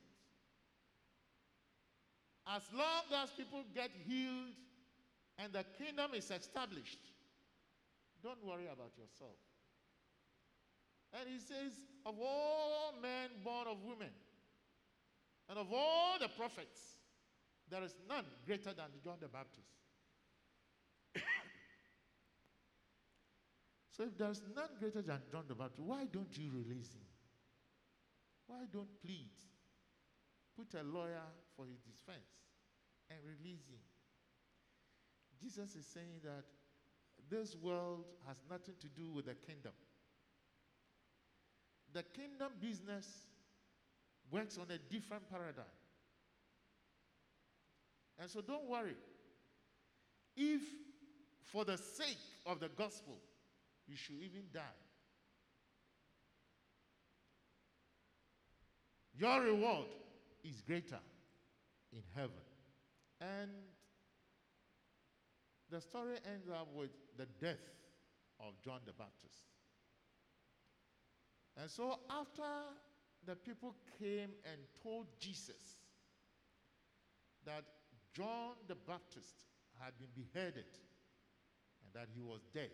As 2.48 2.62
long 2.72 3.04
as 3.24 3.32
people 3.32 3.64
get 3.74 3.90
healed 4.08 4.54
and 5.38 5.52
the 5.52 5.66
kingdom 5.78 6.12
is 6.14 6.30
established, 6.32 7.00
don't 8.24 8.44
worry 8.46 8.66
about 8.72 8.92
yourself. 8.98 9.36
And 11.14 11.28
he 11.28 11.40
says, 11.40 11.74
Of 12.06 12.16
all 12.20 12.94
men 13.02 13.30
born 13.44 13.68
of 13.68 13.84
women, 13.84 14.12
and 15.50 15.58
of 15.58 15.72
all 15.74 16.20
the 16.20 16.30
prophets, 16.30 16.80
there 17.70 17.84
is 17.84 17.96
none 18.08 18.26
greater 18.46 18.74
than 18.74 18.88
John 19.04 19.18
the 19.20 19.28
Baptist. 19.28 19.68
so 23.92 24.04
if 24.04 24.18
there's 24.18 24.42
none 24.56 24.70
greater 24.80 25.02
than 25.02 25.22
John 25.32 25.46
the 25.48 25.56
Baptist, 25.56 25.80
why 25.80 26.06
don't 26.06 26.38
you 26.38 26.52
release 26.52 26.94
him? 26.94 27.17
Why 28.48 28.64
don't 28.72 28.90
plead? 29.02 29.30
Put 30.56 30.80
a 30.80 30.84
lawyer 30.84 31.28
for 31.56 31.66
his 31.66 31.80
defense 31.80 32.32
and 33.10 33.20
release 33.24 33.68
him. 33.68 33.84
Jesus 35.40 35.76
is 35.76 35.86
saying 35.86 36.22
that 36.24 36.46
this 37.30 37.56
world 37.56 38.06
has 38.26 38.38
nothing 38.50 38.76
to 38.80 38.88
do 38.88 39.12
with 39.12 39.26
the 39.26 39.36
kingdom. 39.36 39.74
The 41.94 42.04
kingdom 42.04 42.52
business 42.60 43.08
works 44.32 44.58
on 44.58 44.66
a 44.72 44.78
different 44.92 45.30
paradigm. 45.30 45.66
And 48.20 48.30
so 48.30 48.42
don't 48.42 48.68
worry. 48.68 48.96
If, 50.36 50.62
for 51.52 51.66
the 51.66 51.78
sake 51.78 52.18
of 52.46 52.60
the 52.60 52.70
gospel, 52.70 53.20
you 53.88 53.96
should 53.96 54.16
even 54.16 54.44
die, 54.54 54.62
your 59.18 59.42
reward 59.42 59.88
is 60.44 60.62
greater 60.62 61.00
in 61.92 62.02
heaven. 62.16 62.32
And 63.20 63.50
the 65.70 65.82
story 65.82 66.18
ends 66.32 66.48
up 66.50 66.68
with 66.74 66.92
the 67.18 67.26
death 67.42 67.58
of 68.40 68.54
John 68.64 68.80
the 68.86 68.94
Baptist. 68.94 69.42
And 71.60 71.70
so 71.70 72.00
after 72.10 72.44
the 73.26 73.36
people 73.36 73.76
came 74.00 74.30
and 74.46 74.62
told 74.84 75.08
Jesus 75.20 75.78
that 77.46 77.64
John 78.14 78.54
the 78.68 78.76
Baptist 78.76 79.46
had 79.82 79.94
been 79.98 80.10
beheaded 80.16 80.66
and 81.84 81.94
that 81.94 82.08
he 82.14 82.22
was 82.22 82.42
dead. 82.54 82.70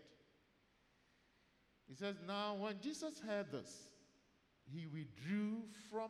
He 1.88 1.96
says, 1.96 2.16
Now, 2.28 2.56
when 2.56 2.76
Jesus 2.82 3.20
heard 3.26 3.52
this, 3.52 3.90
he 4.66 4.88
withdrew 4.88 5.64
from 5.90 6.10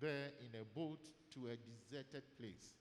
there 0.00 0.30
in 0.40 0.60
a 0.60 0.64
boat 0.64 1.00
to 1.34 1.46
a 1.46 1.56
deserted 1.56 2.24
place. 2.38 2.74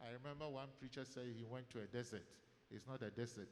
I 0.00 0.12
remember 0.12 0.48
one 0.48 0.68
preacher 0.78 1.04
said 1.04 1.24
he 1.36 1.44
went 1.44 1.70
to 1.70 1.80
a 1.80 1.86
desert. 1.86 2.24
It's 2.70 2.86
not 2.86 3.02
a 3.02 3.10
desert, 3.10 3.48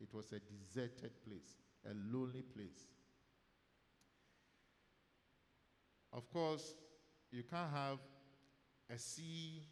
it 0.00 0.12
was 0.12 0.26
a 0.32 0.40
deserted 0.40 1.12
place, 1.26 1.56
a 1.88 1.94
lonely 2.12 2.42
place. 2.42 2.88
Of 6.12 6.30
course, 6.32 6.74
you 7.30 7.42
can't 7.42 7.72
have 7.72 7.98
a 8.92 8.98
sea 8.98 9.62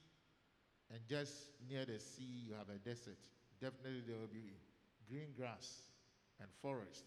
and 0.91 1.01
just 1.09 1.33
near 1.69 1.85
the 1.85 1.99
sea 1.99 2.47
you 2.47 2.55
have 2.55 2.69
a 2.69 2.79
desert. 2.79 3.17
Definitely 3.61 4.03
there 4.07 4.19
will 4.19 4.27
be 4.27 4.57
green 5.09 5.29
grass 5.37 5.83
and 6.41 6.49
forest 6.61 7.05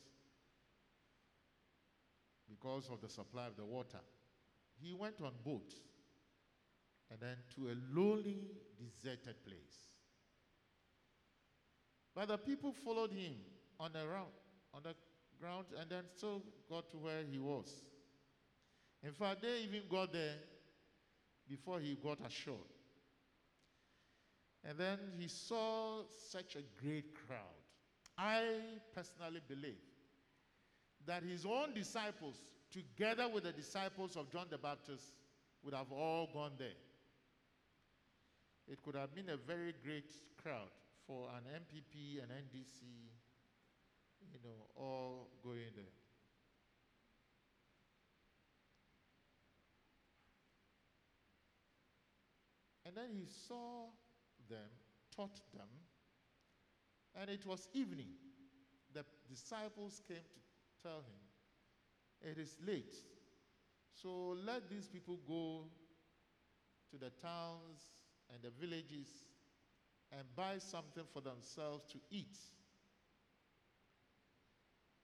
because 2.47 2.89
of 2.89 3.01
the 3.01 3.09
supply 3.09 3.47
of 3.47 3.55
the 3.55 3.65
water. 3.65 3.99
He 4.81 4.93
went 4.93 5.15
on 5.23 5.31
boat 5.43 5.73
and 7.11 7.19
then 7.19 7.37
to 7.55 7.69
a 7.69 7.75
lonely, 7.97 8.39
deserted 8.77 9.43
place. 9.45 9.89
But 12.13 12.29
the 12.29 12.37
people 12.37 12.71
followed 12.71 13.11
him 13.11 13.35
on 13.79 13.91
the, 13.93 13.99
on 13.99 14.83
the 14.83 14.95
ground 15.39 15.65
and 15.79 15.89
then 15.89 16.03
still 16.15 16.41
got 16.69 16.89
to 16.91 16.97
where 16.97 17.23
he 17.29 17.39
was. 17.39 17.69
In 19.03 19.11
fact, 19.11 19.41
they 19.41 19.61
even 19.67 19.81
got 19.89 20.13
there 20.13 20.35
before 21.47 21.79
he 21.79 21.95
got 21.95 22.17
ashore. 22.25 22.55
And 24.67 24.77
then 24.79 24.97
he 25.19 25.27
saw 25.27 26.01
such 26.31 26.55
a 26.55 26.63
great 26.81 27.13
crowd. 27.27 27.39
I 28.17 28.43
personally 28.93 29.41
believe 29.47 29.77
that 31.05 31.21
his 31.21 31.45
own 31.45 31.73
disciples, 31.75 32.41
together 32.71 33.27
with 33.33 33.43
the 33.43 33.51
disciples 33.51 34.15
of 34.15 34.31
John 34.31 34.47
the 34.49 34.57
Baptist, 34.57 35.03
would 35.63 35.73
have 35.73 35.91
all 35.91 36.29
gone 36.31 36.53
there. 36.57 36.67
It 38.67 38.81
could 38.83 38.95
have 38.95 39.13
been 39.13 39.29
a 39.29 39.37
very 39.37 39.73
great 39.83 40.11
crowd 40.41 40.69
for 41.07 41.29
an 41.29 41.43
NPP 41.45 42.21
and 42.21 42.31
NDC, 42.31 42.81
you 44.31 44.39
know, 44.43 44.67
all 44.75 45.29
going 45.43 45.71
there. 45.75 45.85
And 52.85 52.95
then 52.95 53.09
he 53.11 53.25
saw 53.47 53.87
them, 54.49 54.69
taught 55.15 55.39
them, 55.53 55.67
and 57.19 57.29
it 57.29 57.45
was 57.45 57.67
evening. 57.73 58.13
The 58.93 59.03
disciples 59.27 60.01
came 60.07 60.17
to 60.17 60.87
tell 60.87 60.99
him, 60.99 61.24
It 62.21 62.37
is 62.37 62.55
late. 62.65 62.95
So 63.93 64.35
let 64.45 64.69
these 64.69 64.87
people 64.87 65.19
go 65.27 65.65
to 66.91 66.97
the 66.97 67.11
towns 67.21 67.89
and 68.33 68.41
the 68.41 68.51
villages 68.59 69.07
and 70.11 70.23
buy 70.35 70.57
something 70.57 71.03
for 71.13 71.21
themselves 71.21 71.85
to 71.91 71.97
eat. 72.09 72.37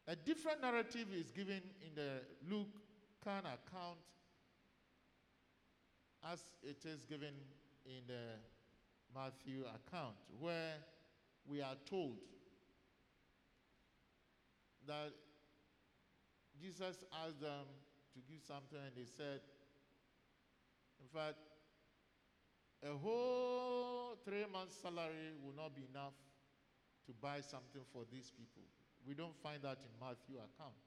A 0.07 0.15
different 0.15 0.61
narrative 0.61 1.07
is 1.13 1.31
given 1.31 1.61
in 1.85 1.95
the 1.95 2.21
Luke 2.49 2.67
Lucan 3.23 3.45
account 3.45 3.99
as 6.31 6.39
it 6.63 6.85
is 6.85 7.03
given 7.05 7.33
in 7.85 8.01
the 8.07 8.37
Matthew 9.13 9.63
account, 9.63 10.15
where 10.39 10.75
we 11.45 11.61
are 11.61 11.75
told 11.89 12.17
that 14.87 15.11
Jesus 16.61 17.03
asked 17.25 17.41
them 17.41 17.65
to 18.13 18.19
give 18.29 18.41
something, 18.45 18.77
and 18.77 18.93
they 18.95 19.09
said, 19.17 19.41
in 21.01 21.07
fact, 21.09 21.41
a 22.85 22.93
whole 22.97 24.15
three 24.23 24.45
months' 24.51 24.77
salary 24.77 25.33
will 25.43 25.55
not 25.55 25.75
be 25.75 25.81
enough 25.89 26.13
to 27.07 27.13
buy 27.19 27.41
something 27.41 27.81
for 27.91 28.03
these 28.11 28.31
people. 28.31 28.61
We 29.07 29.15
don't 29.15 29.35
find 29.41 29.61
that 29.63 29.79
in 29.81 29.89
Matthew 29.99 30.37
account. 30.37 30.85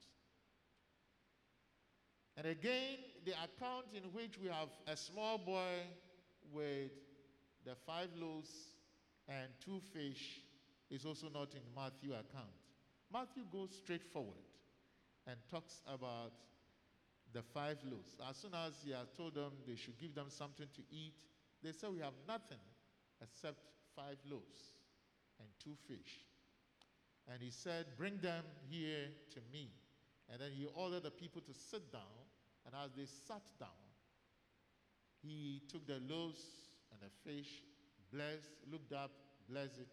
And 2.37 2.47
again, 2.47 2.99
the 3.25 3.33
account 3.33 3.87
in 3.95 4.05
which 4.12 4.39
we 4.41 4.49
have 4.49 4.68
a 4.87 4.97
small 4.97 5.39
boy 5.39 5.83
with 6.53 6.91
the 7.64 7.75
five 7.87 8.09
loaves 8.16 8.51
and 9.29 9.49
two 9.64 9.81
fish 9.93 10.41
is 10.91 11.05
also 11.05 11.29
not 11.33 11.55
in 11.55 11.62
Matthew 11.75 12.12
account. 12.12 12.55
Matthew 13.12 13.45
goes 13.51 13.70
straight 13.77 14.05
forward 14.12 14.53
and 15.27 15.37
talks 15.51 15.81
about 15.87 16.33
the 17.33 17.43
five 17.43 17.79
loaves. 17.85 18.20
As 18.29 18.37
soon 18.37 18.53
as 18.55 18.75
he 18.85 18.93
has 18.93 19.09
told 19.16 19.35
them 19.35 19.53
they 19.66 19.77
should 19.77 19.99
give 19.99 20.14
them 20.14 20.27
something 20.29 20.66
to 20.75 20.83
eat, 20.91 21.14
they 21.62 21.72
said, 21.72 21.91
we 21.91 22.01
have 22.01 22.14
nothing 22.29 22.62
except 23.22 23.59
five 23.97 24.18
loaves 24.31 24.77
and 25.41 25.49
two 25.62 25.75
fish. 25.89 26.27
And 27.33 27.43
he 27.43 27.51
said, 27.51 27.87
Bring 27.97 28.18
them 28.18 28.45
here 28.68 29.09
to 29.33 29.41
me. 29.53 29.70
And 30.31 30.41
then 30.41 30.51
he 30.53 30.66
ordered 30.75 31.03
the 31.03 31.11
people 31.11 31.41
to 31.43 31.55
sit 31.55 31.91
down. 31.93 32.03
And 32.66 32.75
as 32.85 32.93
they 32.97 33.07
sat 33.07 33.43
down, 33.59 33.85
he 35.22 35.62
took 35.70 35.87
the 35.87 36.01
loaves 36.09 36.43
and 36.93 37.01
the 37.01 37.12
fish, 37.25 37.62
blessed, 38.12 38.51
looked 38.70 38.93
up, 38.93 39.11
blessed 39.49 39.81
it, 39.81 39.89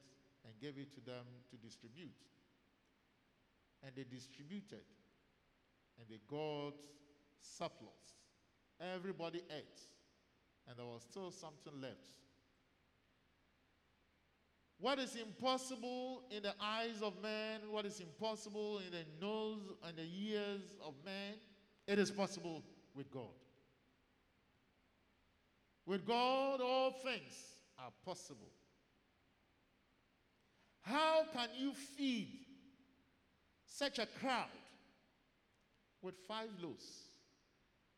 and 0.46 0.54
gave 0.60 0.78
it 0.78 0.94
to 0.96 1.02
them 1.02 1.26
to 1.50 1.58
distribute. 1.58 2.16
And 3.84 3.92
they 3.96 4.04
distributed. 4.04 4.84
And 6.00 6.08
they 6.10 6.20
got 6.28 6.74
surplus. 7.40 7.90
Everybody 8.96 9.42
ate. 9.56 9.82
And 10.68 10.78
there 10.78 10.86
was 10.86 11.04
still 11.04 11.32
something 11.32 11.82
left. 11.82 12.08
What 14.80 14.98
is 14.98 15.16
impossible 15.16 16.24
in 16.32 16.42
the 16.42 16.54
eyes 16.60 17.04
of 17.04 17.22
man, 17.22 17.60
what 17.70 17.86
is 17.86 18.00
impossible 18.00 18.80
in 18.80 18.92
the 18.92 19.06
nose 19.24 19.72
and 19.88 19.96
the 19.96 20.08
ears 20.12 20.76
of 20.84 20.96
man, 21.06 21.36
it 21.88 22.00
is 22.00 22.10
possible 22.10 22.64
with 22.96 23.12
God. 23.12 23.30
With 25.86 26.08
God, 26.08 26.62
all 26.62 26.92
things 26.92 27.34
are 27.78 27.92
possible. 28.04 28.52
How 30.82 31.26
can 31.32 31.50
you 31.60 31.74
feed 31.74 32.40
such 33.68 34.00
a 34.00 34.08
crowd 34.20 34.48
with 36.02 36.16
five 36.28 36.50
loaves? 36.62 36.86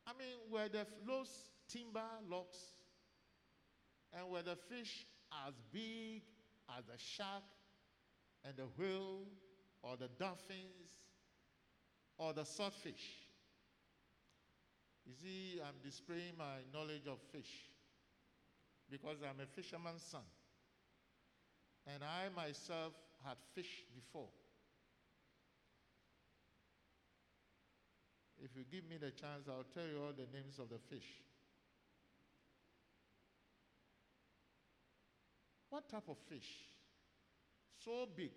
I 0.06 0.12
mean, 0.18 0.38
were 0.52 0.70
the 0.70 0.86
loaves 1.08 1.32
timber 1.70 2.02
logs 2.30 2.58
and 4.14 4.30
were 4.30 4.42
the 4.42 4.56
fish 4.56 5.06
as 5.48 5.54
big 5.72 6.22
as 6.78 6.86
the 6.86 6.98
shark 6.98 7.44
and 8.46 8.56
the 8.58 8.68
whale 8.78 9.26
or 9.82 9.96
the 9.98 10.10
dolphins 10.20 11.00
or 12.18 12.34
the 12.34 12.44
swordfish? 12.44 13.24
You 15.06 15.14
see, 15.22 15.60
I'm 15.62 15.76
displaying 15.84 16.38
my 16.38 16.64
knowledge 16.74 17.08
of 17.08 17.20
fish 17.32 17.70
because 18.90 19.18
I'm 19.22 19.40
a 19.42 19.48
fisherman's 19.48 20.04
son. 20.04 20.22
And 21.88 22.04
I 22.04 22.30
myself 22.34 22.94
had 23.26 23.36
fished 23.54 23.94
before. 23.94 24.30
If 28.44 28.52
you 28.58 28.66
give 28.70 28.90
me 28.90 28.98
the 28.98 29.12
chance, 29.12 29.48
I'll 29.48 29.66
tell 29.74 29.88
you 29.88 30.04
all 30.04 30.12
the 30.12 30.28
names 30.38 30.60
of 30.60 30.68
the 30.70 30.80
fish. 30.90 31.08
What 35.70 35.90
type 35.90 36.10
of 36.10 36.18
fish? 36.30 36.50
So 37.84 38.08
big 38.16 38.32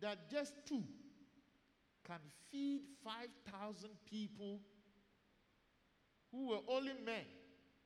that 0.00 0.30
just 0.30 0.54
two 0.66 0.82
can 2.06 2.18
feed 2.50 2.80
5,000 3.04 3.90
people 4.10 4.60
who 6.32 6.48
were 6.48 6.58
only 6.68 6.92
men. 7.06 7.24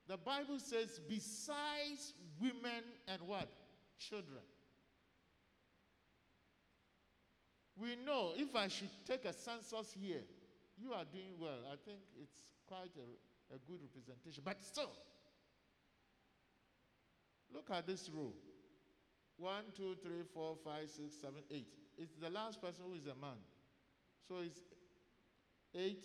The 0.08 0.16
Bible 0.16 0.58
says, 0.58 1.00
besides 1.08 2.14
women 2.40 2.82
and 3.08 3.20
what? 3.22 3.48
Children. 3.98 4.42
We 7.78 7.96
know 8.06 8.30
if 8.36 8.56
I 8.56 8.68
should 8.68 8.88
take 9.06 9.24
a 9.26 9.32
census 9.32 9.94
here, 10.00 10.22
you 10.78 10.92
are 10.92 11.04
doing 11.04 11.34
well. 11.38 11.64
I 11.66 11.76
think 11.84 12.00
it's 12.20 12.40
quite 12.66 12.92
a, 12.96 13.54
a 13.54 13.58
good 13.66 13.80
representation. 13.82 14.42
But 14.44 14.62
still, 14.62 14.92
look 17.52 17.70
at 17.70 17.86
this 17.86 18.10
row. 18.12 18.32
One, 19.38 19.64
two, 19.76 19.96
three, 20.02 20.22
four, 20.32 20.56
five, 20.64 20.88
six, 20.88 21.16
seven, 21.20 21.42
eight. 21.50 21.68
It's 21.98 22.16
the 22.16 22.30
last 22.30 22.60
person 22.60 22.84
who 22.88 22.94
is 22.94 23.06
a 23.06 23.14
man. 23.20 23.36
So 24.28 24.36
it's 24.42 24.60
eight 25.74 26.04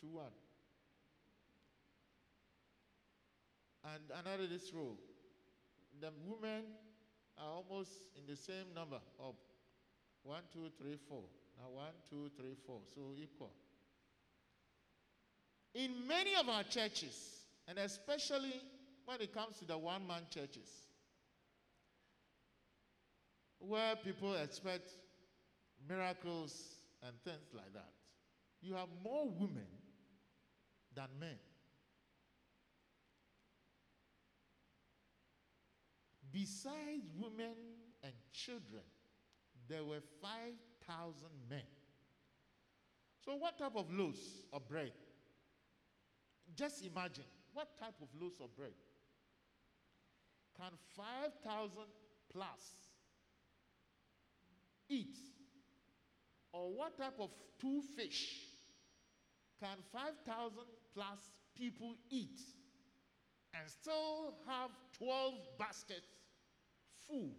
to 0.00 0.06
one. 0.06 0.32
and 3.84 4.02
another 4.24 4.46
this 4.46 4.72
row. 4.72 4.96
The 6.00 6.10
women 6.26 6.64
are 7.38 7.50
almost 7.50 7.90
in 8.16 8.26
the 8.26 8.36
same 8.36 8.74
number 8.74 8.98
of 9.18 9.34
one, 10.22 10.42
two, 10.52 10.70
three, 10.80 10.96
four. 11.08 11.24
Now 11.58 11.70
one, 11.70 11.94
two, 12.08 12.30
three, 12.36 12.54
four. 12.66 12.80
So 12.94 13.14
equal. 13.16 13.52
In 15.74 16.06
many 16.06 16.34
of 16.34 16.48
our 16.48 16.64
churches, 16.64 17.44
and 17.66 17.78
especially 17.78 18.60
when 19.06 19.20
it 19.20 19.32
comes 19.32 19.58
to 19.58 19.64
the 19.64 19.76
one 19.78 20.06
man 20.06 20.22
churches, 20.30 20.68
where 23.58 23.96
people 23.96 24.34
expect 24.34 24.90
miracles 25.88 26.76
and 27.02 27.14
things 27.24 27.54
like 27.54 27.72
that, 27.72 27.90
you 28.60 28.74
have 28.74 28.88
more 29.02 29.26
women 29.28 29.66
than 30.94 31.08
men. 31.18 31.38
Besides 36.32 37.04
women 37.18 37.54
and 38.02 38.12
children, 38.32 38.82
there 39.68 39.84
were 39.84 40.00
5,000 40.20 41.14
men. 41.48 41.62
So, 43.24 43.36
what 43.36 43.58
type 43.58 43.76
of 43.76 43.90
loaves 43.92 44.20
of 44.52 44.66
bread? 44.68 44.92
Just 46.54 46.84
imagine 46.84 47.24
what 47.52 47.78
type 47.78 47.94
of 48.00 48.08
loaves 48.20 48.40
of 48.40 48.54
bread 48.56 48.72
can 50.56 50.72
5,000 50.96 51.70
plus 52.32 52.82
eat? 54.88 55.16
Or 56.52 56.70
what 56.72 56.98
type 56.98 57.18
of 57.18 57.30
two 57.58 57.80
fish 57.96 58.40
can 59.60 59.78
5,000 59.92 60.52
plus 60.94 61.30
people 61.56 61.94
eat 62.10 62.40
and 63.54 63.70
still 63.70 64.34
have 64.46 64.70
12 64.98 65.34
baskets 65.58 66.08
full? 67.08 67.30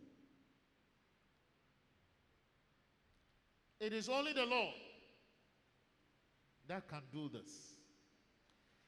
It 3.80 3.94
is 3.94 4.10
only 4.10 4.34
the 4.34 4.46
Lord 4.46 4.74
that 6.68 6.88
can 6.88 7.02
do 7.12 7.30
this 7.30 7.73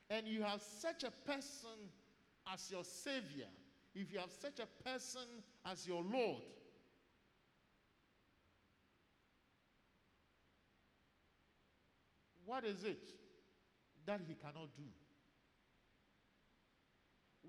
and 0.10 0.28
you 0.28 0.44
have 0.44 0.62
such 0.62 1.04
a 1.04 1.12
person 1.30 1.90
as 2.52 2.70
your 2.72 2.84
Savior, 2.84 3.48
if 3.94 4.12
you 4.12 4.20
have 4.20 4.32
such 4.32 4.60
a 4.60 4.84
person 4.88 5.26
as 5.66 5.88
your 5.88 6.04
Lord, 6.04 6.44
what 12.46 12.64
is 12.64 12.84
it 12.84 13.00
that 14.06 14.22
He 14.28 14.36
cannot 14.36 14.76
do? 14.76 14.84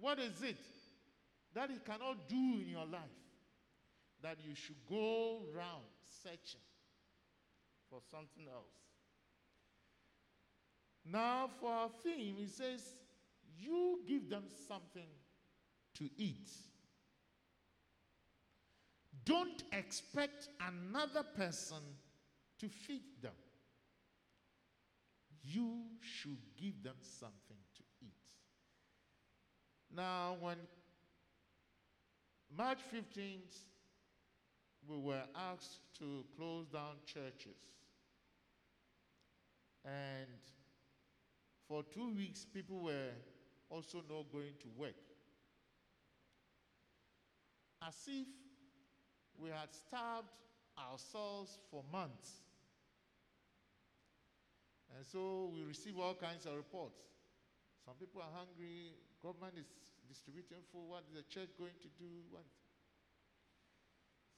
What 0.01 0.19
is 0.19 0.43
it 0.43 0.59
that 1.55 1.71
He 1.71 1.79
cannot 1.85 2.29
do 2.29 2.61
in 2.63 2.69
your 2.69 2.87
life 2.87 3.01
that 4.23 4.39
you 4.47 4.55
should 4.55 4.77
go 4.89 5.43
round 5.55 5.85
searching 6.23 6.61
for 7.91 8.01
something 8.11 8.47
else? 8.51 8.86
Now, 11.13 11.49
for 11.61 11.71
our 11.71 11.89
theme, 12.03 12.37
he 12.39 12.47
says, 12.47 12.95
You 13.59 14.01
give 14.07 14.29
them 14.29 14.45
something 14.69 15.09
to 15.95 16.05
eat. 16.17 16.51
Don't 19.25 19.63
expect 19.73 20.49
another 20.61 21.23
person 21.23 21.83
to 22.61 22.69
feed 22.69 23.23
them. 23.23 23.33
You 25.43 25.83
should 26.01 26.39
give 26.57 26.83
them 26.83 26.97
something 27.01 27.57
to 27.77 27.83
eat. 28.03 28.13
Now, 29.95 30.37
when 30.41 30.57
March 32.57 32.79
15th, 32.93 33.59
we 34.89 34.99
were 34.99 35.23
asked 35.35 35.81
to 35.99 36.25
close 36.37 36.67
down 36.67 36.97
churches. 37.05 37.57
And 39.85 40.27
for 41.69 41.83
two 41.93 42.15
weeks, 42.15 42.45
people 42.45 42.81
were 42.81 43.11
also 43.69 43.99
not 44.09 44.31
going 44.33 44.55
to 44.61 44.69
work. 44.77 44.95
As 47.87 47.95
if 48.07 48.27
we 49.39 49.51
had 49.51 49.73
starved 49.75 50.29
ourselves 50.79 51.59
for 51.71 51.83
months. 51.93 52.43
And 54.97 55.05
so 55.05 55.51
we 55.53 55.63
receive 55.63 55.99
all 55.99 56.15
kinds 56.15 56.47
of 56.47 56.55
reports. 56.55 57.03
Some 57.85 57.95
people 57.99 58.23
are 58.23 58.33
hungry, 58.33 58.95
government 59.23 59.55
is 59.59 59.67
distributing 60.09 60.63
food, 60.73 60.87
what 60.89 61.03
is 61.11 61.15
the 61.15 61.27
church 61.29 61.51
going 61.59 61.75
to 61.83 61.91
do? 61.99 62.11
What? 62.31 62.47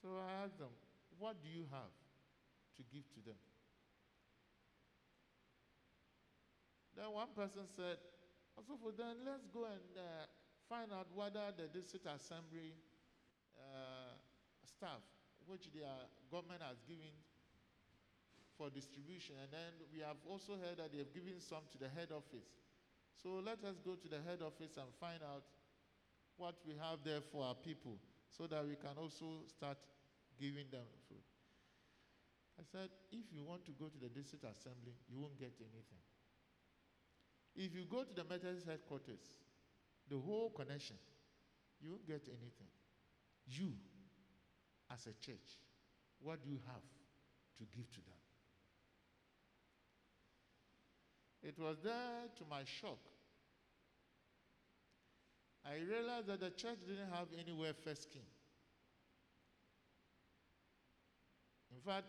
So 0.03 0.09
I 0.17 0.45
asked 0.45 0.59
them, 0.59 0.73
what 1.19 1.37
do 1.43 1.49
you 1.49 1.65
have 1.71 1.93
to 2.77 2.83
give 2.93 3.05
to 3.15 3.21
them? 3.25 3.39
Then 6.99 7.15
one 7.15 7.31
person 7.31 7.63
said, 7.79 8.03
also 8.59 8.75
for 8.75 8.91
then 8.91 9.23
let's 9.23 9.47
go 9.55 9.71
and 9.71 9.87
uh, 9.95 10.27
find 10.67 10.91
out 10.91 11.07
whether 11.15 11.55
the 11.55 11.71
district 11.71 12.11
assembly 12.11 12.75
uh, 13.55 14.19
staff, 14.67 14.99
which 15.47 15.71
the 15.71 15.87
government 16.27 16.59
has 16.67 16.83
given 16.83 17.15
for 18.59 18.67
distribution, 18.67 19.39
and 19.39 19.47
then 19.55 19.71
we 19.95 20.03
have 20.03 20.19
also 20.27 20.59
heard 20.59 20.83
that 20.83 20.91
they 20.91 20.99
have 20.99 21.15
given 21.15 21.39
some 21.39 21.63
to 21.71 21.79
the 21.79 21.87
head 21.87 22.11
office. 22.11 22.51
So 23.15 23.39
let 23.47 23.63
us 23.63 23.79
go 23.79 23.95
to 23.95 24.09
the 24.11 24.19
head 24.27 24.43
office 24.43 24.75
and 24.75 24.91
find 24.99 25.23
out 25.23 25.47
what 26.35 26.59
we 26.67 26.75
have 26.83 27.07
there 27.07 27.23
for 27.23 27.47
our 27.47 27.55
people 27.55 27.95
so 28.27 28.51
that 28.51 28.67
we 28.67 28.75
can 28.75 28.99
also 28.99 29.47
start 29.47 29.79
giving 30.35 30.67
them 30.75 30.87
food. 31.07 31.23
I 32.59 32.67
said, 32.67 32.91
if 33.15 33.31
you 33.31 33.47
want 33.47 33.63
to 33.71 33.73
go 33.79 33.87
to 33.87 33.99
the 34.03 34.11
district 34.11 34.43
assembly, 34.43 34.99
you 35.07 35.23
won't 35.23 35.39
get 35.39 35.55
anything. 35.63 36.03
If 37.57 37.75
you 37.75 37.85
go 37.91 38.05
to 38.05 38.15
the 38.15 38.25
Methodist 38.25 38.67
headquarters, 38.67 39.37
the 40.09 40.17
whole 40.19 40.51
connection, 40.51 40.97
you 41.81 41.91
won't 41.91 42.07
get 42.07 42.23
anything. 42.29 42.71
You, 43.47 43.73
as 44.93 45.07
a 45.07 45.13
church, 45.25 45.59
what 46.21 46.43
do 46.43 46.51
you 46.51 46.59
have 46.67 46.83
to 47.59 47.65
give 47.77 47.91
to 47.93 48.01
them? 48.01 48.19
It 51.43 51.59
was 51.59 51.77
there 51.83 52.29
to 52.37 52.45
my 52.51 52.63
shock. 52.65 52.99
I 55.65 55.75
realized 55.77 56.27
that 56.29 56.41
the 56.41 56.51
church 56.51 56.79
didn't 56.87 57.11
have 57.13 57.29
any 57.39 57.53
welfare 57.53 57.95
scheme. 57.95 58.23
In 61.71 61.81
fact, 61.81 62.07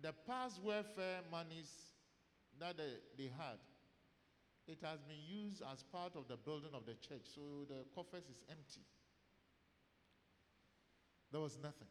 the 0.00 0.12
past 0.26 0.60
welfare 0.62 1.20
monies 1.30 1.70
that 2.58 2.76
they, 2.76 2.94
they 3.16 3.30
had, 3.38 3.58
it 4.66 4.78
has 4.82 5.02
been 5.02 5.20
used 5.26 5.62
as 5.72 5.82
part 5.82 6.14
of 6.16 6.28
the 6.28 6.36
building 6.36 6.70
of 6.74 6.86
the 6.86 6.94
church, 6.94 7.26
so 7.34 7.66
the 7.68 7.84
coffers 7.94 8.24
is 8.30 8.42
empty. 8.48 8.86
There 11.30 11.40
was 11.40 11.58
nothing. 11.62 11.88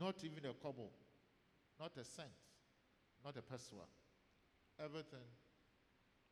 Not 0.00 0.22
even 0.24 0.44
a 0.44 0.52
kobo, 0.52 0.90
not 1.80 1.96
a 1.96 2.04
cent, 2.04 2.28
not 3.24 3.36
a 3.36 3.42
pesewa. 3.42 3.86
Everything 4.78 5.26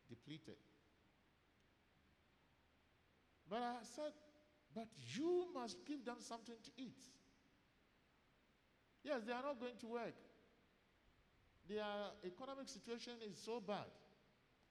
depleted. 0.08 0.56
But 3.48 3.62
I 3.62 3.76
said, 3.82 4.12
but 4.74 4.88
you 5.14 5.46
must 5.54 5.76
give 5.86 6.04
them 6.04 6.16
something 6.18 6.56
to 6.62 6.70
eat. 6.76 7.04
Yes, 9.02 9.22
they 9.26 9.32
are 9.32 9.42
not 9.42 9.60
going 9.60 9.76
to 9.80 9.86
work. 9.86 10.14
Their 11.68 11.84
economic 12.24 12.68
situation 12.68 13.14
is 13.30 13.38
so 13.38 13.60
bad. 13.60 13.88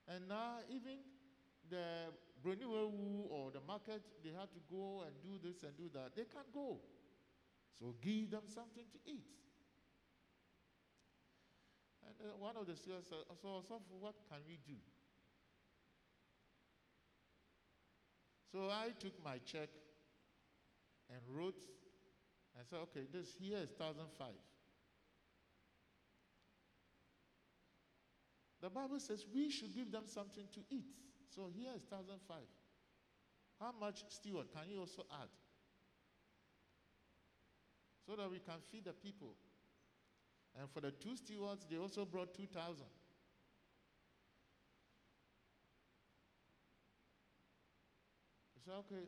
And 0.07 0.27
now 0.27 0.59
even 0.69 0.99
the 1.69 2.11
Bruniwewu 2.43 3.29
or 3.29 3.51
the 3.51 3.61
market, 3.65 4.01
they 4.23 4.31
have 4.31 4.51
to 4.51 4.59
go 4.69 5.03
and 5.05 5.15
do 5.23 5.39
this 5.41 5.63
and 5.63 5.75
do 5.77 5.89
that. 5.93 6.15
They 6.15 6.25
can't 6.25 6.51
go. 6.53 6.79
So 7.79 7.95
give 8.01 8.31
them 8.31 8.43
something 8.47 8.85
to 8.91 8.99
eat. 9.05 9.25
And 12.05 12.15
uh, 12.29 12.37
one 12.37 12.55
of 12.57 12.67
the 12.67 12.75
students 12.75 13.09
said, 13.09 13.19
so, 13.41 13.63
so 13.67 13.81
what 13.99 14.15
can 14.29 14.39
we 14.47 14.59
do? 14.67 14.75
So 18.51 18.69
I 18.69 18.89
took 18.99 19.13
my 19.23 19.39
check 19.45 19.69
and 21.09 21.19
wrote 21.27 21.65
and 22.57 22.67
said, 22.67 22.79
okay, 22.83 23.07
this 23.11 23.33
here 23.39 23.57
is 23.57 23.73
1005. 23.77 24.27
The 28.63 28.69
Bible 28.69 28.97
says 28.97 29.25
we 29.35 29.51
should 29.51 29.75
give 29.75 29.91
them 29.91 30.03
something 30.05 30.45
to 30.53 30.61
eat. 30.71 30.87
So 31.35 31.51
here 31.53 31.71
is 31.75 31.83
1005. 31.89 32.37
How 33.59 33.73
much 33.77 34.05
steward 34.07 34.47
can 34.55 34.69
you 34.71 34.79
also 34.79 35.03
add? 35.11 35.27
So 38.07 38.15
that 38.15 38.31
we 38.31 38.39
can 38.39 38.63
feed 38.71 38.85
the 38.85 38.93
people. 38.93 39.35
And 40.57 40.69
for 40.71 40.79
the 40.79 40.91
two 40.91 41.17
stewards, 41.17 41.65
they 41.69 41.75
also 41.75 42.05
brought 42.05 42.33
2,000. 42.33 42.85
We 48.55 48.61
said, 48.63 48.75
okay, 48.79 49.03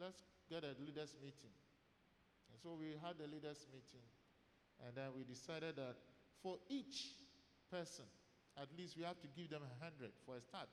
let's 0.00 0.22
get 0.48 0.62
a 0.62 0.78
leaders 0.80 1.16
meeting. 1.20 1.50
And 2.46 2.60
so 2.62 2.76
we 2.78 2.94
had 3.02 3.18
a 3.18 3.26
leaders 3.26 3.66
meeting. 3.72 4.06
And 4.86 4.94
then 4.94 5.10
we 5.16 5.24
decided 5.24 5.74
that 5.76 5.96
for 6.42 6.58
each 6.68 7.21
person, 7.72 8.04
at 8.60 8.68
least 8.76 8.96
we 8.98 9.04
have 9.04 9.18
to 9.20 9.28
give 9.34 9.48
them 9.48 9.62
a 9.64 9.84
hundred 9.84 10.12
for 10.26 10.36
a 10.36 10.40
start. 10.42 10.68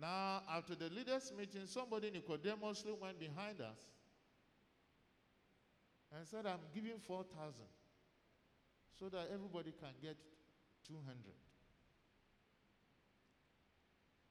Now, 0.00 0.42
after 0.50 0.74
the 0.74 0.90
leaders' 0.90 1.32
meeting, 1.38 1.66
somebody 1.66 2.10
Nicodemously 2.10 2.92
went 3.00 3.20
behind 3.20 3.60
us 3.60 3.78
and 6.16 6.26
said, 6.26 6.46
I'm 6.46 6.58
giving 6.74 6.98
4,000 7.06 7.54
so 8.98 9.08
that 9.08 9.28
everybody 9.32 9.72
can 9.72 9.94
get 10.02 10.16
200. 10.88 11.14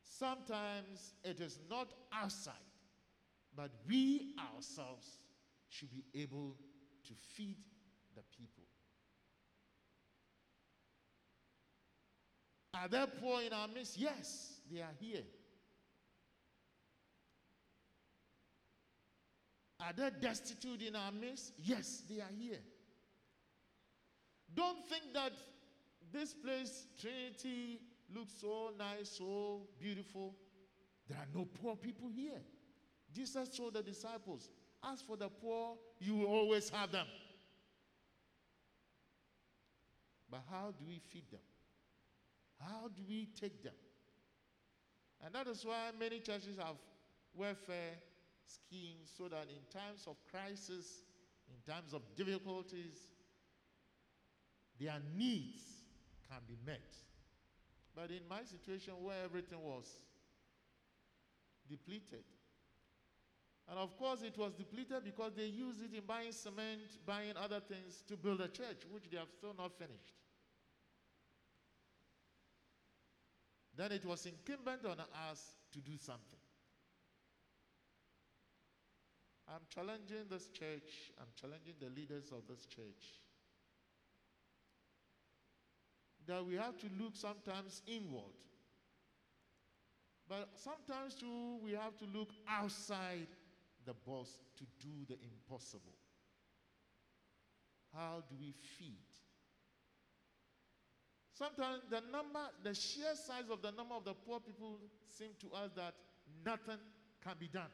Sometimes 0.02 1.14
it 1.24 1.40
is 1.40 1.60
not 1.70 1.94
outside, 2.14 2.54
but 3.56 3.72
we 3.88 4.36
ourselves 4.54 5.18
should 5.70 5.90
be 5.92 6.04
able 6.22 6.56
to 7.08 7.14
feed 7.36 7.58
the 8.16 8.22
people. 8.38 8.63
Are 12.74 12.88
there 12.88 13.08
poor 13.08 13.42
in 13.42 13.54
our 13.54 13.68
midst? 13.68 13.98
Yes, 13.98 14.60
they 14.72 14.82
are 14.82 14.96
here. 15.00 15.24
Are 19.80 19.94
there 19.94 20.12
destitute 20.12 20.82
in 20.82 20.96
our 20.96 21.12
midst? 21.12 21.54
Yes, 21.62 22.04
they 22.10 22.22
are 22.22 22.32
here. 22.40 22.60
Don't 24.56 24.78
think 24.88 25.14
that 25.14 25.34
this 26.12 26.34
place, 26.34 26.88
Trinity, 27.00 27.80
looks 28.14 28.34
so 28.40 28.72
nice, 28.78 29.10
so 29.18 29.62
beautiful. 29.80 30.36
There 31.08 31.18
are 31.18 31.28
no 31.36 31.46
poor 31.46 31.76
people 31.76 32.10
here. 32.10 32.42
Jesus 33.14 33.50
told 33.50 33.74
the 33.74 33.84
disciples, 33.84 34.50
As 34.84 35.02
for 35.02 35.18
the 35.18 35.30
poor, 35.30 35.76
you 36.00 36.16
will 36.16 36.28
always 36.28 36.70
have 36.70 36.92
them. 36.92 37.08
But 40.30 40.42
how 40.50 40.74
do 40.78 40.86
we 40.88 41.00
feed 41.00 41.30
them? 41.30 41.42
How 42.68 42.88
do 42.88 43.02
we 43.08 43.28
take 43.40 43.64
them? 43.64 43.74
And 45.26 45.34
that 45.36 45.48
is 45.48 45.66
why 45.66 45.92
many 45.98 46.20
churches 46.20 46.58
have 46.58 46.76
welfare 47.34 47.96
schemes 48.46 49.12
so 49.18 49.28
that 49.30 49.48
in 49.50 49.62
times 49.72 50.06
of 50.08 50.18
crisis, 50.30 51.04
in 51.48 51.74
times 51.74 51.94
of 51.94 52.02
difficulties, 52.16 53.08
their 54.80 55.00
needs 55.16 55.64
can 56.30 56.40
be 56.48 56.58
met. 56.66 56.96
But 57.96 58.10
in 58.10 58.28
my 58.30 58.44
situation 58.44 58.94
where 59.02 59.24
everything 59.24 59.60
was 59.62 59.86
depleted, 61.70 62.24
and 63.70 63.80
of 63.80 63.98
course, 63.98 64.22
it 64.24 64.38
was 64.38 64.54
depleted 64.54 65.06
because 65.06 65.34
they 65.36 65.46
used 65.46 65.82
it 65.82 65.96
in 65.96 66.04
buying 66.06 66.34
cement, 66.34 66.82
buying 67.06 67.34
other 67.38 67.62
things 67.62 68.04
to 68.10 68.18
build 68.18 68.42
a 68.42 68.50
church, 68.50 68.84
which 68.92 69.10
they 69.10 69.18
have 69.18 69.30
still 69.30 69.56
not 69.58 69.72
finished. 69.78 70.23
Then 73.76 73.92
it 73.92 74.06
was 74.06 74.26
incumbent 74.26 74.86
on 74.86 75.00
us 75.32 75.56
to 75.72 75.80
do 75.80 75.98
something. 75.98 76.40
I'm 79.48 79.62
challenging 79.74 80.26
this 80.30 80.48
church, 80.48 81.12
I'm 81.20 81.28
challenging 81.40 81.74
the 81.80 81.90
leaders 81.90 82.32
of 82.32 82.48
this 82.48 82.66
church 82.66 83.20
that 86.26 86.46
we 86.46 86.56
have 86.56 86.78
to 86.78 86.88
look 87.00 87.16
sometimes 87.16 87.82
inward. 87.88 88.34
But 90.30 90.50
sometimes 90.56 91.16
too, 91.16 91.60
we 91.62 91.72
have 91.72 91.98
to 91.98 92.06
look 92.18 92.30
outside 92.50 93.28
the 93.86 93.94
box 93.94 94.40
to 94.58 94.64
do 94.80 95.06
the 95.08 95.18
impossible. 95.22 95.94
How 97.94 98.24
do 98.30 98.36
we 98.40 98.54
feed? 98.78 99.13
Sometimes 101.34 101.82
the 101.90 102.02
number, 102.12 102.46
the 102.64 102.74
sheer 102.74 103.16
size 103.16 103.50
of 103.52 103.62
the 103.62 103.72
number 103.72 103.96
of 103.96 104.06
the 104.06 104.14
poor 104.14 104.40
people 104.40 104.78
seem 105.10 105.30
to 105.42 105.48
us 105.56 105.72
that 105.76 105.96
nothing 106.46 106.78
can 107.24 107.34
be 107.40 107.48
done. 107.48 107.74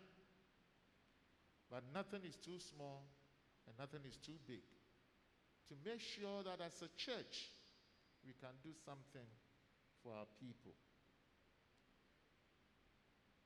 But 1.70 1.84
nothing 1.93 2.22
is 2.28 2.36
too 2.36 2.57
small 2.57 3.03
and 3.68 3.78
nothing 3.78 4.07
is 4.07 4.18
too 4.18 4.39
big. 4.47 4.64
To 5.68 5.76
make 5.86 5.99
sure 5.99 6.41
that 6.43 6.66
as 6.66 6.82
a 6.82 6.89
church, 6.97 7.51
we 8.26 8.34
can 8.39 8.55
do 8.64 8.70
something 8.86 9.28
for 10.01 10.14
our 10.14 10.26
people. 10.39 10.74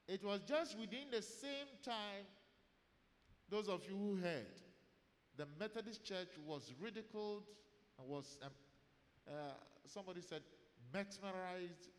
It 0.07 0.23
was 0.23 0.41
just 0.47 0.77
within 0.79 1.09
the 1.11 1.21
same 1.21 1.67
time, 1.83 2.27
those 3.49 3.67
of 3.67 3.81
you 3.89 3.97
who 3.97 4.15
heard, 4.21 4.45
the 5.37 5.47
Methodist 5.59 6.03
Church 6.03 6.29
was 6.45 6.73
ridiculed 6.79 7.43
and 7.97 8.07
was, 8.07 8.37
uh, 9.27 9.53
somebody 9.85 10.21
said, 10.21 10.41
mesmerized, 10.93 11.89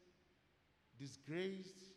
disgraced, 0.99 1.91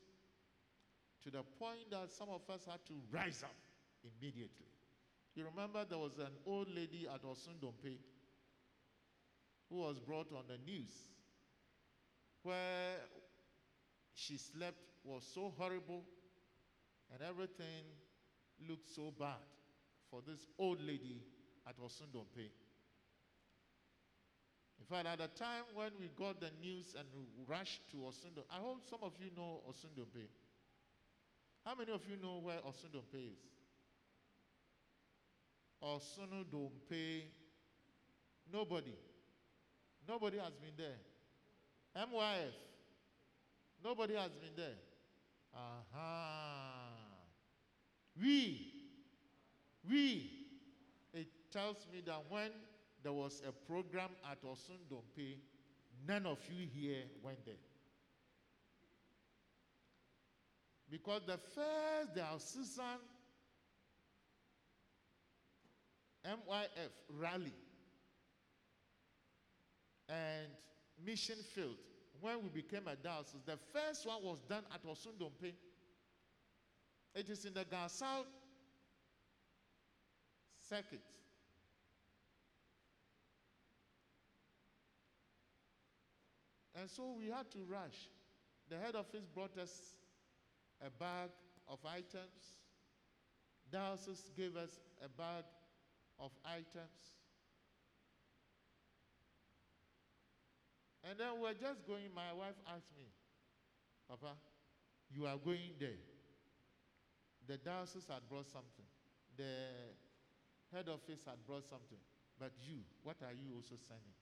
to 1.24 1.32
the 1.32 1.44
point 1.60 1.92
that 1.92 2.12
some 2.12 2.30
of 2.30 2.42
us 2.50 2.66
had 2.66 2.80
to 2.88 2.94
rise 3.12 3.44
up 3.44 3.56
immediately. 4.04 4.68
You 5.36 5.46
remember 5.46 5.86
there 5.88 6.00
was 6.00 6.18
an 6.20 6.32
old 6.46 6.68
lady 6.74 7.08
at 7.14 7.22
Osundompe 7.24 7.98
who 9.70 9.76
was 9.78 10.00
brought 10.00 10.32
on 10.32 10.44
the 10.48 10.58
news 10.72 10.90
where 12.44 12.96
she 14.14 14.38
slept 14.38 14.78
was 15.04 15.24
so 15.34 15.54
horrible 15.58 16.04
and 17.14 17.22
everything 17.22 17.84
looked 18.68 18.88
so 18.96 19.14
bad 19.20 19.44
for 20.10 20.22
this 20.26 20.48
old 20.58 20.82
lady 20.82 21.22
at 21.68 21.76
Osundompe. 21.78 22.50
In 24.80 24.86
fact, 24.86 25.08
at 25.08 25.18
the 25.20 25.28
time 25.40 25.64
when 25.74 25.92
we 26.00 26.10
got 26.18 26.40
the 26.40 26.50
news 26.62 26.96
and 26.98 27.08
rushed 27.48 27.82
to 27.92 27.98
Osundo, 27.98 28.44
I 28.50 28.60
hope 28.60 28.82
some 28.90 29.00
of 29.02 29.14
you 29.20 29.32
know 29.36 29.62
Osundompe. 29.70 30.28
How 31.66 31.76
many 31.76 31.92
of 31.92 32.02
you 32.10 32.16
know 32.22 32.40
where 32.42 32.58
Osundompe 32.58 33.34
is? 33.34 33.48
Osundompe. 35.84 37.24
Nobody. 38.52 38.96
Nobody 40.08 40.38
has 40.38 40.54
been 40.54 40.74
there. 40.78 40.98
MYF. 41.96 42.54
Nobody 43.84 44.16
has 44.16 44.32
been 44.32 44.56
there. 44.56 44.78
Aha. 45.54 46.90
We. 48.20 48.74
We. 49.90 50.32
It 51.14 51.28
tells 51.52 51.86
me 51.92 52.02
that 52.06 52.22
when 52.30 52.52
there 53.04 53.14
was 53.14 53.42
a 53.48 53.52
program 53.52 54.10
at 54.30 54.42
Osundompe, 54.44 55.38
none 56.08 56.26
of 56.26 56.40
you 56.50 56.68
here 56.74 57.04
went 57.24 57.46
there. 57.46 57.56
Because 60.90 61.22
the 61.26 61.38
first 61.38 62.16
diocesan 62.16 63.00
MYF 66.26 66.92
rally 67.20 67.54
and 70.10 70.48
mission 71.06 71.38
field 71.54 71.76
when 72.20 72.42
we 72.44 72.50
became 72.50 72.88
a 72.88 72.96
diocese. 72.96 73.42
The 73.46 73.58
first 73.74 74.06
one 74.06 74.24
was 74.24 74.40
done 74.50 74.64
at 74.74 74.84
Osundompe. 74.84 75.54
It 77.16 77.30
is 77.30 77.46
in 77.46 77.54
the 77.54 77.66
Gansal 77.66 78.26
circuit. 80.70 81.02
And 86.80 86.90
so 86.90 87.16
we 87.18 87.26
had 87.26 87.50
to 87.52 87.60
rush. 87.68 88.10
The 88.70 88.78
head 88.78 88.96
office 88.96 89.26
brought 89.34 89.58
us 89.58 89.96
a 90.86 90.90
bag 90.92 91.30
of 91.68 91.80
items. 91.86 92.62
Diocese 93.72 94.30
gave 94.38 94.56
us 94.56 94.80
a 95.04 95.10
bag 95.10 95.44
of 96.20 96.32
items. 96.46 97.18
And 101.04 101.18
then 101.20 101.40
we're 101.42 101.54
just 101.54 101.88
going. 101.88 102.14
My 102.14 102.34
wife 102.34 102.60
asked 102.68 102.92
me, 102.96 103.08
Papa, 104.08 104.36
you 105.10 105.26
are 105.26 105.38
going 105.38 105.74
there. 105.80 106.04
The 107.48 107.58
diocese 107.58 108.06
had 108.08 108.28
brought 108.30 108.48
something. 108.48 108.86
The 109.38 109.96
head 110.76 110.90
office 110.90 111.24
had 111.26 111.38
brought 111.48 111.64
something. 111.64 112.00
But 112.38 112.52
you, 112.62 112.80
what 113.04 113.18
are 113.24 113.34
you 113.34 113.56
also 113.56 113.76
sending? 113.88 114.14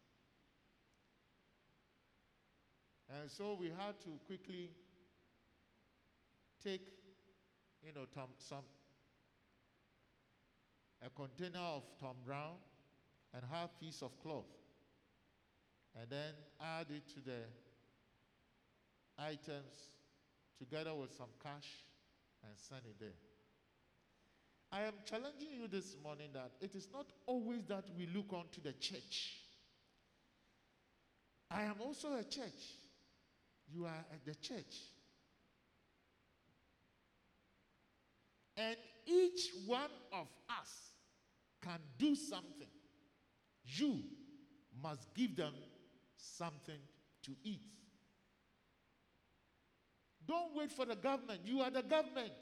And 3.09 3.29
so 3.29 3.57
we 3.59 3.67
had 3.67 3.99
to 4.01 4.09
quickly 4.25 4.71
take, 6.63 6.81
you 7.83 7.93
know, 7.93 8.05
Tom, 8.13 8.29
some 8.37 8.63
a 11.05 11.09
container 11.09 11.59
of 11.59 11.83
Tom 11.99 12.15
Brown 12.25 12.55
and 13.33 13.43
half 13.51 13.69
piece 13.79 14.01
of 14.01 14.17
cloth, 14.21 14.45
and 15.99 16.09
then 16.09 16.33
add 16.59 16.87
it 16.89 17.07
to 17.09 17.19
the 17.19 17.41
items 19.19 19.75
together 20.57 20.95
with 20.95 21.11
some 21.15 21.29
cash 21.43 21.83
and 22.43 22.53
send 22.55 22.81
it 22.85 22.99
there. 22.99 23.09
I 24.71 24.81
am 24.83 24.93
challenging 25.05 25.49
you 25.61 25.67
this 25.67 25.95
morning 26.03 26.29
that 26.33 26.51
it 26.59 26.75
is 26.75 26.87
not 26.91 27.05
always 27.27 27.65
that 27.67 27.85
we 27.97 28.07
look 28.13 28.33
onto 28.33 28.61
the 28.61 28.73
church. 28.73 29.37
I 31.51 31.63
am 31.63 31.75
also 31.81 32.13
a 32.15 32.23
church. 32.23 32.79
You 33.73 33.85
are 33.85 34.05
at 34.11 34.25
the 34.25 34.35
church. 34.35 34.75
And 38.57 38.75
each 39.05 39.49
one 39.65 39.91
of 40.13 40.27
us 40.49 40.91
can 41.61 41.79
do 41.97 42.15
something. 42.15 42.67
You 43.65 44.01
must 44.81 45.13
give 45.13 45.35
them 45.35 45.53
something 46.15 46.79
to 47.23 47.31
eat. 47.43 47.61
Don't 50.27 50.55
wait 50.55 50.71
for 50.71 50.85
the 50.85 50.95
government. 50.95 51.41
You 51.43 51.61
are 51.61 51.69
the 51.69 51.83
government. 51.83 52.33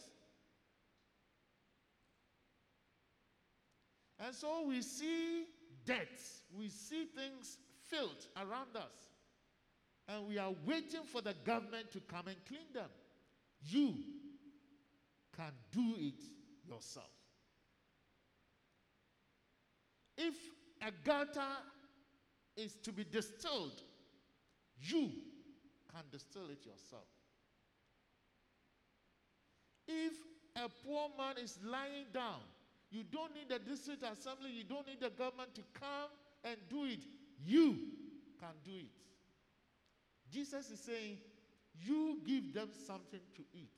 And 4.19 4.33
so 4.33 4.65
we 4.67 4.81
see 4.81 5.45
debts, 5.85 6.43
we 6.57 6.69
see 6.69 7.05
things 7.05 7.57
filled 7.89 8.27
around 8.37 8.75
us. 8.75 9.12
And 10.07 10.27
we 10.27 10.37
are 10.37 10.53
waiting 10.65 11.03
for 11.11 11.21
the 11.21 11.33
government 11.45 11.91
to 11.91 11.99
come 12.01 12.27
and 12.27 12.37
clean 12.47 12.67
them. 12.73 12.89
You 13.65 13.95
can 15.35 15.51
do 15.71 15.95
it 15.97 16.21
yourself. 16.67 17.05
If 20.17 20.35
a 20.81 20.91
gutter 21.03 21.41
is 22.55 22.75
to 22.83 22.91
be 22.91 23.03
distilled, 23.03 23.81
you 24.79 25.09
can 25.91 26.03
distill 26.11 26.49
it 26.51 26.65
yourself. 26.65 27.07
If 29.87 30.13
a 30.55 30.69
poor 30.85 31.09
man 31.17 31.35
is 31.43 31.57
lying 31.63 32.05
down, 32.13 32.41
you 32.91 33.03
don't 33.03 33.33
need 33.33 33.49
the 33.49 33.59
district 33.59 34.03
assembly, 34.03 34.51
you 34.51 34.63
don't 34.63 34.87
need 34.87 34.99
the 34.99 35.09
government 35.09 35.55
to 35.55 35.61
come 35.73 36.09
and 36.43 36.57
do 36.69 36.85
it. 36.85 36.99
You 37.45 37.77
can 38.39 38.53
do 38.63 38.71
it. 38.77 38.91
Jesus 40.33 40.71
is 40.71 40.79
saying, 40.79 41.17
You 41.79 42.17
give 42.25 42.53
them 42.53 42.69
something 42.87 43.21
to 43.35 43.41
eat. 43.53 43.69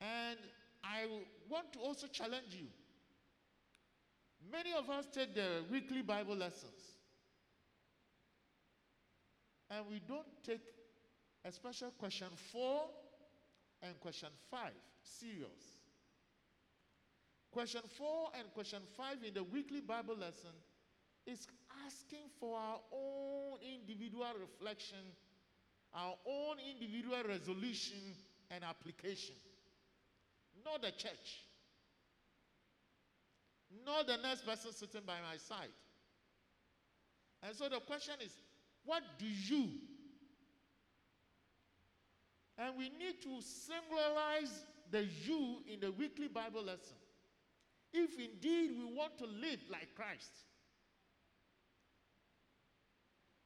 And 0.00 0.38
I 0.84 1.06
want 1.48 1.72
to 1.72 1.78
also 1.78 2.06
challenge 2.06 2.54
you 2.58 2.66
Many 4.50 4.72
of 4.72 4.90
us 4.90 5.06
take 5.12 5.34
the 5.34 5.62
weekly 5.70 6.02
Bible 6.02 6.36
lessons 6.36 6.96
and 9.70 9.84
we 9.88 10.00
don't 10.06 10.26
take 10.44 10.60
a 11.44 11.52
special 11.52 11.90
question 11.98 12.28
4 12.52 12.82
and 13.82 13.98
question 14.00 14.28
5 14.50 14.70
serious. 15.02 15.80
Question 17.50 17.82
4 17.96 18.28
and 18.38 18.52
question 18.54 18.80
5 18.96 19.16
in 19.26 19.34
the 19.34 19.44
weekly 19.44 19.80
Bible 19.80 20.16
lesson 20.16 20.50
is 21.26 21.46
asking 21.86 22.26
for 22.40 22.58
our 22.58 22.80
own 22.92 23.58
individual 23.62 24.26
reflection, 24.40 24.98
our 25.94 26.14
own 26.26 26.56
individual 26.74 27.22
resolution 27.28 27.98
and 28.50 28.64
application, 28.64 29.36
not 30.64 30.82
the 30.82 30.90
church, 30.90 31.44
not 33.86 34.06
the 34.06 34.16
next 34.16 34.46
person 34.46 34.72
sitting 34.72 35.02
by 35.06 35.16
my 35.30 35.36
side. 35.36 35.72
And 37.42 37.56
so 37.56 37.68
the 37.68 37.80
question 37.80 38.14
is 38.24 38.32
what 38.84 39.02
do 39.18 39.26
you? 39.26 39.68
And 42.58 42.76
we 42.76 42.90
need 42.90 43.22
to 43.22 43.28
singularize 43.28 44.52
the 44.90 45.04
you 45.24 45.58
in 45.72 45.80
the 45.80 45.90
weekly 45.90 46.28
Bible 46.28 46.62
lesson. 46.62 46.96
If 47.92 48.10
indeed 48.18 48.72
we 48.78 48.84
want 48.94 49.18
to 49.18 49.24
live 49.24 49.60
like 49.70 49.94
Christ, 49.94 50.30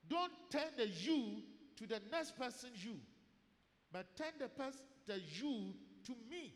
don't 0.08 0.32
turn 0.50 0.70
the 0.76 0.88
you 0.88 1.42
to 1.76 1.86
the 1.86 2.00
next 2.10 2.36
person 2.38 2.70
you, 2.74 2.96
but 3.92 4.16
turn 4.16 4.32
the, 4.38 4.48
pers- 4.48 4.82
the 5.06 5.20
you 5.40 5.72
to 6.04 6.12
me. 6.30 6.54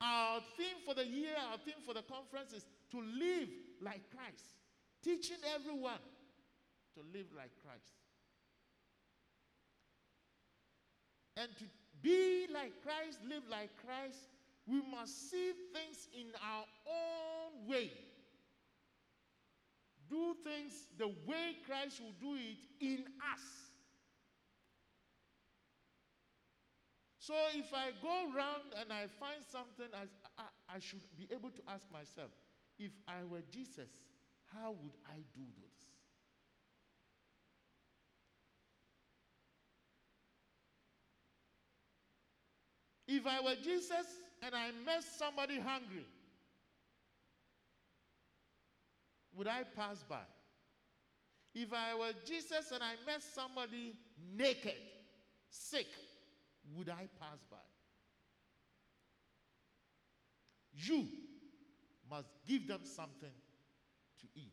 Our 0.00 0.40
theme 0.56 0.78
for 0.84 0.94
the 0.94 1.06
year, 1.06 1.34
our 1.50 1.58
theme 1.58 1.82
for 1.84 1.94
the 1.94 2.02
conference 2.02 2.52
is 2.52 2.64
to 2.92 2.98
live 2.98 3.48
like 3.82 4.02
Christ, 4.10 4.44
teaching 5.02 5.38
everyone 5.54 6.00
to 6.94 7.00
live 7.12 7.26
like 7.36 7.50
Christ. 7.64 7.94
And 11.36 11.48
to 11.58 11.64
be 12.02 12.46
like 12.52 12.72
Christ, 12.82 13.18
live 13.28 13.42
like 13.50 13.70
Christ, 13.84 14.18
we 14.66 14.82
must 14.90 15.30
see 15.30 15.52
things 15.72 16.08
in 16.12 16.26
our 16.42 16.64
own 16.86 17.68
way. 17.68 17.90
Do 20.10 20.34
things 20.42 20.72
the 20.98 21.08
way 21.26 21.56
Christ 21.66 22.00
will 22.00 22.14
do 22.20 22.36
it 22.36 22.56
in 22.80 23.04
us. 23.32 23.68
So 27.18 27.34
if 27.54 27.74
I 27.74 27.90
go 28.00 28.32
around 28.34 28.72
and 28.80 28.90
I 28.90 29.06
find 29.20 29.44
something, 29.52 29.86
I, 29.92 30.04
I, 30.40 30.76
I 30.76 30.78
should 30.78 31.02
be 31.18 31.28
able 31.30 31.50
to 31.50 31.60
ask 31.68 31.84
myself 31.92 32.30
if 32.78 32.90
I 33.06 33.22
were 33.30 33.42
Jesus, 33.50 33.90
how 34.54 34.70
would 34.70 34.96
I 35.06 35.16
do 35.34 35.44
this? 35.60 35.74
If 43.08 43.26
I 43.26 43.40
were 43.40 43.56
Jesus 43.56 44.06
and 44.42 44.54
I 44.54 44.70
met 44.86 45.02
somebody 45.02 45.58
hungry, 45.58 46.06
would 49.38 49.46
I 49.46 49.62
pass 49.76 50.02
by? 50.08 50.26
If 51.54 51.72
I 51.72 51.94
were 51.96 52.12
Jesus 52.26 52.72
and 52.72 52.82
I 52.82 52.94
met 53.06 53.22
somebody 53.22 53.94
naked, 54.36 54.74
sick, 55.48 55.86
would 56.76 56.88
I 56.88 57.06
pass 57.20 57.38
by? 57.48 57.56
You 60.74 61.06
must 62.10 62.28
give 62.46 62.66
them 62.66 62.80
something 62.82 63.30
to 64.20 64.26
eat. 64.34 64.52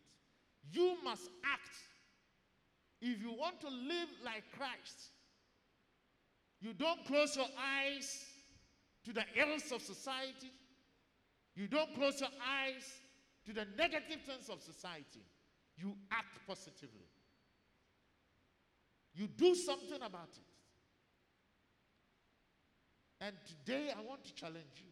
You 0.72 0.98
must 1.04 1.30
act. 1.44 1.76
If 3.02 3.22
you 3.22 3.32
want 3.32 3.60
to 3.62 3.68
live 3.68 4.10
like 4.24 4.44
Christ, 4.58 5.12
you 6.62 6.74
don't 6.74 7.04
close 7.06 7.36
your 7.36 7.48
eyes 7.60 8.24
to 9.04 9.14
the 9.14 9.24
ills 9.36 9.72
of 9.72 9.82
society. 9.82 10.52
You 11.56 11.68
don't 11.68 11.94
close 11.96 12.22
your 12.22 12.30
eyes 12.40 12.84
to 13.46 13.54
the 13.54 13.66
negative 13.78 14.22
things 14.26 14.50
of 14.50 14.62
society. 14.62 15.24
You 15.78 15.96
act 16.12 16.40
positively. 16.48 17.08
You 19.14 19.28
do 19.28 19.56
something 19.56 20.02
about 20.02 20.30
it. 20.36 20.56
And 23.22 23.36
today 23.48 23.92
I 23.98 24.02
want 24.02 24.24
to 24.26 24.34
challenge 24.34 24.76
you. 24.78 24.92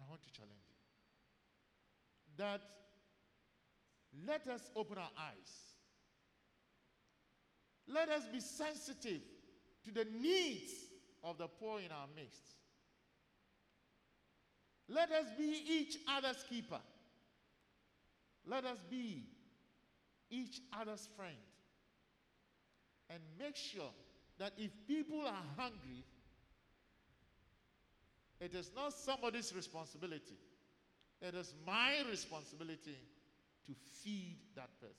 I 0.00 0.08
want 0.08 0.22
to 0.22 0.32
challenge 0.32 0.52
you. 0.68 0.74
That 2.36 2.60
let 4.26 4.46
us 4.48 4.70
open 4.76 4.98
our 4.98 5.10
eyes. 5.18 5.74
Let 7.88 8.08
us 8.08 8.24
be 8.32 8.40
sensitive 8.40 9.20
to 9.84 9.92
the 9.92 10.06
needs 10.20 10.72
of 11.22 11.38
the 11.38 11.48
poor 11.48 11.80
in 11.80 11.90
our 11.90 12.06
midst. 12.14 12.63
Let 14.88 15.10
us 15.10 15.26
be 15.38 15.62
each 15.66 15.96
other's 16.08 16.44
keeper. 16.48 16.80
Let 18.46 18.64
us 18.64 18.78
be 18.90 19.24
each 20.30 20.60
other's 20.78 21.08
friend. 21.16 21.36
And 23.10 23.20
make 23.38 23.56
sure 23.56 23.90
that 24.38 24.52
if 24.58 24.70
people 24.86 25.20
are 25.20 25.42
hungry, 25.56 26.04
it 28.40 28.54
is 28.54 28.70
not 28.74 28.92
somebody's 28.92 29.54
responsibility. 29.54 30.38
It 31.20 31.34
is 31.34 31.54
my 31.66 32.02
responsibility 32.10 32.98
to 33.66 33.72
feed 34.02 34.36
that 34.56 34.68
person. 34.80 34.94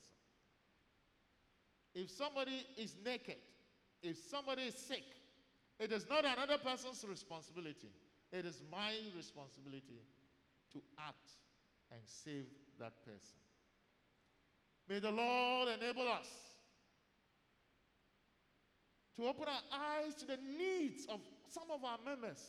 If 1.94 2.10
somebody 2.10 2.66
is 2.76 2.96
naked, 3.04 3.36
if 4.02 4.16
somebody 4.30 4.62
is 4.62 4.74
sick, 4.74 5.04
it 5.78 5.92
is 5.92 6.06
not 6.08 6.24
another 6.24 6.58
person's 6.58 7.04
responsibility. 7.08 7.90
It 8.32 8.44
is 8.44 8.62
my 8.70 8.92
responsibility 9.16 10.02
to 10.72 10.82
act 10.98 11.30
and 11.92 12.00
save 12.04 12.46
that 12.78 12.92
person. 13.04 13.38
May 14.88 14.98
the 14.98 15.10
Lord 15.10 15.68
enable 15.80 16.08
us 16.08 16.28
to 19.16 19.26
open 19.26 19.44
our 19.48 19.80
eyes 19.80 20.14
to 20.16 20.26
the 20.26 20.36
needs 20.36 21.06
of 21.06 21.20
some 21.48 21.70
of 21.72 21.84
our 21.84 21.98
members 22.04 22.42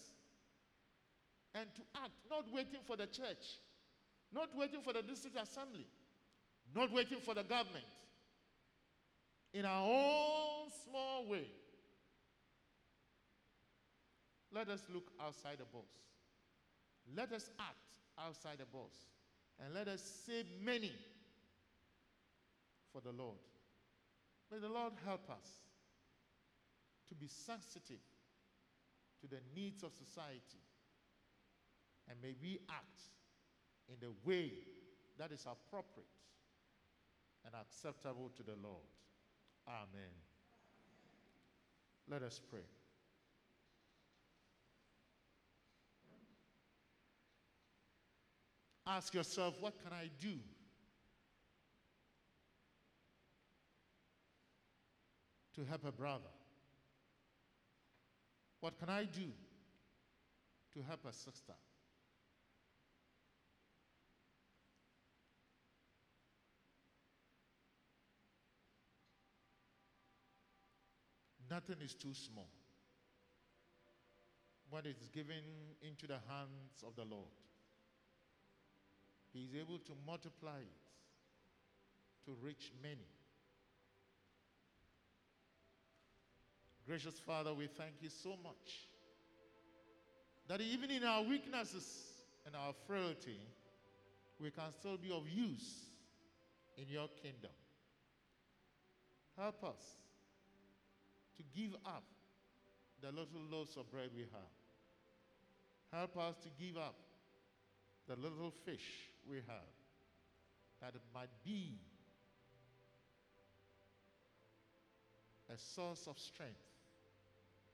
and 1.56 1.68
to 1.76 1.82
act, 2.04 2.12
not 2.30 2.46
waiting 2.54 2.82
for 2.86 2.96
the 2.96 3.08
church, 3.08 3.62
not 4.34 4.50
waiting 4.56 4.82
for 4.82 4.94
the 4.94 5.02
district 5.02 5.38
assembly, 5.42 5.88
not 6.76 6.92
waiting 6.92 7.20
for 7.24 7.34
the 7.34 7.44
government. 7.44 7.86
In 9.54 9.66
our 9.66 9.84
own 9.84 10.70
small 10.84 11.28
way, 11.30 11.48
let 14.54 14.70
us 14.70 14.82
look 14.94 15.12
outside 15.22 15.58
the 15.60 15.66
box. 15.66 15.88
Let 17.16 17.32
us 17.32 17.50
act 17.60 17.76
outside 18.20 18.58
the 18.60 18.66
box. 18.66 18.98
And 19.64 19.74
let 19.74 19.88
us 19.88 20.02
save 20.26 20.46
many 20.62 20.92
for 22.92 23.02
the 23.02 23.12
Lord. 23.12 23.38
May 24.52 24.60
the 24.60 24.70
Lord 24.70 24.94
help 25.06 25.30
us 25.30 25.48
to 27.10 27.16
be 27.16 27.28
sensitive 27.28 28.04
to 29.22 29.28
the 29.28 29.40
needs 29.56 29.84
of 29.84 29.92
society. 29.94 30.62
And 32.10 32.18
may 32.22 32.36
we 32.42 32.60
act 32.70 33.02
in 33.90 33.96
the 34.00 34.14
way 34.24 34.52
that 35.18 35.32
is 35.32 35.46
appropriate 35.46 36.08
and 37.46 37.56
acceptable 37.56 38.32
to 38.38 38.44
the 38.44 38.56
Lord. 38.62 38.88
Amen. 39.68 40.14
Let 42.10 42.24
us 42.24 42.40
pray. 42.50 42.77
Ask 48.88 49.14
yourself, 49.14 49.56
what 49.60 49.74
can 49.84 49.92
I 49.92 50.10
do? 50.22 50.38
To 55.56 55.66
help 55.66 55.84
a 55.86 55.92
brother? 55.92 56.24
What 58.62 58.80
can 58.80 58.90
I 58.90 59.04
do 59.04 59.30
to 60.74 60.82
help 60.88 61.02
a 61.06 61.12
sister? 61.12 61.54
Nothing 71.50 71.78
is 71.84 71.94
too 71.94 72.14
small 72.14 72.50
when 74.70 74.86
it 74.86 74.96
is 75.02 75.08
given 75.10 75.44
into 75.82 76.08
the 76.08 76.20
hands 76.30 76.84
of 76.86 76.96
the 76.96 77.04
Lord. 77.04 77.47
He 79.34 79.40
is 79.40 79.56
able 79.56 79.80
to 79.80 79.92
multiply 80.06 80.60
it 80.60 82.26
to 82.26 82.36
reach 82.42 82.72
many. 82.82 83.08
Gracious 86.86 87.20
Father, 87.20 87.54
we 87.54 87.68
thank 87.68 87.96
you 88.02 88.10
so 88.10 88.30
much 88.44 88.88
That 90.48 90.62
even 90.62 90.92
in 90.92 91.04
our 91.04 91.24
weaknesses 91.24 91.86
and 92.46 92.56
our 92.56 92.74
frailty, 92.88 93.40
we 94.40 94.50
can 94.50 94.72
still 94.80 94.98
be 94.98 95.12
of 95.12 95.28
use 95.30 95.88
in 96.78 96.86
your 96.88 97.10
kingdom. 97.22 97.52
Help 99.38 99.64
us 99.64 99.98
to 101.36 101.44
give 101.56 101.76
up 101.86 102.04
the 103.02 103.08
little 103.10 103.42
loaves 103.52 103.76
of 103.76 103.92
bread 103.92 104.10
we 104.16 104.22
have. 104.22 104.54
Help 105.92 106.18
us 106.18 106.36
to 106.44 106.50
give 106.64 106.78
up 106.78 106.96
the 108.08 108.16
little 108.16 108.52
fish 108.66 109.12
we 109.30 109.38
have, 109.38 109.74
that 110.82 110.96
it 110.96 111.02
might 111.14 111.30
be 111.44 111.80
a 115.54 115.58
source 115.58 116.08
of 116.08 116.20
strength, 116.20 116.56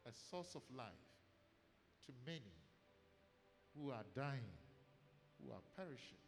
a 0.05 0.11
source 0.29 0.55
of 0.55 0.61
life 0.75 0.87
to 2.05 2.13
many 2.25 2.53
who 3.75 3.91
are 3.91 4.05
dying, 4.15 4.57
who 5.41 5.51
are 5.51 5.61
perishing, 5.75 6.21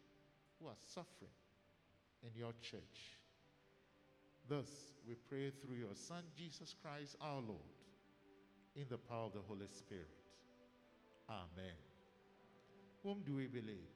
who 0.60 0.68
are 0.68 0.78
suffering 0.86 1.36
in 2.22 2.30
your 2.34 2.52
church. 2.60 3.18
Thus, 4.48 4.68
we 5.06 5.14
pray 5.28 5.50
through 5.50 5.76
your 5.76 5.94
Son, 5.94 6.22
Jesus 6.36 6.74
Christ 6.82 7.16
our 7.20 7.40
Lord, 7.40 7.74
in 8.74 8.86
the 8.88 8.98
power 8.98 9.26
of 9.26 9.32
the 9.32 9.40
Holy 9.46 9.66
Spirit. 9.70 10.08
Amen. 11.28 11.74
Whom 13.02 13.22
do 13.26 13.36
we 13.36 13.46
believe? 13.46 13.95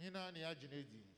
Nyina 0.00 0.30
ne 0.30 0.46
agyina 0.46 0.74
edi. 0.74 1.09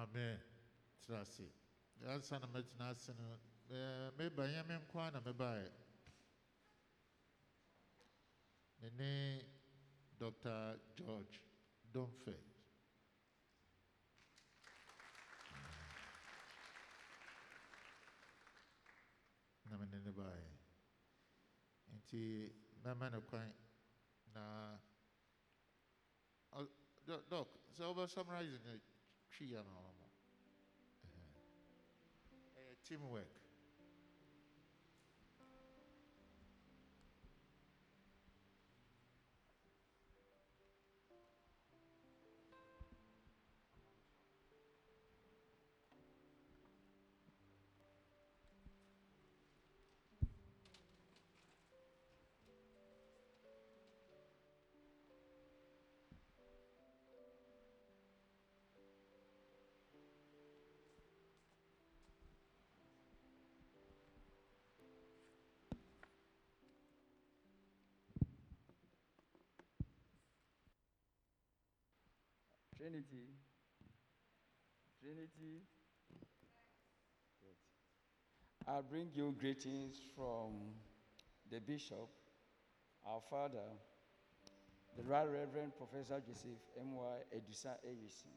Amen. 0.00 0.40
Tena 1.04 1.20
ase. 1.20 1.44
Ansa 2.08 2.38
na 2.38 2.46
mɛtena 2.46 2.88
ase 2.88 3.12
no, 3.12 3.26
meba 4.16 4.46
nyame 4.48 4.74
nko 4.80 4.98
ara 4.98 5.10
na 5.10 5.20
mebaeɛ. 5.20 5.68
Me 8.80 8.88
ne 8.98 9.12
Dr. 10.18 10.80
George 10.96 11.40
Domfeld. 11.92 12.48
Na 19.68 19.76
me 19.76 19.84
ne 19.86 19.98
ne 20.00 20.10
baeɛ. 20.10 20.48
Nti 21.96 22.22
mɛma 22.82 23.10
no 23.12 23.20
kwan 23.20 23.52
na 24.32 24.78
Doc, 27.28 27.48
wobɛ 27.78 28.08
summarize 28.08 28.58
no 28.64 28.80
క్షీయనామము 29.32 30.08
team 32.86 33.06
work 33.12 33.39
Trinity. 72.80 73.28
Trinity. 75.02 75.60
I 78.66 78.80
bring 78.80 79.08
you 79.14 79.34
greetings 79.38 79.96
from 80.16 80.72
the 81.50 81.60
Bishop, 81.60 82.08
our 83.06 83.20
Father, 83.28 83.68
the 84.96 85.02
Right 85.02 85.28
Reverend 85.28 85.72
Professor 85.76 86.22
Joseph 86.26 86.56
M.Y. 86.80 87.36
Edusa 87.36 87.74
Eyison. 87.86 88.32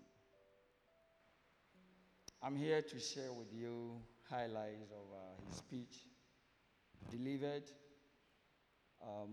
I'm 2.42 2.58
here 2.58 2.82
to 2.82 3.00
share 3.00 3.32
with 3.32 3.54
you 3.54 3.94
highlights 4.30 4.92
of 4.92 5.08
uh, 5.16 5.48
his 5.48 5.60
speech 5.60 5.96
delivered 7.10 7.72
um, 9.02 9.30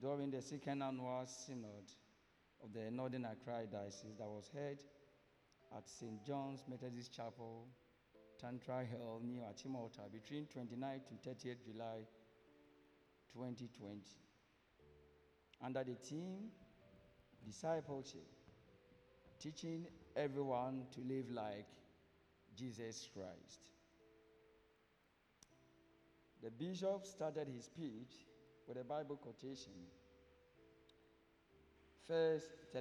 during 0.00 0.30
the 0.30 0.40
second 0.40 0.82
annual 0.84 1.24
synod 1.26 1.90
of 2.62 2.72
the 2.72 2.90
Northern 2.90 3.24
Accra 3.24 3.66
Diocese 3.70 4.16
that 4.18 4.28
was 4.28 4.50
held 4.54 4.78
at 5.76 5.88
St. 5.88 6.24
John's 6.24 6.64
Methodist 6.68 7.14
Chapel, 7.14 7.66
Tantra 8.40 8.84
Hill, 8.84 9.20
near 9.24 9.44
Achimota, 9.44 10.10
between 10.12 10.46
29 10.46 11.00
to 11.08 11.28
30th 11.28 11.64
July 11.64 12.06
2020. 13.32 14.00
Under 15.64 15.84
the 15.84 15.94
theme 15.94 16.50
Discipleship, 17.44 18.28
teaching 19.40 19.86
everyone 20.14 20.84
to 20.94 21.00
live 21.00 21.28
like 21.28 21.66
Jesus 22.56 23.08
Christ. 23.12 23.70
The 26.40 26.50
bishop 26.50 27.04
started 27.04 27.48
his 27.48 27.64
speech 27.64 28.26
with 28.68 28.76
a 28.76 28.84
Bible 28.84 29.16
quotation 29.16 29.72
First. 32.08 32.46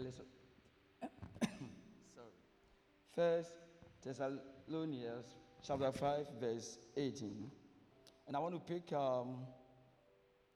First 3.16 3.50
Thessalonians 4.04 5.26
chapter 5.66 5.92
5, 5.92 6.26
verse 6.40 6.80
18. 6.98 7.52
And 8.28 8.36
I 8.36 8.40
want 8.40 8.56
to 8.56 8.74
pick 8.74 8.94
um, 8.94 9.46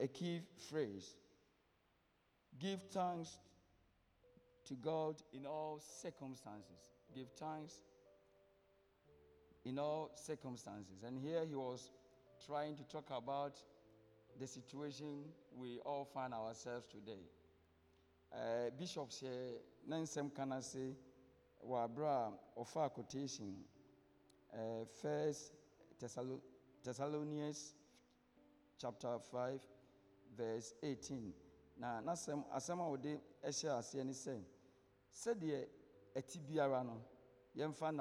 a 0.00 0.08
key 0.08 0.40
phrase. 0.70 1.14
Give 2.58 2.80
thanks 2.90 3.38
to 4.66 4.74
God 4.74 5.16
in 5.32 5.46
all 5.46 5.80
circumstances. 6.02 6.90
Give 7.14 7.28
thanks 7.38 7.74
in 9.64 9.78
all 9.78 10.10
circumstances. 10.14 11.02
And 11.06 11.18
here 11.18 11.44
he 11.46 11.54
was 11.54 11.90
trying 12.46 12.76
to 12.76 12.82
talk 12.84 13.10
about 13.10 13.56
the 14.40 14.46
situation 14.46 15.24
we 15.56 15.78
all 15.84 16.04
find 16.04 16.34
ourselves 16.34 16.86
today. 16.86 17.22
Uh, 18.32 18.70
bishop 18.76 19.10
sɛ 19.10 19.60
ne 19.86 19.96
nsɛm 20.02 20.30
ka 20.34 20.44
aberɛ 21.84 22.08
a 22.08 22.38
ɔfa 22.60 22.92
quotation. 22.92 23.64
Uh, 24.52 24.84
first 24.84 25.52
Thessalo- 25.98 26.42
thessalonians 26.82 27.74
chapter 28.78 29.18
5 29.18 29.60
verse 30.36 30.74
18 30.82 31.32
na 31.78 32.00
n'asɛm 32.00 32.44
asɛm 32.52 32.80
a 32.80 32.84
wɔde 32.84 33.20
ɛhyɛ 33.42 33.78
aseɛ 33.78 34.04
ne 34.04 34.12
sɛ 34.12 34.44
sɛdeɛ 35.12 35.68
ɛti 36.14 36.38
biara 36.46 36.84
no 36.84 37.02
yɛmfa 37.56 37.92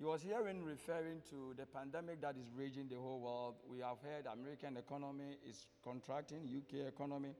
he 0.00 0.04
was 0.04 0.22
herein 0.22 0.62
referring 0.64 1.20
to 1.28 1.52
the 1.58 1.66
pandemic 1.66 2.20
that 2.22 2.34
is 2.36 2.50
raging 2.56 2.88
the 2.88 2.96
whole 2.96 3.20
world. 3.20 3.56
We 3.68 3.80
have 3.80 3.98
heard 4.00 4.24
American 4.32 4.78
economy 4.78 5.36
is 5.46 5.66
contracting, 5.84 6.40
UK 6.48 6.88
economy 6.88 7.34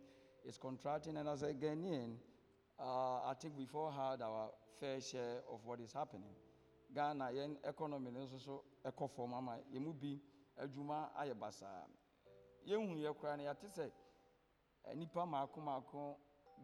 is 0.47 0.59
contracting, 0.59 1.17
and 1.17 1.29
as 1.29 1.43
a 1.43 1.53
Ghanaian, 1.53 2.15
uh, 2.79 3.29
I 3.29 3.35
think 3.41 3.55
we've 3.57 3.75
all 3.75 3.91
had 3.91 4.23
our 4.23 4.51
fair 4.79 5.01
share 5.01 5.39
of 5.53 5.61
what 5.65 5.81
is 5.81 5.93
happening. 5.93 6.33
Ghana, 6.95 7.31
yen 7.33 7.57
economy 7.69 8.11
is 8.25 8.33
also 8.33 8.62
eco 8.87 9.07
form 9.07 9.35
ama 9.35 9.59
yemu 9.73 9.93
bi 10.01 10.19
adwuma 10.61 11.11
ayɛ 11.21 11.35
basaa 11.35 11.87
yɛhu 12.67 12.97
yɛ 12.99 13.15
koraa 13.15 13.37
no 13.37 13.45
yɛate 13.45 13.69
sɛ 13.69 13.91
nnipa 14.95 15.25
maako 15.27 15.61
maako 15.61 16.17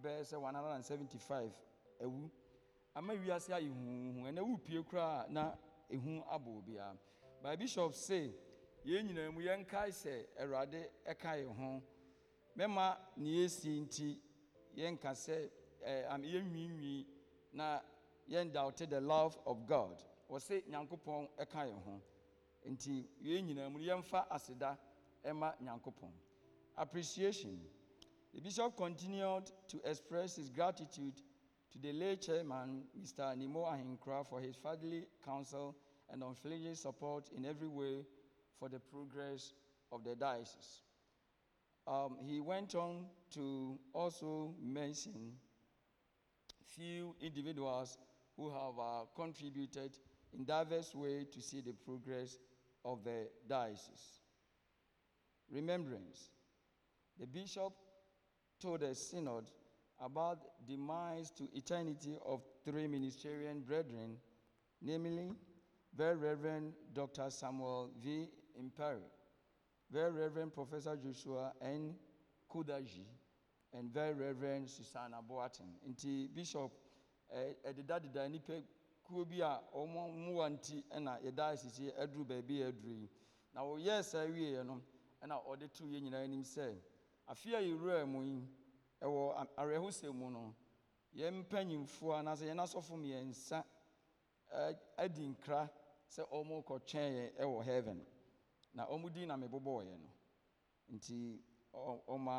bɛyɛ 0.02 0.22
sɛ 0.24 0.40
175 0.40 1.52
awu 2.02 2.30
ama 2.94 3.12
wiase 3.14 3.52
ayɛ 3.52 3.68
huhuhu 3.70 4.26
ɛnɛ 4.26 4.40
wopie 4.42 4.82
koraa 4.84 5.26
a 5.26 5.30
na 5.32 5.54
ɛhu 5.90 6.24
abɔ 6.28 6.58
obiara 6.58 6.96
by 7.42 7.54
bishop 7.56 7.94
say 7.94 8.34
yɛn 8.84 9.06
nyinaa 9.06 9.30
mu 9.32 9.40
yɛnkae 9.40 9.90
sɛ 9.92 10.26
awurade 10.40 10.90
ɛka 11.06 11.36
yɛ 11.38 11.46
ho. 11.56 11.82
Mɛma 12.56 12.96
ne 13.16 13.30
yɛsi 13.30 13.80
nti 13.84 14.18
yɛnka 14.76 15.10
sɛ 15.14 15.50
eh, 15.82 16.04
yɛnwiinwii 16.08 17.06
na 17.52 17.80
yɛndawte 18.28 18.88
the 18.88 19.00
love 19.00 19.38
of 19.46 19.66
god. 19.66 20.02
Wɔse 20.30 20.62
nyankopɔn 20.68 21.28
ɛka 21.38 21.66
yɛ 21.70 21.82
ho. 21.84 22.00
Nti 22.66 23.06
yɛn 23.22 23.44
nyinaa 23.46 23.70
mu 23.70 23.78
no 23.78 23.84
yɛmfa 23.84 24.26
aseda 24.30 24.78
ɛma 25.24 25.54
nyankopɔn 25.60 26.12
appreciation. 26.76 27.60
The 28.34 28.40
bishop 28.40 28.76
continued 28.76 29.50
to 29.68 29.80
express 29.88 30.36
his 30.36 30.50
gratitude 30.50 31.22
to 31.72 31.78
the 31.78 31.92
late 31.92 32.20
chairman 32.22 32.84
mr 33.00 33.34
nimo 33.36 33.64
ahinkra 33.64 34.26
for 34.26 34.40
his 34.40 34.56
fatherly 34.56 35.06
counsel 35.24 35.74
and 36.10 36.22
unflinching 36.22 36.74
support 36.74 37.28
in 37.36 37.44
every 37.44 37.68
way 37.68 38.04
for 38.58 38.68
the 38.68 38.78
progress 38.78 39.52
of 39.92 40.04
the 40.04 40.14
diocese 40.14 40.85
um, 41.86 42.16
he 42.20 42.40
went 42.40 42.74
on 42.74 43.06
to 43.34 43.78
also 43.92 44.54
mention 44.62 45.32
few 46.66 47.14
individuals 47.20 47.98
who 48.36 48.50
have 48.50 48.78
uh, 48.78 49.04
contributed 49.14 49.92
in 50.36 50.44
diverse 50.44 50.94
ways 50.94 51.26
to 51.32 51.40
see 51.40 51.60
the 51.60 51.72
progress 51.72 52.38
of 52.84 53.02
the 53.04 53.28
diocese. 53.48 54.20
Remembrance. 55.50 56.30
The 57.18 57.26
bishop 57.26 57.72
told 58.60 58.80
the 58.80 58.94
synod 58.94 59.44
about 60.00 60.38
demise 60.66 61.30
to 61.30 61.44
eternity 61.54 62.18
of 62.26 62.42
three 62.64 62.86
ministerial 62.86 63.54
brethren, 63.54 64.16
namely 64.82 65.30
Very 65.96 66.16
Reverend 66.16 66.74
Dr. 66.92 67.30
Samuel 67.30 67.90
V. 68.02 68.28
Imperi, 68.60 69.00
Very 69.90 70.10
Reverend 70.12 70.52
Professor 70.52 70.96
Joshua 70.96 71.52
N. 71.62 71.94
Kudadjie, 72.50 73.06
and 73.72 73.90
Very 73.92 74.14
Reverend 74.14 74.68
Susanna 74.68 75.18
Boatin. 75.22 75.74
Nti 75.88 76.28
Bishop 76.34 76.72
eh, 77.32 77.54
ɛdedadeda 77.64 78.28
nnipa 78.28 78.62
kuo 79.04 79.24
bi 79.24 79.40
a 79.40 79.60
wɔn 79.74 80.12
mmoa 80.14 80.48
nti 80.50 80.82
ɛna 80.90 81.20
yɛda 81.22 81.52
asisi 81.52 81.92
aduru 81.98 82.24
baabi 82.24 82.62
a 82.62 82.68
aduru 82.72 82.94
yi. 83.00 83.08
Na 83.54 83.62
wɔyɛɛ 83.62 84.02
saa 84.04 84.26
wieɛ 84.26 84.64
no 84.66 84.82
ɛna 85.22 85.44
ɔde 85.46 85.72
too 85.72 85.84
yɛn 85.86 86.02
nyinaa 86.02 86.24
anim 86.24 86.42
sɛ 86.42 86.76
afe 87.28 87.46
a 87.54 87.60
yɛwura 87.60 88.06
mu 88.08 88.22
yi 88.22 88.48
a- 89.00 89.46
awerɛhosɛ 89.58 90.12
mu 90.14 90.30
no 90.30 90.54
yɛn 91.14 91.44
mpanyimfoɔ 91.44 92.18
anaasɛ 92.20 92.46
yɛn 92.46 92.60
asɔfo 92.62 92.96
mmiɛnsa 92.96 93.64
ɛ- 94.52 94.78
adi 94.98 95.26
nkra 95.28 95.70
sɛ 96.08 96.22
wɔrekɔtwɛn 96.30 97.12
yɛn 97.14 97.34
ɛwɔ 97.38 97.64
heaven 97.64 98.06
na 98.76 98.84
din 99.08 99.28
na 99.28 99.36
mebobɔɔ 99.36 99.82
yɛn 99.88 100.00
no 100.02 100.10
nti 100.94 101.40
ɔma 102.12 102.36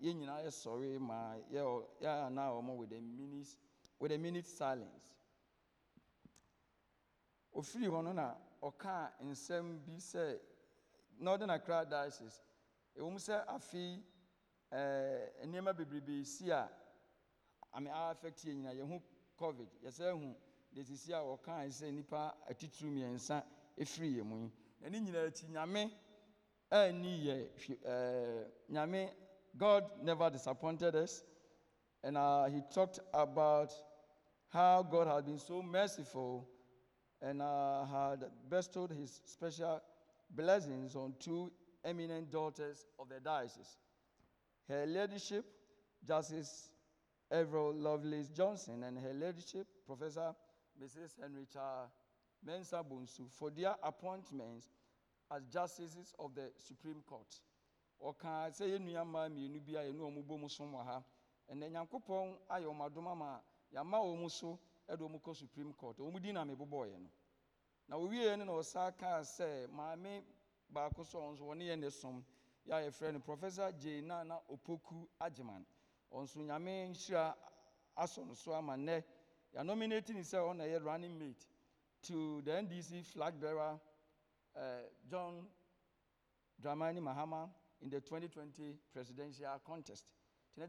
yɛn 0.00 0.16
nyinaa 0.18 0.40
yɛsɔre 0.44 0.98
ma 0.98 1.36
yɛ 1.52 1.60
yɛ 2.00 2.26
ana 2.26 2.50
wɔn 2.52 2.76
with 2.78 2.92
a 2.92 3.00
minute 3.00 3.56
with 3.98 4.10
a 4.12 4.18
minute 4.18 4.46
silence. 4.46 5.14
Ofiri 7.54 7.86
hɔ 7.86 8.02
no 8.04 8.12
na 8.12 8.34
ɔkaa 8.62 9.12
nsɛm 9.22 9.84
bi 9.84 9.92
sɛ 9.98 10.40
northern 11.18 11.50
accra 11.50 11.84
diocese 11.84 12.40
ɛwɔ 12.96 13.18
sɛ 13.18 13.44
afei 13.46 14.02
nneɛma 15.44 15.76
bebrebe 15.76 16.24
si 16.24 16.50
a 16.50 16.68
ame 17.74 17.88
affect 17.90 18.38
yɛn 18.44 18.56
nyinaa 18.56 18.74
yɛn 18.74 18.88
ho 18.88 19.02
covid 19.36 19.68
yɛsɛ 19.82 20.12
hu 20.18 20.34
de 20.72 20.82
sisi 20.82 21.12
a 21.12 21.18
wɔkaa 21.20 21.68
sɛ 21.68 21.92
nipa 21.92 22.34
atitiri 22.48 22.88
mmiɛnsa 22.90 23.44
efiri 23.76 24.14
yɛn 24.16 24.24
mu 24.26 24.36
yi. 24.44 24.63
Na 24.84 24.90
ne 24.90 25.00
nyinaa 25.00 25.26
akyi 25.28 25.46
nyame 25.48 25.82
ɛɛni 26.70 27.12
yɛ 27.26 27.36
nyame 28.68 29.00
god 29.56 29.84
never 30.02 30.28
disappointed 30.30 30.94
us 30.94 31.24
and 32.02 32.18
uh, 32.18 32.44
he 32.44 32.60
talked 32.70 32.98
about 33.14 33.72
how 34.48 34.82
god 34.82 35.06
has 35.06 35.22
been 35.22 35.38
so 35.38 35.62
merciful 35.62 36.46
and 37.22 37.40
uh, 37.40 37.86
had 37.86 38.30
bestowed 38.50 38.90
his 38.90 39.22
special 39.24 39.80
blessings 40.28 40.94
on 40.94 41.14
two 41.18 41.50
eminent 41.82 42.30
daughters 42.30 42.84
of 42.98 43.08
the 43.08 43.20
diocese. 43.20 43.78
Her 44.68 44.84
Ladyship, 44.86 45.46
Justice 46.06 46.68
Avril 47.30 47.72
Lovelace 47.74 48.28
Johnson, 48.28 48.82
and 48.82 48.98
Her 48.98 49.14
Ladyship, 49.14 49.66
Professor 49.86 50.34
Mrs. 50.78 51.18
Henrietta 51.22 51.88
Mensa 52.44 52.82
Bonsu, 52.84 53.30
for 53.38 53.50
their 53.50 53.74
appointments 53.82 54.68
as 55.30 55.42
justices 55.46 56.12
of 56.18 56.34
the 56.34 56.50
Supreme 56.58 57.02
Court. 57.06 57.40
ɔkaa 58.02 58.50
sɛ 58.50 58.64
yɛn 58.68 58.84
nuamaa 58.84 59.28
mmienu 59.30 59.60
bi 59.64 59.72
a 59.76 59.82
yɛne 59.84 59.98
wɔn 60.00 60.22
bɔ 60.26 60.38
mu 60.40 60.48
som 60.48 60.72
ha. 60.74 61.02
Ɛnna 61.50 61.70
nyankopɔn 61.70 62.36
ayɛ 62.50 62.66
wɔn 62.66 62.84
adom 62.86 63.06
ama 63.08 63.40
yɛama 63.72 63.98
wɔn 64.02 64.30
so 64.30 64.58
de 64.86 64.96
wɔn 64.96 65.20
kɔ 65.22 65.34
supreme 65.36 65.72
court. 65.72 65.96
Wɔn 65.98 66.20
din 66.20 66.34
na 66.34 66.44
mebobɔɔyɛ 66.44 66.98
no. 67.00 67.08
Na 67.88 67.96
owie 67.96 68.36
no 68.36 68.44
na 68.44 68.52
ɔsan 68.52 68.96
kaa 68.98 69.20
sɛ 69.22 69.68
maame 69.70 70.22
baako 70.70 71.04
so 71.06 71.18
a 71.18 71.22
ɔno 71.22 71.32
nso 71.36 71.44
wɔne 71.46 71.62
yɛn 71.64 71.78
ne 71.78 71.90
som 71.90 72.22
yɛ 72.66 72.72
a 72.74 72.90
yɛfrɛ 72.90 73.12
no 73.12 73.20
professor 73.20 73.72
j 73.72 74.00
nana 74.02 74.38
opoku 74.50 75.08
agyemang 75.20 75.64
ɔno 76.12 76.22
nso 76.24 76.40
nyame 76.40 76.88
nhyira 76.90 77.34
asɔ 77.96 78.26
no 78.26 78.34
so 78.34 78.52
ama 78.52 78.74
nnɛ. 78.76 79.02
Yɛanominate 79.54 80.10
ne 80.14 80.20
sɛ 80.20 80.38
ɔna 80.38 80.64
yɛ 80.66 80.82
running 80.84 81.18
mate 81.18 81.46
to 82.04 82.42
the 82.44 82.50
ndc 82.52 83.04
flag 83.04 83.34
bearer 83.40 83.78
uh, 84.56 84.60
john 85.10 85.46
dramani 86.60 87.00
mahama 87.00 87.48
in 87.80 87.90
the 87.90 88.00
2020 88.00 88.76
presidential 88.92 89.60
contest. 89.66 90.06
No 90.56 90.66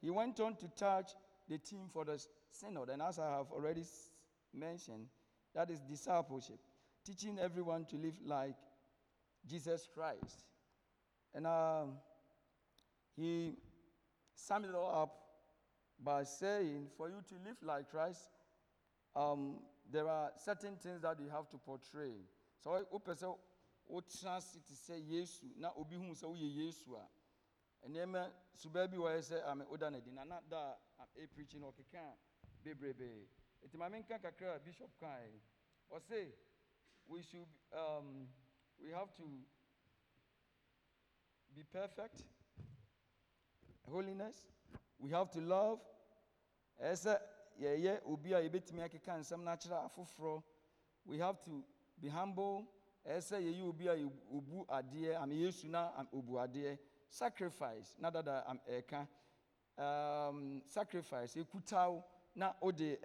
he 0.00 0.10
went 0.10 0.40
on 0.40 0.56
to 0.56 0.68
touch 0.68 1.12
the 1.48 1.58
team 1.58 1.88
for 1.92 2.04
the 2.04 2.18
synod 2.50 2.88
and 2.90 3.02
as 3.02 3.18
i 3.18 3.28
have 3.30 3.52
already 3.52 3.84
mentioned 4.52 5.06
that 5.54 5.70
is 5.70 5.80
discipleship 5.80 6.58
teaching 7.04 7.38
everyone 7.38 7.84
to 7.84 7.96
live 7.96 8.14
like 8.24 8.56
jesus 9.46 9.88
christ. 9.94 10.46
And 11.34 11.46
um, 11.46 11.92
he 13.16 13.54
summed 14.34 14.66
it 14.66 14.74
all 14.74 15.02
up 15.02 15.21
by 16.04 16.24
saying 16.24 16.88
for 16.96 17.08
you 17.08 17.22
to 17.28 17.34
live 17.46 17.56
like 17.62 17.90
christ 17.90 18.30
um, 19.14 19.56
there 19.90 20.08
are 20.08 20.30
certain 20.36 20.76
things 20.76 21.02
that 21.02 21.18
you 21.20 21.28
have 21.28 21.48
to 21.50 21.58
portray. 21.58 22.14
So 22.62 22.70
wopɛ 22.92 23.14
sɛ 23.14 23.36
wotena 23.90 24.36
ase 24.36 24.58
te 24.66 24.74
sɛ 24.74 24.96
yesu 25.08 25.46
na 25.58 25.70
obi 25.76 25.96
hu 25.96 26.14
sɛ 26.14 26.26
woyɛ 26.28 26.54
yesu 26.56 26.94
a 26.96 27.88
nneɛma 27.88 28.30
suba 28.54 28.88
bi 28.88 28.96
wɔyɛ 28.96 29.20
sɛ 29.20 29.48
ame 29.50 29.64
woda 29.68 29.90
no 29.90 29.98
adi 29.98 30.10
na 30.10 30.24
na 30.24 30.40
da 30.48 30.76
a 30.98 31.06
ɛpreachi 31.20 31.58
no 31.60 31.72
ɔkeka 31.72 32.16
bebrebee 32.64 33.26
nti 33.66 33.76
ma 33.76 33.88
menka 33.88 34.18
kakra 34.18 34.54
a 34.56 34.58
bishop 34.60 34.90
kae 35.00 35.40
ɔse 35.90 36.32
we 37.08 37.20
should 37.22 37.48
um, 37.72 38.28
we 38.80 38.90
have 38.90 39.12
to 39.16 39.24
be 41.54 41.64
perfect 41.64 42.22
holiness 43.90 44.46
we 45.02 45.10
have 45.10 45.30
to 45.32 45.40
love. 45.40 45.80
Obi 48.08 48.32
a 48.32 48.40
akeka 48.40 49.24
we 51.04 51.18
have 51.18 51.42
to 51.42 51.62
be 52.00 52.08
humble. 52.08 52.64
Ɛyɛ 53.06 53.20
sɛ 53.20 53.40
yɛyɛ 53.42 53.62
obi 53.66 53.86
a 54.68 55.22
ame 55.22 55.32
yesu 55.34 55.68
na 55.68 55.90
adeɛ 56.38 56.78
sacrifice 57.08 57.96
na 57.98 58.10
dada 58.10 58.44
um, 59.76 60.62
sacrifice 60.66 61.36
na 62.34 62.52
obi 62.62 62.96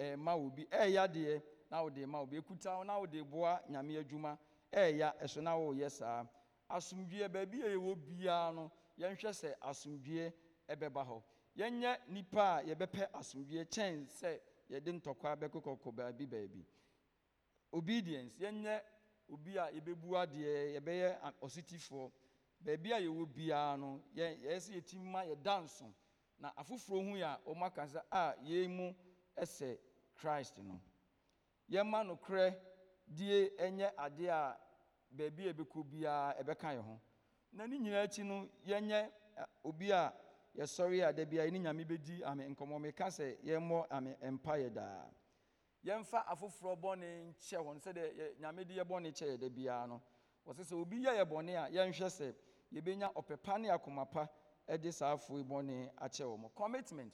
ɛɛyɛ 0.72 1.08
adeɛ 1.08 1.42
na 1.72 1.84
ma 2.08 2.22
obi 2.22 2.40
na 2.86 3.00
boa 3.24 3.60
nyame 3.70 3.98
adwuma. 4.04 4.38
Eh, 4.72 4.92
Ɛso 5.24 5.42
na 5.42 5.56
ah. 6.06 6.26
asomdwie 6.70 7.28
baabi 7.28 7.60
a 8.28 8.52
no. 8.54 8.72
Yɛnhwɛ 9.00 9.34
sɛ 9.34 9.56
ɛbɛba 10.70 11.04
hɔ 11.08 11.24
yɛnyɛ 11.58 12.00
nipa 12.10 12.56
a 12.58 12.64
yɛbɛpɛ 12.64 13.10
asomdwie 13.14 13.66
kyɛn 13.66 14.06
sɛ 14.08 14.40
yɛde 14.70 14.92
ntɔkwa 14.92 15.36
bɛkokɔkɔ 15.40 15.92
baabi 15.96 16.26
baabi. 16.28 16.66
Obedience 17.72 18.38
yɛnyɛ 18.40 18.82
obi 19.30 19.58
a 19.58 19.72
yɛbɛbu 19.72 20.16
adeɛ 20.16 20.76
yɛbɛyɛ 20.80 21.34
ɔsitifoɔ 21.42 22.12
baabi 22.62 22.92
a 22.94 23.00
yɛwɔ 23.00 23.26
biara 23.34 23.78
no 23.78 24.02
yɛ- 24.16 24.38
yɛyɛ 24.44 24.60
sɛ 24.60 24.72
yɛtumi 24.82 25.06
ma 25.12 25.22
yɛda 25.26 25.62
nso 25.64 25.94
na 26.40 26.52
afoforɔ 26.56 27.02
hu 27.04 27.18
yɛ 27.18 27.24
a 27.26 27.40
wɔn 27.46 27.64
aka 27.66 27.82
sɛ 27.88 28.02
a 28.12 28.36
yɛn 28.44 28.70
mu 28.70 28.94
sɛ 29.38 29.78
christ 30.16 30.58
no. 30.60 30.80
Yɛmma 31.70 32.04
nokorɛ 32.06 32.56
die 33.08 33.50
ɛnyɛ 33.58 33.94
adeɛ 33.98 34.30
a 34.30 34.58
baabi 35.12 35.48
a 35.50 35.54
ɛbɛkɔ 35.54 35.84
biara 35.90 36.36
ɛbɛka 36.44 36.76
yɛ 36.78 36.82
ho. 36.84 37.00
Na 37.52 37.66
ne 37.68 37.78
nyinaa 37.80 38.04
akyi 38.06 38.24
no 38.26 38.48
yɛnyɛ 38.66 39.12
obi 39.64 39.92
a 39.92 40.14
yɛsɔre 40.58 41.04
a 41.08 41.14
da 41.14 41.26
biara 41.26 41.52
ne 41.52 41.60
nyame 41.60 41.86
bɛdi 41.86 42.24
ame 42.26 42.48
nkɔmmɔ. 42.56 42.80
Meka 42.82 43.06
sɛ 43.08 43.38
yɛmmɔ 43.44 43.86
ame 43.92 44.16
mpayɛ 44.22 44.74
daa. 44.74 45.06
Yɛmfa 45.86 46.26
afoforɔ 46.28 46.76
bɔne 46.80 47.34
nkyɛ 47.34 47.58
wɔn 47.64 47.80
sɛdeɛ 47.80 48.40
nyame 48.40 48.66
de 48.68 48.74
yɛ 48.76 48.84
bɔne 48.84 49.12
kyɛ 49.14 49.28
yɛ 49.36 49.40
da 49.40 49.50
biara 49.50 49.88
no. 49.88 50.02
Wɔsɛ 50.46 50.64
sɛ 50.64 50.74
obi 50.82 50.98
yɛ 51.04 51.16
yɛ 51.18 51.26
bɔne 51.26 51.56
a 51.56 51.70
yɛnhwɛ 51.72 52.10
sɛ 52.10 52.34
yɛbɛnya 52.74 53.14
ɔpɛ 53.14 53.38
pa 53.44 53.58
ne 53.58 53.70
akoma 53.70 54.06
pa 54.10 54.28
de 54.78 54.92
saa 54.92 55.14
afoe 55.14 55.44
bɔne 55.44 55.92
akyɛ 55.98 56.26
wɔn 56.26 56.50
commitment. 56.56 57.14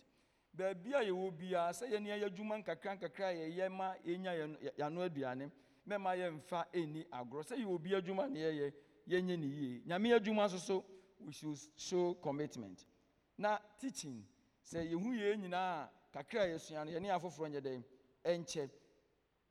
Baabi 0.56 0.94
a 0.94 1.02
yɛwɔ 1.03 1.32
biara 1.38 1.72
sɛ 1.74 1.90
yɛne 1.91 2.07
yɛ 2.07 2.26
adwuma 2.30 2.57
nkakra 2.64 2.95
nkakra 2.98 3.28
a 3.30 3.34
yɛyɛ 3.34 3.70
ma 3.72 3.94
yɛnya 4.06 4.32
yɛn- 4.40 4.57
yɛ- 4.61 4.76
yɛano 4.78 5.10
aduane 5.10 5.52
mɛma 5.88 6.15
yɛmfa 6.18 6.65
ɛnni 6.74 7.06
agorɔ. 7.10 7.44
Sɛ 7.44 7.57
yɛwɔ 7.57 7.82
bi 7.84 7.90
adwuma 7.95 8.30
ne 8.32 8.40
yɛyɛ 8.40 8.74
yɛnyɛ 9.07 9.38
ne 9.40 9.48
yie. 9.48 9.82
Nyame 9.86 10.14
adwuma 10.18 10.45
nso 10.45 10.57
so 10.60 10.86
we 11.20 11.32
should 11.34 11.57
show 11.76 12.14
commitment 12.15 12.86
na 13.38 13.60
teaching. 13.80 14.24
Sɛ 14.64 14.80
yɛhu 14.92 15.14
yɛn 15.14 15.42
nyinaa 15.42 15.90
kakra 16.12 16.46
yɛsua 16.48 16.86
no 16.86 16.92
yɛne 16.92 17.10
afoforɔ 17.12 17.50
nyɛ 17.50 17.62
dɛn? 17.62 17.84
Ɛnkyɛ 18.24 18.70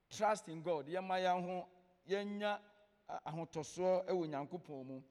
trust 0.09 0.49
in 0.49 0.63
god. 0.63 0.87
Yɛma 0.89 1.19
yɛn 1.21 1.43
ho 1.45 1.69
yɛnya 2.09 2.61
ahotɔsoɔ 3.27 4.07
wɔ 4.09 4.27
nyankopɔn 4.29 4.87
mu. 4.87 5.03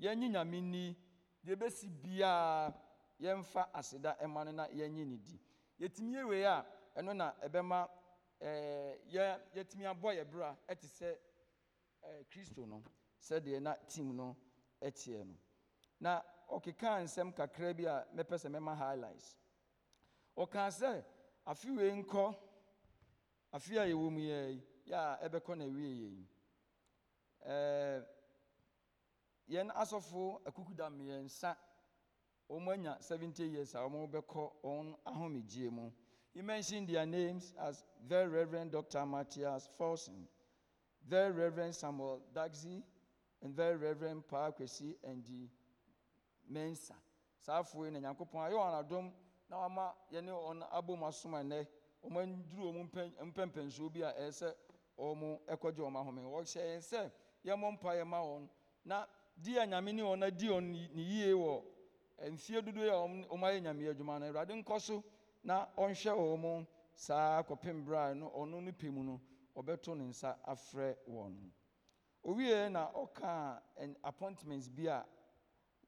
Yɛnye 0.00 0.28
nyame 0.30 0.60
ni 0.62 0.96
deɛ 1.44 1.56
ɛbɛsi 1.56 1.88
biara 2.02 2.74
yɛmfa 3.20 3.70
aseda 3.72 4.16
ɛma 4.20 4.44
no 4.44 4.52
na 4.52 4.66
yɛnye 4.68 5.06
ne 5.06 5.16
di. 5.16 5.40
Yɛtumi 5.80 6.12
yɛ 6.16 6.28
wei 6.28 6.42
a 6.44 6.66
ɛno 6.96 7.14
na 7.16 7.32
ɛbɛma 7.42 7.88
yɛtumi 9.54 9.84
abɔ 9.86 10.12
yɛ 10.18 10.24
bra 10.30 10.56
ɛte 10.68 10.86
sɛ 10.86 11.16
kristo 12.30 12.66
no 12.66 12.82
sɛdeɛ 13.20 13.60
na 13.62 13.74
team 13.86 14.14
no 14.14 14.36
ɛteɛ 14.82 15.24
no. 15.26 15.34
Na 16.00 16.22
ɔkekaa 16.50 17.02
nsɛm 17.04 17.32
kakra 17.34 17.74
bi 17.74 17.84
a 17.86 18.06
mɛpɛ 18.14 18.36
sɛ 18.38 18.48
mɛma 18.50 18.74
highlights. 18.76 19.36
Ɔkaa 20.36 20.70
sɛ 20.70 21.04
afe 21.46 21.70
wei 21.76 21.92
nkɔ 22.02 22.34
afe 23.52 23.76
a 23.78 23.84
yɛwɔ 23.86 24.10
mu 24.12 24.20
yɛ 24.20 24.62
yɛ 24.86 24.94
a 24.94 25.28
ɛbɛkɔ 25.28 25.56
na 25.58 25.64
wie 25.66 25.88
yɛ 26.02 26.08
yi. 26.16 26.28
Ɛɛ, 27.46 28.06
yɛn 29.48 29.70
asɔfo 29.74 30.40
akukuda 30.44 30.90
mmiɛnsa 30.90 31.56
wɔn 32.48 32.68
anya 32.72 32.96
70 33.00 33.44
years 33.46 33.74
a 33.74 33.78
wɔn 33.78 34.10
bɛkɔ 34.10 34.52
wɔn 34.62 34.96
ahomegye 35.06 35.70
mu. 35.70 35.90
He 36.32 36.42
mentioned 36.42 36.88
their 36.88 37.06
names 37.06 37.54
as 37.58 37.82
very 38.06 38.28
reverend 38.28 38.70
dr 38.72 39.06
matthias 39.06 39.68
folson 39.78 40.26
very 41.08 41.32
reverend 41.32 41.74
samuel 41.74 42.20
dagzi 42.34 42.82
and 43.42 43.54
very 43.54 43.76
reverend 43.76 44.26
pa 44.28 44.50
kwesi 44.52 44.94
ndi 45.02 45.48
mensa. 46.48 46.94
Saa 47.38 47.60
afoɔ 47.62 47.84
yi 47.86 47.90
na 47.92 47.98
nyankopɔn 48.00 48.40
ayɛ 48.50 48.54
wɔn 48.54 48.78
adom 48.80 49.12
na 49.48 49.56
wama 49.58 49.94
yɛne 50.10 50.30
wɔn 50.32 50.62
abom 50.72 51.02
asom 51.04 51.32
ɛnɛ 51.32 51.66
wɔn 52.02 52.32
aduru 52.44 52.72
wɔn 52.72 52.90
mpɛn- 52.90 53.32
mpɛmpɛnsuo 53.32 53.92
bi 53.92 54.00
a 54.02 54.12
ɛyɛ 54.12 54.54
wɔn 54.98 55.38
ɛkɔgye 55.46 55.78
wɔn 55.82 55.96
ahome. 55.96 56.22
Wɔhyɛ 56.24 56.62
yɛn 56.64 56.80
sɛ 56.82 57.10
yɛmmɔ 57.44 57.72
mpa 57.72 57.94
yɛ 57.94 58.04
ma 58.06 58.20
wɔn. 58.22 58.48
Na 58.84 59.06
di 59.40 59.56
a 59.58 59.66
nyame 59.66 59.92
ne 59.94 60.02
wɔn 60.02 60.24
adi 60.24 60.46
wɔn 60.48 60.62
ne 60.94 61.02
yie 61.02 61.32
wɔ 61.32 61.62
mfie 62.30 62.62
dodoɔ 62.62 62.90
a 62.90 63.28
wɔn 63.28 63.42
ayɛ 63.42 63.60
nyame 63.62 63.88
adwuma 63.94 64.18
no 64.20 64.26
awurade 64.32 64.54
nkɔ 64.64 64.80
so 64.80 65.04
na 65.44 65.66
ɔnhwɛ 65.76 66.12
wɔn 66.16 66.66
saa 66.94 67.42
kɔpem 67.42 67.84
berɛ 67.84 68.10
a 68.10 68.14
no 68.14 68.30
ɔno 68.30 68.62
no 68.62 68.72
pɛ 68.72 68.90
mu 68.90 69.02
no 69.04 69.20
ɔbɛto 69.56 69.96
ne 69.96 70.04
nsa 70.04 70.36
afrɛ 70.46 70.96
wɔn. 71.08 71.50
Owie 72.24 72.68
na 72.72 72.90
ɔkaa 72.92 73.60
appointments 74.02 74.68
bi 74.68 74.84
a 74.86 75.04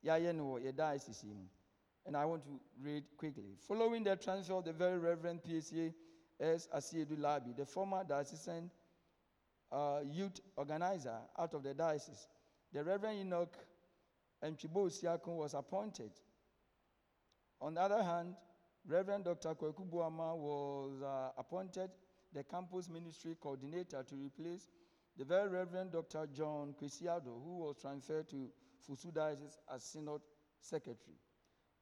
and 0.04 2.16
I 2.16 2.24
want 2.24 2.42
to 2.44 2.60
read 2.82 3.04
quickly. 3.16 3.56
Following 3.66 4.04
the 4.04 4.16
transfer 4.16 4.54
of 4.54 4.64
the 4.64 4.72
very 4.72 4.98
Reverend 4.98 5.40
PSA 5.46 5.92
S. 6.40 6.68
Asiedu 6.74 7.18
Labi, 7.18 7.56
the 7.56 7.66
former 7.66 8.04
diocesan 8.08 8.70
uh, 9.70 10.00
youth 10.10 10.40
organizer 10.56 11.18
out 11.38 11.54
of 11.54 11.62
the 11.62 11.74
diocese, 11.74 12.28
the 12.72 12.82
Reverend 12.82 13.20
Enoch 13.20 13.54
Mchibo 14.42 14.88
Siakun 14.88 15.36
was 15.36 15.54
appointed. 15.54 16.10
On 17.60 17.74
the 17.74 17.80
other 17.80 18.02
hand, 18.02 18.34
Reverend 18.86 19.24
Dr. 19.24 19.54
Kweku 19.54 19.86
Buama 19.90 20.36
was 20.36 21.02
uh, 21.02 21.30
appointed 21.36 21.90
the 22.32 22.44
campus 22.44 22.88
ministry 22.88 23.36
coordinator 23.40 24.04
to 24.08 24.14
replace 24.14 24.68
the 25.18 25.24
very 25.24 25.48
Reverend 25.48 25.92
Dr. 25.92 26.28
John 26.32 26.74
Kwesiado, 26.80 27.42
who 27.44 27.58
was 27.58 27.76
transferred 27.80 28.28
to 28.30 28.48
Fusu 28.86 29.12
Diocese 29.12 29.58
as 29.72 29.82
synod 29.84 30.20
secretary. 30.60 31.16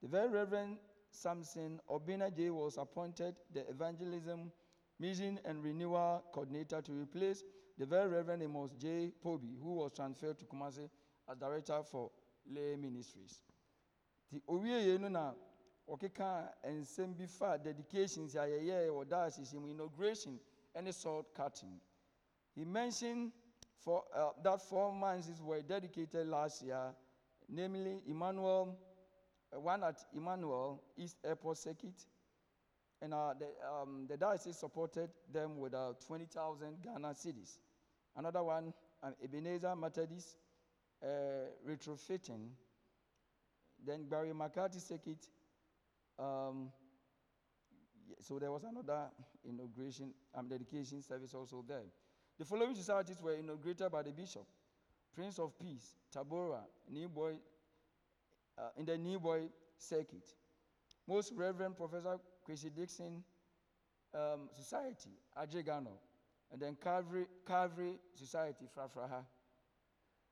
The 0.01 0.07
very 0.07 0.29
Reverend 0.29 0.77
Samson 1.11 1.79
Obina 1.89 2.35
J 2.35 2.49
was 2.49 2.77
appointed 2.77 3.35
the 3.53 3.67
evangelism, 3.69 4.51
mission, 4.99 5.39
and 5.45 5.63
renewal 5.63 6.23
coordinator 6.33 6.81
to 6.81 6.91
replace 6.91 7.43
the 7.77 7.85
very 7.85 8.07
Reverend 8.09 8.43
Amos 8.43 8.71
J. 8.79 9.11
Poby, 9.23 9.55
who 9.61 9.75
was 9.75 9.91
transferred 9.95 10.37
to 10.39 10.45
Kumasi 10.45 10.89
as 11.29 11.37
director 11.37 11.81
for 11.83 12.11
lay 12.49 12.75
ministries. 12.75 13.41
The 14.31 14.41
owie 14.49 14.99
no 14.99 15.07
na 15.07 15.33
ɔkeka 15.89 16.53
nsɛm 16.65 17.17
bi 17.17 17.25
fa 17.25 17.57
dedications 17.57 18.35
a 18.35 18.39
yɛyɛɛ 18.39 18.89
wɔ 18.89 19.07
diocese 19.07 19.53
inauguration 19.53 20.39
ne 20.81 20.91
sod 20.91 21.25
cutting. 21.33 21.79
He 22.55 22.65
mentioned 22.65 23.31
for, 23.79 24.03
uh, 24.15 24.29
that 24.43 24.61
four 24.61 24.93
months 24.93 25.29
were 25.41 25.61
dedicated 25.61 26.27
last 26.27 26.63
year, 26.63 26.93
namely 27.49 28.01
Emmanuel, 28.07 28.77
uh, 29.55 29.59
one 29.59 29.83
at 29.83 29.97
Emmanuel 30.15 30.81
East 30.97 31.17
Airport 31.23 31.57
Circuit, 31.57 32.05
and 33.01 33.13
uh, 33.13 33.33
the, 33.39 33.47
um, 33.67 34.05
the 34.09 34.17
diocese 34.17 34.57
supported 34.57 35.09
them 35.31 35.59
with 35.59 35.73
uh, 35.73 35.93
20,000 36.07 36.81
Ghana 36.83 37.09
cedis. 37.09 37.59
Another 38.15 38.43
one, 38.43 38.73
um, 39.03 39.13
Ebenezer 39.23 39.75
Methodist 39.75 40.37
uh, 41.03 41.07
retrofitting. 41.67 42.49
Then 43.85 44.05
Barry 44.09 44.33
McCarthy 44.33 44.79
Circuit. 44.79 45.27
Um, 46.17 46.71
so 48.19 48.39
there 48.39 48.51
was 48.51 48.63
another 48.63 49.05
inauguration, 49.47 50.13
um, 50.33 50.47
dedication 50.47 51.03
service 51.03 51.35
also 51.35 51.63
there. 51.67 51.83
The 52.37 52.45
following 52.45 52.75
societies 52.75 53.19
were 53.21 53.33
inaugurated 53.33 53.91
by 53.91 54.03
the 54.03 54.11
bishop 54.11 54.45
Prince 55.15 55.39
of 55.39 55.57
Peace, 55.59 55.95
Tabora, 56.15 56.61
New 56.89 57.09
Boy, 57.09 57.33
uh, 58.57 58.69
in 58.77 58.85
the 58.85 58.97
New 58.97 59.19
Boy 59.19 59.49
Circuit. 59.77 60.27
Most 61.07 61.33
Reverend 61.35 61.75
Professor 61.75 62.19
Kwesi 62.47 62.73
Dickson 62.75 63.23
um, 64.13 64.49
Society, 64.53 65.09
Ajegano, 65.41 65.97
and 66.51 66.61
then 66.61 66.77
Calvary, 66.81 67.25
Calvary 67.47 67.93
Society, 68.13 68.65
Frafraha. 68.77 69.23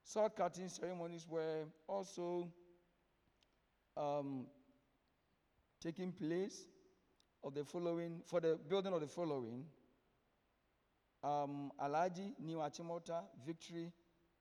Sod 0.03 0.36
cutting 0.36 0.69
ceremonies 0.69 1.26
were 1.27 1.64
also 1.88 2.48
um, 3.98 4.45
taking 5.82 6.11
place 6.11 6.68
of 7.44 7.56
the 7.56 7.64
following 7.64 8.22
for 8.26 8.40
the 8.40 8.60
building 8.69 8.94
of 8.94 9.02
the 9.02 9.07
following 9.07 9.65
um, 11.26 11.72
Alaji, 11.84 12.34
New 12.40 12.58
Achimota, 12.58 13.24
Victory, 13.46 13.92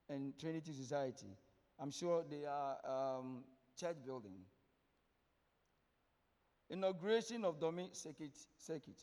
and 0.09 0.39
Trinity 0.39 0.73
Society. 0.73 1.27
I'm 1.81 1.91
sure 1.91 2.25
they 2.29 2.45
are 2.45 2.77
um, 3.19 3.45
church 3.79 3.97
building. 4.05 4.35
Inauguration 6.71 7.45
of 7.45 7.59
Domi 7.61 7.89
Circuit, 7.93 8.37
Circuit. 8.59 9.03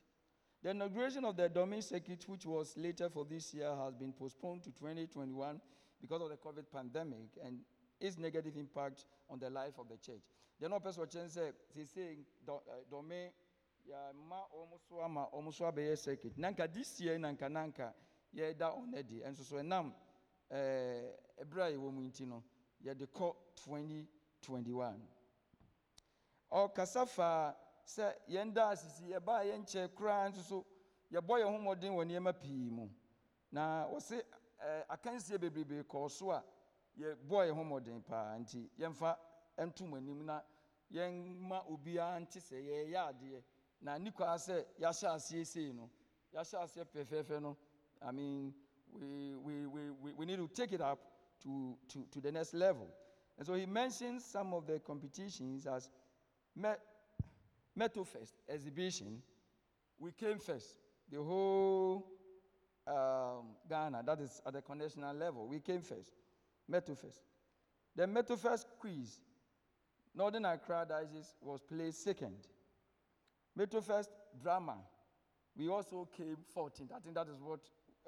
The 0.64 0.70
inauguration 0.72 1.26
of 1.26 1.36
the 1.36 1.50
Domi 1.50 1.82
Circuit, 1.82 2.24
which 2.28 2.46
was 2.46 2.74
later 2.78 3.10
for 3.10 3.26
this 3.26 3.54
year, 3.54 3.74
has 3.84 3.96
been 3.96 4.14
postponed 4.14 4.64
to 4.64 4.70
2021 4.72 5.60
because 6.00 6.22
of 6.22 6.30
the 6.30 6.38
COVID 6.38 6.66
pandemic 6.72 7.30
and 7.44 7.60
its 8.00 8.18
negative 8.18 8.56
impact 8.58 9.06
on 9.30 9.40
the 9.40 9.50
life 9.50 9.74
of 9.80 9.88
the 9.90 9.98
church. 9.98 10.22
The 10.60 10.70
no 10.70 10.80
person 10.80 11.08
say, 11.30 11.50
they 11.76 11.86
say, 11.86 12.18
Domi, 12.92 13.30
ya 13.86 14.14
ma 14.14 14.46
omuso 14.54 15.04
ama 15.04 15.28
omuso 15.32 15.66
abɛyɛ 15.66 15.96
circuit. 15.98 16.38
Nanka 16.38 16.68
this 16.68 17.00
year 17.00 17.18
nanka 17.18 17.50
nanka 17.50 17.94
yɛda 18.34 18.70
ɔnɛdi 18.74 19.24
nso 19.30 19.44
so 19.44 19.56
ɛnam 19.58 19.94
ɛɛ 20.52 21.16
ɛbrɛ 21.42 21.62
a 21.64 21.72
yɛwɔ 21.72 21.92
mu 21.94 22.02
nti 22.02 22.26
no 22.28 22.44
yɛde 22.84 23.08
kɔ 23.08 23.36
2021 23.56 25.02
ɔkasa 26.52 27.08
fa 27.08 27.56
sɛ 27.86 28.14
yɛn 28.30 28.54
da 28.54 28.70
asisi 28.72 29.06
yɛbaa 29.12 29.44
yɛn 29.46 29.62
nkyɛn 29.64 29.90
koraa 29.96 30.30
nso 30.30 30.42
so 30.42 30.66
yɛbɔ 31.12 31.40
yɛn 31.40 31.52
ho 31.52 31.58
mmɔden 31.58 31.94
wɔ 31.96 32.40
pii 32.40 32.70
mu. 32.70 32.90
Na 33.52 33.86
wɔsi 33.88 34.22
ɛɛ 34.60 34.86
akansie 34.90 35.38
bebrebe 35.38 35.84
kɔɔ 35.88 36.10
so 36.10 36.32
a 36.32 36.44
yɛbɔ 36.98 37.48
yɛn 37.48 37.56
ho 37.56 37.64
mmɔden 37.64 38.02
paa 38.06 38.38
nti 38.38 38.70
yɛmfa 38.80 39.18
ntom 39.58 39.94
anim 39.98 40.26
na 40.26 40.42
yɛmma 40.92 41.66
obiara 41.70 42.20
nte 42.20 42.40
sɛ 42.40 42.56
yɛyɛ 42.62 43.10
adeɛ 43.10 43.44
na 43.82 43.98
nikwa 43.98 44.38
sɛ 44.38 44.66
yɛahyɛ 44.80 45.16
aseɛ 45.16 45.74
no 45.74 45.90
yɛahyɛ 46.34 46.64
aseɛ 46.64 46.86
fɛfɛɛfɛ 46.86 47.42
no 47.42 47.58
I 48.02 48.12
mean, 48.12 48.54
we, 48.92 49.36
we, 49.36 49.68
we, 49.68 50.14
we, 50.14 50.26
need 50.26 50.38
to 50.38 50.50
take 50.54 50.74
it 50.74 50.82
up 50.82 51.00
to, 51.44 51.76
to, 51.90 52.06
to 52.12 52.20
the 52.20 52.32
next 52.32 52.54
level. 52.54 52.88
And 53.38 53.46
so 53.46 53.54
he 53.54 53.66
mentions 53.66 54.26
some 54.26 54.54
of 54.54 54.66
the 54.66 54.80
competitions 54.80 55.68
as 55.68 55.90
Met, 56.56 56.80
Metofest 57.78 58.34
exhibition. 58.50 59.22
We 60.00 60.12
came 60.12 60.40
first. 60.40 60.76
The 61.12 61.22
whole 61.22 62.08
um, 62.88 63.56
Ghana, 63.70 64.04
that 64.06 64.20
is 64.20 64.42
at 64.46 64.54
the 64.54 64.76
national 64.76 65.16
level, 65.16 65.48
we 65.48 65.60
came 65.60 65.82
first. 65.82 66.12
Metofest. 66.70 67.22
The 67.96 68.08
Metofest 68.08 68.66
quiz, 68.80 69.20
Northern 70.16 70.46
Accra 70.46 70.86
Diocese 70.88 71.36
was 71.42 71.62
placed 71.62 72.04
second. 72.04 72.48
Metofest 73.58 74.10
drama, 74.42 74.78
we 75.56 75.68
also 75.70 76.08
came 76.16 76.38
14th. 76.56 76.92
I 76.96 77.00
think 77.00 77.16
that 77.16 77.28
is 77.28 77.42
what 77.42 77.60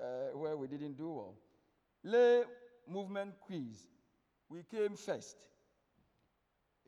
uh, 0.01 0.37
where 0.37 0.55
we 0.57 0.67
didn't 0.67 0.97
do 0.97 1.09
well. 1.11 1.35
Lay 2.03 2.43
movement 2.87 3.33
quiz, 3.41 3.87
we 4.49 4.63
came 4.63 4.95
first. 4.95 5.37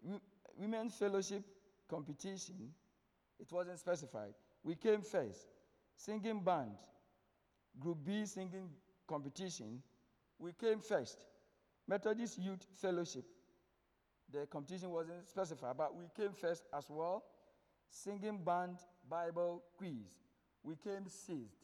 Wo- 0.02 0.22
Women's 0.58 0.96
fellowship 0.96 1.44
competition, 1.90 2.72
it 3.40 3.52
wasn't 3.52 3.78
specified. 3.80 4.34
We 4.64 4.76
came 4.76 5.02
first. 5.02 5.48
Singing 5.98 6.40
band, 6.44 6.72
Group 7.80 7.98
B 8.06 8.26
singing 8.26 8.70
competition, 9.08 9.82
we 10.40 10.54
came 10.54 10.80
first. 10.80 11.26
Methodist 11.88 12.40
Youth 12.40 12.66
Fellowship, 12.82 13.26
the 14.32 14.46
competition 14.48 14.90
wasn't 14.90 15.28
specified, 15.28 15.76
but 15.78 15.96
we 15.96 16.06
came 16.16 16.34
first 16.34 16.64
as 16.74 16.86
well. 16.90 17.24
Singing 17.90 18.40
band 18.44 18.78
Bible 19.10 19.64
quiz, 19.78 20.10
we 20.64 20.76
came 20.76 21.08
sixth. 21.08 21.56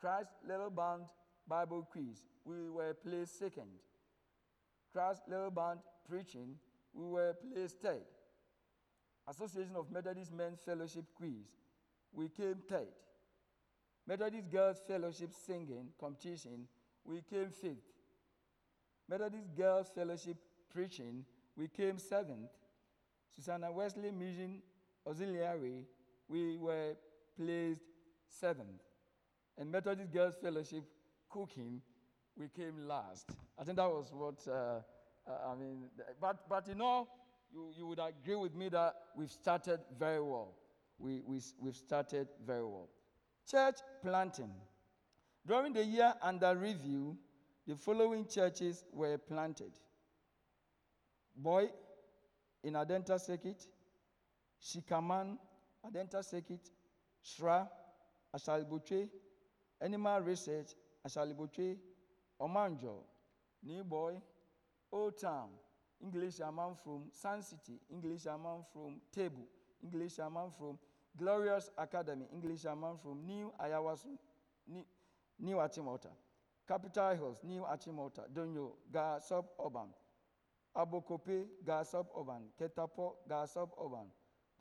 Christ 0.00 0.30
Little 0.46 0.70
Band 0.70 1.04
Bible 1.48 1.86
quiz, 1.90 2.22
we 2.44 2.70
were 2.70 2.94
placed 2.94 3.38
second. 3.38 3.68
Christ 4.92 5.22
Little 5.28 5.50
Band 5.50 5.80
preaching, 6.08 6.56
we 6.92 7.04
were 7.04 7.34
placed 7.34 7.80
third. 7.80 8.02
Association 9.28 9.76
of 9.76 9.90
Methodist 9.90 10.32
Men's 10.32 10.60
Fellowship 10.60 11.04
quiz, 11.14 11.46
we 12.12 12.28
came 12.28 12.56
third. 12.68 12.88
Methodist 14.06 14.50
Girls 14.50 14.78
Fellowship 14.86 15.30
singing 15.46 15.88
competition, 15.98 16.66
we 17.04 17.22
came 17.22 17.50
fifth. 17.50 17.92
Methodist 19.08 19.54
Girls 19.56 19.90
Fellowship 19.94 20.36
preaching, 20.72 21.24
we 21.56 21.68
came 21.68 21.98
seventh. 21.98 22.50
Susanna 23.34 23.70
Wesley 23.72 24.10
Mission 24.10 24.60
Auxiliary, 25.06 25.86
we 26.28 26.56
were 26.56 26.94
placed 27.36 27.82
seventh. 28.28 28.82
And 29.58 29.70
Methodist 29.70 30.12
Girls 30.12 30.34
Fellowship 30.42 30.84
cooking, 31.28 31.80
we 32.36 32.48
came 32.48 32.86
last. 32.86 33.30
I 33.58 33.64
think 33.64 33.76
that 33.76 33.88
was 33.88 34.12
what, 34.12 34.38
uh, 34.48 34.80
uh, 35.30 35.52
I 35.52 35.54
mean, 35.54 35.84
but, 36.20 36.48
but 36.48 36.66
you 36.68 36.74
know, 36.74 37.08
you, 37.52 37.72
you 37.76 37.86
would 37.86 37.98
agree 37.98 38.36
with 38.36 38.54
me 38.54 38.68
that 38.70 38.94
we've 39.16 39.30
started 39.30 39.80
very 39.98 40.22
well. 40.22 40.54
We, 40.98 41.20
we, 41.26 41.40
we've 41.60 41.76
started 41.76 42.28
very 42.46 42.64
well. 42.64 42.88
Church 43.50 43.76
planting. 44.02 44.52
During 45.46 45.72
the 45.72 45.84
year 45.84 46.14
under 46.22 46.54
review, 46.54 47.18
the 47.66 47.76
following 47.76 48.26
churches 48.26 48.84
were 48.92 49.18
planted 49.18 49.72
Boy 51.34 51.70
in 52.62 52.74
Adenta 52.74 53.18
Circuit, 53.18 53.66
Shikaman, 54.62 55.38
Adenta 55.84 56.22
Circuit, 56.24 56.70
Shra, 57.22 57.68
Ashaley 58.34 58.64
Botwe, 58.64 59.08
Animal 59.80 60.20
Research, 60.22 60.74
Ashaley 61.06 61.34
Botwe, 61.34 61.76
Omanjo, 62.40 63.02
New 63.64 63.84
Boy, 63.84 64.14
Old 64.92 65.18
Town, 65.18 65.48
English 66.02 66.40
Amman 66.40 66.74
from 66.82 67.04
Sun 67.10 67.42
City, 67.42 67.80
English 67.90 68.26
Amman 68.26 68.64
from 68.72 69.00
Table, 69.12 69.46
English 69.82 70.18
Amman 70.18 70.50
from 70.58 70.78
Glorious 71.16 71.70
Academy, 71.78 72.26
English 72.32 72.64
Amman 72.64 72.96
from 73.02 73.24
New 73.26 73.52
Ayawasu, 73.60 74.16
New, 74.68 74.84
New 75.40 75.56
Achimota, 75.56 76.08
Capital 76.66 77.14
Hills, 77.14 77.40
New 77.44 77.62
Achimota, 77.62 78.22
Donyo, 78.32 78.72
Ga 78.92 79.18
Suburban, 79.18 79.88
Abokope, 80.76 81.46
Ga 81.64 81.82
Suburban, 81.82 82.42
Ketapo, 82.60 83.14
Ga 83.28 83.44
Suburban, 83.46 84.06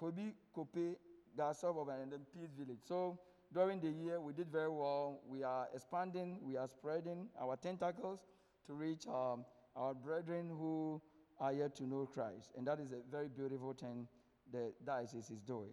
Kobi 0.02 0.34
Kope, 0.56 0.96
Ga 1.38 1.54
Suburban, 1.54 2.02
and 2.02 2.12
then 2.12 2.22
Peace 2.34 2.50
Village. 2.58 2.80
So 2.88 3.20
during 3.54 3.80
the 3.80 3.90
year, 3.90 4.20
we 4.20 4.34
did 4.34 4.48
very 4.52 4.70
well. 4.70 5.20
We 5.28 5.44
are 5.44 5.68
expanding, 5.74 6.40
we 6.42 6.58
are 6.58 6.68
spreading 6.68 7.28
our 7.40 7.56
tentacles 7.56 8.20
to 8.66 8.74
reach 8.74 9.08
um, 9.08 9.46
our 9.76 9.94
brethren 9.94 10.50
who 10.50 11.02
are 11.40 11.54
yet 11.54 11.76
to 11.76 11.84
know 11.84 12.06
Christ. 12.12 12.52
And 12.58 12.66
that 12.68 12.80
is 12.80 12.92
a 12.92 12.98
very 13.12 13.28
beautiful 13.28 13.74
thing 13.74 14.08
the 14.52 14.74
diocese 14.86 15.30
is 15.30 15.42
doing. 15.42 15.72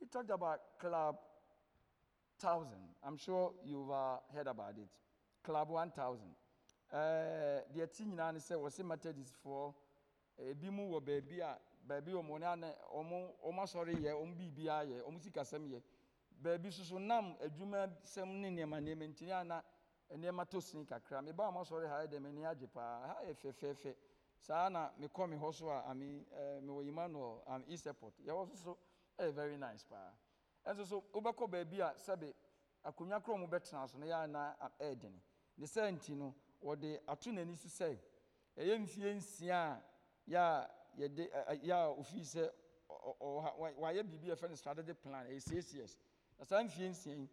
He 0.00 0.06
talked 0.06 0.30
about 0.30 0.58
Club 0.80 1.16
1000. 2.40 2.68
I'm 3.06 3.16
sure 3.16 3.52
you've 3.64 3.90
uh, 3.90 4.16
heard 4.34 4.46
about 4.48 4.74
it. 4.76 4.88
Club 5.44 5.68
1000. 5.70 6.18
Uh, 6.92 7.62
deɛ 7.72 7.86
ti 7.90 8.04
nyinaa 8.04 8.32
ne 8.32 8.38
sɛ 8.38 8.54
wɔse 8.60 8.82
methodistfoɔ 8.84 9.74
ebi 10.50 10.68
mu 10.70 10.90
wɔ 10.92 11.00
baabi 11.86 12.12
wɔn 12.12 12.38
ne 12.40 12.46
ana 12.46 12.74
wɔn 12.92 13.58
asɔre 13.62 13.92
yɛ 13.94 14.12
wɔn 14.14 14.34
biribiara 14.36 14.84
yɛ 14.84 15.02
wɔn 15.04 15.18
sikasɛm 15.20 15.66
yɛ. 15.70 15.82
Baabi 16.42 16.70
soso 16.72 16.98
nam 16.98 17.36
adwumasɛm 17.40 18.28
ne 18.40 18.50
nneɛma 18.50 18.80
nneɛma 18.80 19.08
nti 19.08 19.24
ne 19.26 19.32
ana 19.32 19.64
nneɛma 20.10 20.48
to 20.48 20.60
sin 20.60 20.84
kakra. 20.86 21.22
Meba 21.22 21.44
wɔn 21.50 21.60
asɔre 21.62 21.88
ha 21.88 22.02
yɛ 22.04 22.08
dɛ 22.08 22.18
m'ani 22.20 22.44
agye 22.44 22.66
paa. 22.66 23.06
Ha 23.06 23.22
yɛ 23.24 23.34
fɛfɛɛfɛ. 23.34 23.94
Saa 24.38 24.68
na 24.68 24.90
mekɔ 24.98 25.28
me 25.30 25.36
hɔ 25.36 25.54
so 25.54 25.68
a 25.70 25.84
ami 25.88 26.24
ɛɛ 26.34 26.60
mewɔ 26.62 26.88
emmanuel 26.88 27.42
am 27.46 27.64
east 27.68 27.86
airport. 27.86 28.14
Yɛ 28.18 28.30
hɔ 28.32 28.46
soso 28.48 28.76
ɛyɛ 29.18 29.32
very 29.32 29.56
nice 29.56 29.84
paa. 29.84 30.10
Ɛnso 30.66 30.86
so 30.86 31.04
wobɛkɔ 31.12 31.50
baabi 31.50 31.80
a 31.80 31.94
sɛbe 31.94 32.34
akonnwa 32.84 33.20
korɔ 33.22 33.38
mu 33.38 33.46
bɛtena 33.46 33.88
so 33.88 33.98
no 33.98 34.06
yɛ 34.06 34.24
ana 34.24 34.56
ɛyɛ 34.80 35.12
ne 35.58 35.66
sɛ 35.66 35.92
nti 35.92 36.14
no 36.16 36.34
wɔde 36.62 37.00
ato 37.06 37.30
n'ani 37.30 37.54
so 37.56 37.68
sɛ 37.68 37.98
ɛyɛ 38.56 38.78
mfie 38.80 39.14
nsia 39.14 39.54
a 39.54 39.82
yɛ 40.30 40.68
yɛde 40.96 41.28
yɛ 41.62 41.72
a 41.72 41.88
ofii 41.96 42.24
sɛ 42.24 42.50
ɔ- 42.88 43.02
ɔ- 43.04 43.16
ɔwɔ 43.20 43.42
ha- 43.42 43.54
wa- 43.56 43.72
wayɛ 43.72 44.02
biribi 44.02 44.30
a 44.30 44.34
yɛfrɛ 44.36 44.48
no 44.50 44.54
strategic 44.56 45.00
plan 45.02 45.26
ɛyɛ 45.26 45.40
six 45.40 45.72
years 45.74 45.98
na 46.38 46.44
saa 46.44 46.62
mfie 46.62 46.88
nsia 46.88 47.14
yi 47.14 47.28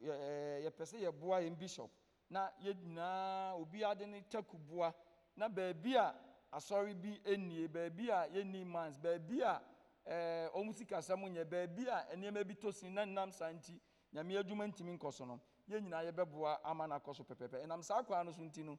yɛ- 0.00 0.18
ɛɛ, 0.18 0.64
yɛpɛ 0.70 0.84
sɛ 0.84 0.98
yɛboa 1.02 1.42
yɛn 1.42 1.56
bishop. 1.58 1.90
Na 2.30 2.50
yɛn 2.62 2.74
nyinaa 2.82 3.54
obiara 3.60 3.94
de 3.98 4.06
ne 4.06 4.22
taku 4.22 4.56
boa 4.58 4.94
na 5.36 5.48
baabi 5.48 5.94
a 5.96 6.14
asɔre 6.52 6.94
bi 6.94 7.20
nie 7.36 7.66
baabi 7.68 8.08
a 8.10 8.28
yɛnni 8.28 8.64
mans 8.64 8.98
baabi 8.98 9.42
a 9.42 9.60
ɛɛ 10.06 10.50
ɔmo 10.54 10.72
sikasɛm 10.72 11.20
nyɛ 11.30 11.44
baabi 11.44 11.86
a 11.88 12.16
nneɛma 12.16 12.44
bi 12.46 12.54
to 12.54 12.72
sin 12.72 12.94
na 12.94 13.04
nnam 13.04 13.30
saa 13.32 13.50
nti 13.52 13.78
nyame 14.12 14.36
adwuma 14.42 14.66
ntumi 14.72 14.96
nkɔ 14.98 15.12
so 15.12 15.24
no 15.26 15.40
yɛn 15.68 15.82
nyinaa 15.84 16.10
yɛbɛboa 16.10 16.60
ama 16.64 16.86
no 16.86 16.94
akɔ 16.98 17.24
pɛpɛpɛ. 17.26 17.62
Ɛnam 17.66 17.82
saa 17.84 18.02
kwan 18.02 18.24
no 18.26 18.32
so 18.32 18.40
nti 18.42 18.64
no 18.64 18.78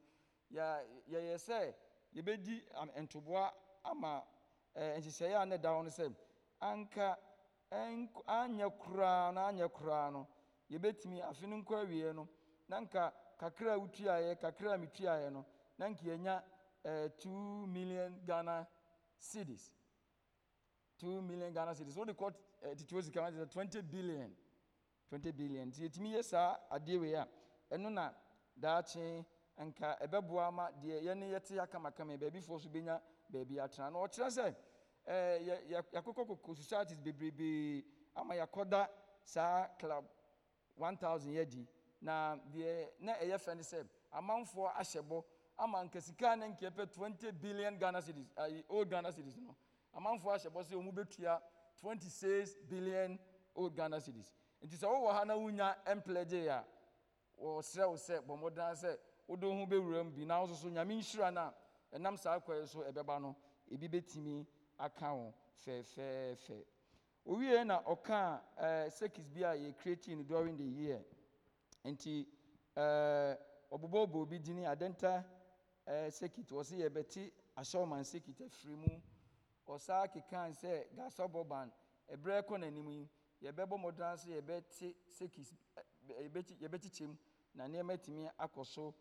yɛ- 0.52 1.04
yɛyɛ 1.08 1.36
sɛ 1.38 1.74
yɛbɛdi 2.16 2.64
ntoboa 3.04 3.52
ama 3.92 4.24
ɛɛ 4.76 4.98
nhyehyɛeɛ 5.00 5.42
a 5.42 5.46
ne 5.46 5.58
da 5.58 5.70
hɔ 5.70 5.84
no 5.84 5.90
sɛ 5.90 6.14
anka 6.60 7.18
anyɛ 8.28 8.70
koraa 8.80 9.32
na 9.34 9.48
anyɛ 9.50 9.70
koraa 9.72 10.10
no 10.12 10.28
yɛbɛtumi 10.70 11.22
afe 11.22 11.46
no 11.48 11.58
nkɔ 11.58 11.76
awie 11.84 12.14
no 12.14 12.28
na 12.68 12.80
nka 12.82 13.14
kakra 13.38 13.74
a 13.74 13.78
wotuaeɛ 13.80 14.38
kakra 14.40 14.74
a 14.74 14.78
metuaeɛ 14.78 15.32
no 15.32 15.46
na 15.78 15.88
nka 15.90 16.04
yɛnya 16.06 16.44
ɛɛ 16.84 17.10
2 17.18 17.68
million 17.68 18.22
ghana 18.26 18.68
cities 19.18 19.72
2 21.00 21.22
million 21.22 21.52
ghana 21.54 21.76
cities 21.76 21.96
wode 21.98 22.14
kɔ 22.14 22.34
eh, 22.64 22.76
titiwo 22.76 23.02
sika 23.02 23.22
ma 23.22 23.30
sɛ 23.30 23.46
20 23.50 23.82
billion. 23.84 24.36
20 25.10 25.32
billion. 25.32 25.68
Nti 25.70 25.84
yɛtumi 25.84 26.14
yɛ 26.16 26.24
saa 26.24 26.58
adeɛ 26.72 27.00
wei 27.00 27.14
a 27.16 27.28
ɛno 27.72 27.90
na 27.92 28.14
daakye 28.60 29.26
nka 29.60 29.98
ɛbɛboa 30.04 30.52
ma 30.54 30.70
deɛ 30.72 31.02
yɛne 31.04 31.26
yɛte 31.34 31.60
akamakama 31.62 32.18
baabifoɔ 32.18 32.60
so 32.60 32.70
bɛnya 32.70 33.02
baabi 33.36 33.60
atena 33.60 33.90
na 33.92 34.00
ɔkyerɛ 34.00 34.30
sɛ 34.30 34.56
eh, 35.06 35.40
yɛ- 35.48 35.64
yɛ- 35.70 35.92
yɛakokɔkɔkɔ 35.94 36.56
societies 36.56 37.00
bebrebee 37.00 37.84
ama 38.16 38.34
yɛakɔda 38.36 38.88
saa 39.24 39.68
club 39.80 40.06
1000 40.78 41.32
yɛadi 41.34 41.68
na 42.02 42.36
deɛ 42.52 42.90
na 43.00 43.14
ɛyɛ 43.16 43.38
fɛ 43.38 43.56
ne 43.56 43.62
sɛ 43.64 43.88
amanfoɔ 44.14 44.72
ahyɛ 44.76 45.02
bɔ 45.02 45.24
ama 45.58 45.84
nka 45.84 46.02
sika 46.02 46.36
na 46.36 46.48
nka 46.48 46.70
yɛpɛ 46.70 46.92
20 46.94 47.32
billion 47.34 47.78
ghana 47.78 48.02
cities 48.02 48.32
ayi 48.38 48.64
old 48.70 48.90
ghana 48.90 49.12
cities 49.12 49.38
no. 49.38 49.56
Amanfoɔ 49.96 50.36
ahyɛ 50.36 50.50
bɔ 50.52 50.64
sɛ 50.64 50.74
ɔmu 50.76 50.92
bɛtua 50.94 51.42
26 51.82 52.56
billion 52.70 53.20
old 53.56 53.76
ghana 53.76 54.00
cities 54.02 54.34
nti 54.64 54.76
sɛ 54.76 54.88
wowɔ 54.88 55.14
ha 55.14 55.24
na 55.26 55.36
wonya 55.36 55.76
mplegye 55.96 56.48
a 56.50 56.66
wɔsrɛ 57.42 57.88
wo 57.90 57.96
sɛ 57.96 58.20
bɔ 58.22 58.38
mmɔden 58.38 58.74
sɛ 58.76 58.98
wode 59.28 59.44
wo 59.44 59.54
ho 59.56 59.66
bɛwura 59.66 60.04
mu 60.06 60.12
bi 60.12 60.26
na 60.26 60.42
wo 60.42 60.48
so 60.48 60.68
nyame 60.68 60.96
nhyira 61.00 61.32
no 61.34 61.54
ɛnam 61.96 62.18
saa 62.18 62.40
kwae 62.40 62.66
so 62.68 62.80
ɛbɛba 62.84 63.20
no 63.22 63.36
ebi 63.72 63.88
bɛtumi 63.88 64.46
aka 64.78 65.14
wo 65.14 65.34
fɛɛfɛɛfɛ 65.64 66.66
owie 67.26 67.64
na 67.66 67.82
ɔkaa 67.84 68.42
uh, 68.58 68.90
sekis 68.92 69.28
bi 69.34 69.42
a 69.44 69.56
yɛcreating 69.56 70.28
during 70.28 70.58
the 70.58 70.64
year. 70.64 71.02
Nti 71.84 72.28
ɛɛ 72.76 73.38
ɔbobɔbɔ 73.72 74.16
obi 74.22 74.40
dini 74.40 74.64
adenta 74.66 75.24
ɛɛ 75.88 76.12
sekit 76.12 76.48
wɔsi 76.52 76.78
yɛbɛti 76.84 77.32
ahyɛwman 77.58 78.04
sekit 78.06 78.42
afiri 78.42 78.76
mu. 78.76 79.02
Ɔsaa 79.68 80.08
kekan 80.12 80.52
sɛ 80.54 80.88
gasɔbɔban 80.96 81.72
ɛbrɛ 82.12 82.44
kɔ 82.46 82.58
n'anim 82.60 82.90
yi 82.92 83.10
yɛbɛbɔ 83.42 83.78
mmɔden 83.80 84.18
sɛ 84.18 84.30
yɛbɛte 84.42 84.96
sekit 85.08 85.48
yɛbɛti 86.10 86.58
yɛbɛkyikyɛm 86.62 87.18
na 87.54 87.68
nneɛma 87.68 87.98
tumi 88.04 88.30
akɔ 88.38 88.66
so 88.66 88.94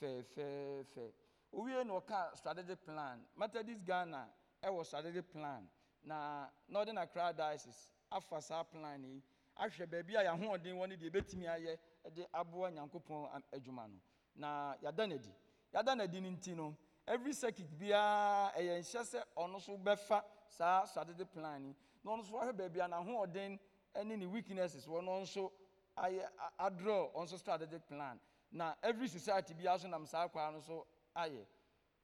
fɛɛfɛɛfɛ 0.00 1.12
owie 1.56 1.84
na 1.84 1.94
ɔka 1.94 2.36
strategic 2.36 2.84
plan. 2.84 3.24
Methodist 3.36 3.84
ghana 3.84 4.28
ɛwɔ 4.62 4.84
strategic 4.84 5.30
plan. 5.32 5.68
Na 6.04 6.48
northern 6.68 6.98
accra 6.98 7.32
diocese 7.32 7.92
afa 8.12 8.40
saa 8.40 8.62
plan 8.64 9.02
yi 9.04 9.22
ahwɛ 9.56 9.86
baabi 9.90 10.14
a 10.16 10.24
yɛahoɔden 10.24 10.76
wɔ 10.76 10.88
no 10.88 10.96
deɛ 10.96 11.10
ɛbɛtumi 11.10 11.46
ayɛ 11.48 11.78
de 12.14 12.26
aboa 12.32 12.70
nyankopɔn 12.70 13.42
adwuma 13.52 13.88
no. 13.88 13.98
Na 14.36 14.74
yɛada 14.82 15.08
no 15.08 15.14
adi 15.14 15.32
yɛada 15.72 15.96
no 15.96 16.04
adi 16.04 16.20
no 16.20 16.30
nti 16.30 16.54
no 16.54 16.76
every 17.06 17.32
circuit 17.32 17.68
biara 17.78 18.52
ɛyɛ 18.56 18.78
nhyɛ 18.80 19.02
sɛ 19.02 19.24
ɔno 19.36 19.60
so 19.60 19.76
bɛfa 19.78 20.22
saa 20.48 20.84
strategic 20.84 21.32
plan 21.32 21.64
yi. 21.64 21.74
Na 22.04 22.12
ɔno 22.12 22.24
so 22.24 22.34
ahwɛ 22.38 22.52
baabi 22.56 22.80
a 22.80 22.88
n'ahoɔden 22.88 23.58
ne 24.04 24.16
ne 24.16 24.26
weaknesses 24.26 24.86
wɔ 24.86 25.02
no 25.02 25.20
nso 25.22 25.50
ayɛ 25.96 26.28
adrɔ 26.58 27.12
ɔnso 27.14 27.38
strategic 27.38 27.86
plan. 27.86 28.20
Na 28.52 28.74
every 28.82 29.08
society 29.08 29.54
biara 29.54 29.80
so 29.80 29.88
nam 29.88 30.06
saa 30.06 30.28
kwaa 30.28 30.52
no 30.52 30.60
so 30.60 30.86
ayɛ 31.16 31.44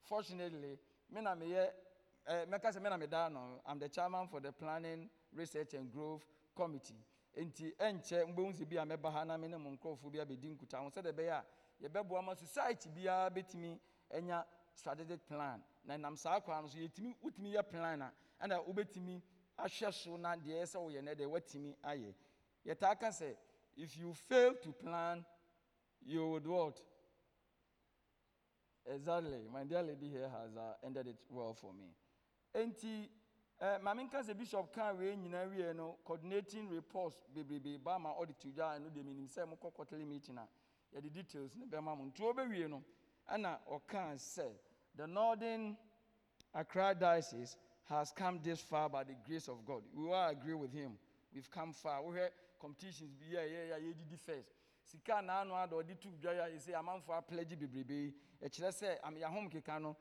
fortunately 0.03 0.79
me 1.11 1.21
na 1.21 1.35
meyɛ 1.35 1.73
eh, 2.27 2.45
mɛka 2.47 2.73
sɛ 2.73 2.81
me 2.83 2.89
na 2.91 2.97
meda 2.97 3.29
no 3.31 3.61
i'm 3.67 3.79
the 3.79 3.89
chairman 3.89 4.27
for 4.29 4.41
the 4.41 4.53
planning 4.53 5.09
research 5.33 5.75
and 5.75 5.91
growth 5.93 6.25
committee. 6.55 7.05
Nti 7.37 7.73
ɛnkyɛ 7.77 8.27
mbɛhu 8.35 8.53
sɛ 8.53 8.69
bi 8.69 8.77
a 8.77 8.85
mɛba 8.85 9.27
na 9.27 9.37
me 9.37 9.49
ne 9.49 9.57
mo 9.57 9.71
nkurɔfoɔ 9.71 10.11
bi 10.13 10.19
abɛdi 10.19 10.55
nkuta 10.57 10.79
ho 10.79 10.89
sɛdeɛ 10.91 11.43
ɛbɛyɛ 11.83 12.37
society 12.39 12.89
biara 12.91 13.31
bɛtumi 13.31 13.79
anya 14.15 14.47
strategic 14.75 15.27
plan. 15.27 15.63
Na 15.85 15.97
nam 15.97 16.17
saa 16.17 16.41
kwaa 16.41 16.61
no 16.63 16.69
so 16.69 16.79
yɛtumi 16.79 17.15
wotumi 17.23 17.53
yɛ 17.55 17.69
plan 17.69 18.03
a 18.03 18.13
ɛna 18.43 18.65
wobɛtumi 18.67 19.23
ahwɛ 19.59 19.93
so 19.93 20.17
na 20.17 20.37
deɛ 20.37 20.61
ɛyɛ 20.61 20.67
sɛ 20.67 20.79
woyɛ 20.79 21.03
no 21.03 21.15
deɛ 21.15 21.27
woatumi 21.31 21.77
ayɛ 21.83 22.15
yɛtaa 22.67 22.99
ka 23.01 23.09
sɛ 23.09 23.37
if 23.77 23.97
you 23.97 24.13
fail 24.13 24.55
to 24.57 24.73
plan 24.73 25.25
you 26.03 26.27
would 26.29 26.47
what 26.47 26.81
Exactly. 28.87 29.47
My 29.53 29.65
dear 29.65 29.83
lady 29.83 30.09
here 30.09 30.29
has 30.29 30.57
uh, 30.57 30.75
ended 30.85 31.07
it 31.07 31.17
well 31.31 31.55
for 31.55 31.73
me. 31.73 31.87
Enti, 32.55 33.09
uh, 33.61 33.79
maame 33.83 34.03
nka 34.09 34.23
sɛ 34.23 34.37
bishop 34.37 34.73
kan 34.73 34.99
wei 34.99 35.17
nyinaa 35.17 35.49
wie 35.51 35.73
no 35.75 35.97
coordinating 36.05 36.69
reports 36.69 37.17
bebrebe 37.35 37.79
ba 37.83 37.99
ma 37.99 38.13
ɔde 38.15 38.37
to 38.39 38.49
dwa 38.49 38.79
no 38.81 38.89
deɛ 38.91 39.05
menim 39.05 39.29
sɛ 39.29 39.47
mokɔ 39.47 39.73
quarterly 39.73 40.05
meeting 40.05 40.37
a 40.37 40.49
yɛde 40.95 41.13
details 41.13 41.55
no 41.57 41.65
bɛma 41.67 41.97
mo. 41.97 42.05
Nti 42.11 42.21
wɔbɛwie 42.21 42.69
no 42.69 42.83
ɛna 43.31 43.59
ɔkaa 43.71 44.15
sɛ 44.17 44.53
the 44.97 45.07
northern 45.07 45.77
accra 46.55 46.95
diocese 46.95 47.57
has 47.85 48.11
come 48.13 48.41
this 48.43 48.61
far 48.61 48.89
by 48.91 49.05
the 49.05 49.15
grace 49.27 49.49
of 49.49 49.65
god. 49.65 49.83
We 49.95 50.13
all 50.13 50.29
agree 50.29 50.55
with 50.55 50.73
him. 50.73 50.99
We've 51.33 51.51
come 51.51 51.73
far. 51.73 52.03
Wohwɛ 52.03 52.31
competitions 52.61 53.15
bi 53.15 53.27
yɛ 53.37 53.49
yɛ 53.49 53.69
yɛ 53.71 53.95
yɛdidi 53.95 54.19
first 54.19 54.53
sika 54.93 55.17
ada 55.17 55.95
tu 55.95 56.11
dwa 56.21 56.33
yɛ 56.33 56.43
a 56.45 56.51
yɛsɛ 56.51 56.75
amanfoɔ 56.75 57.17
apɛlɛgye 57.25 57.57
bebrebe 57.59 57.91
yi. 57.95 58.15
Ɛkyerɛ 58.43 58.71
sɛ 58.73 58.99
am- 59.03 59.17
yɛahom 59.17 59.51
keka 59.51 59.81
no 59.81 59.97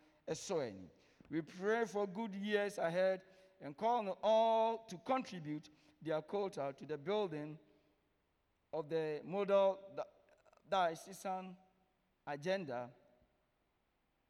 ani. 0.61 0.89
We 1.29 1.41
pray 1.41 1.85
for 1.85 2.05
good 2.07 2.35
years 2.35 2.77
ahead 2.77 3.21
and 3.61 3.75
call 3.77 3.99
on 4.09 4.17
all 4.21 4.79
to 4.87 4.97
contribute 4.97 5.69
their 6.01 6.21
quota 6.21 6.73
to 6.77 6.85
the 6.85 6.97
building 6.97 7.57
of 8.73 8.89
the 8.89 9.21
model 9.23 9.79
di- 9.95 10.03
diocesan 10.69 11.55
agenda 12.27 12.93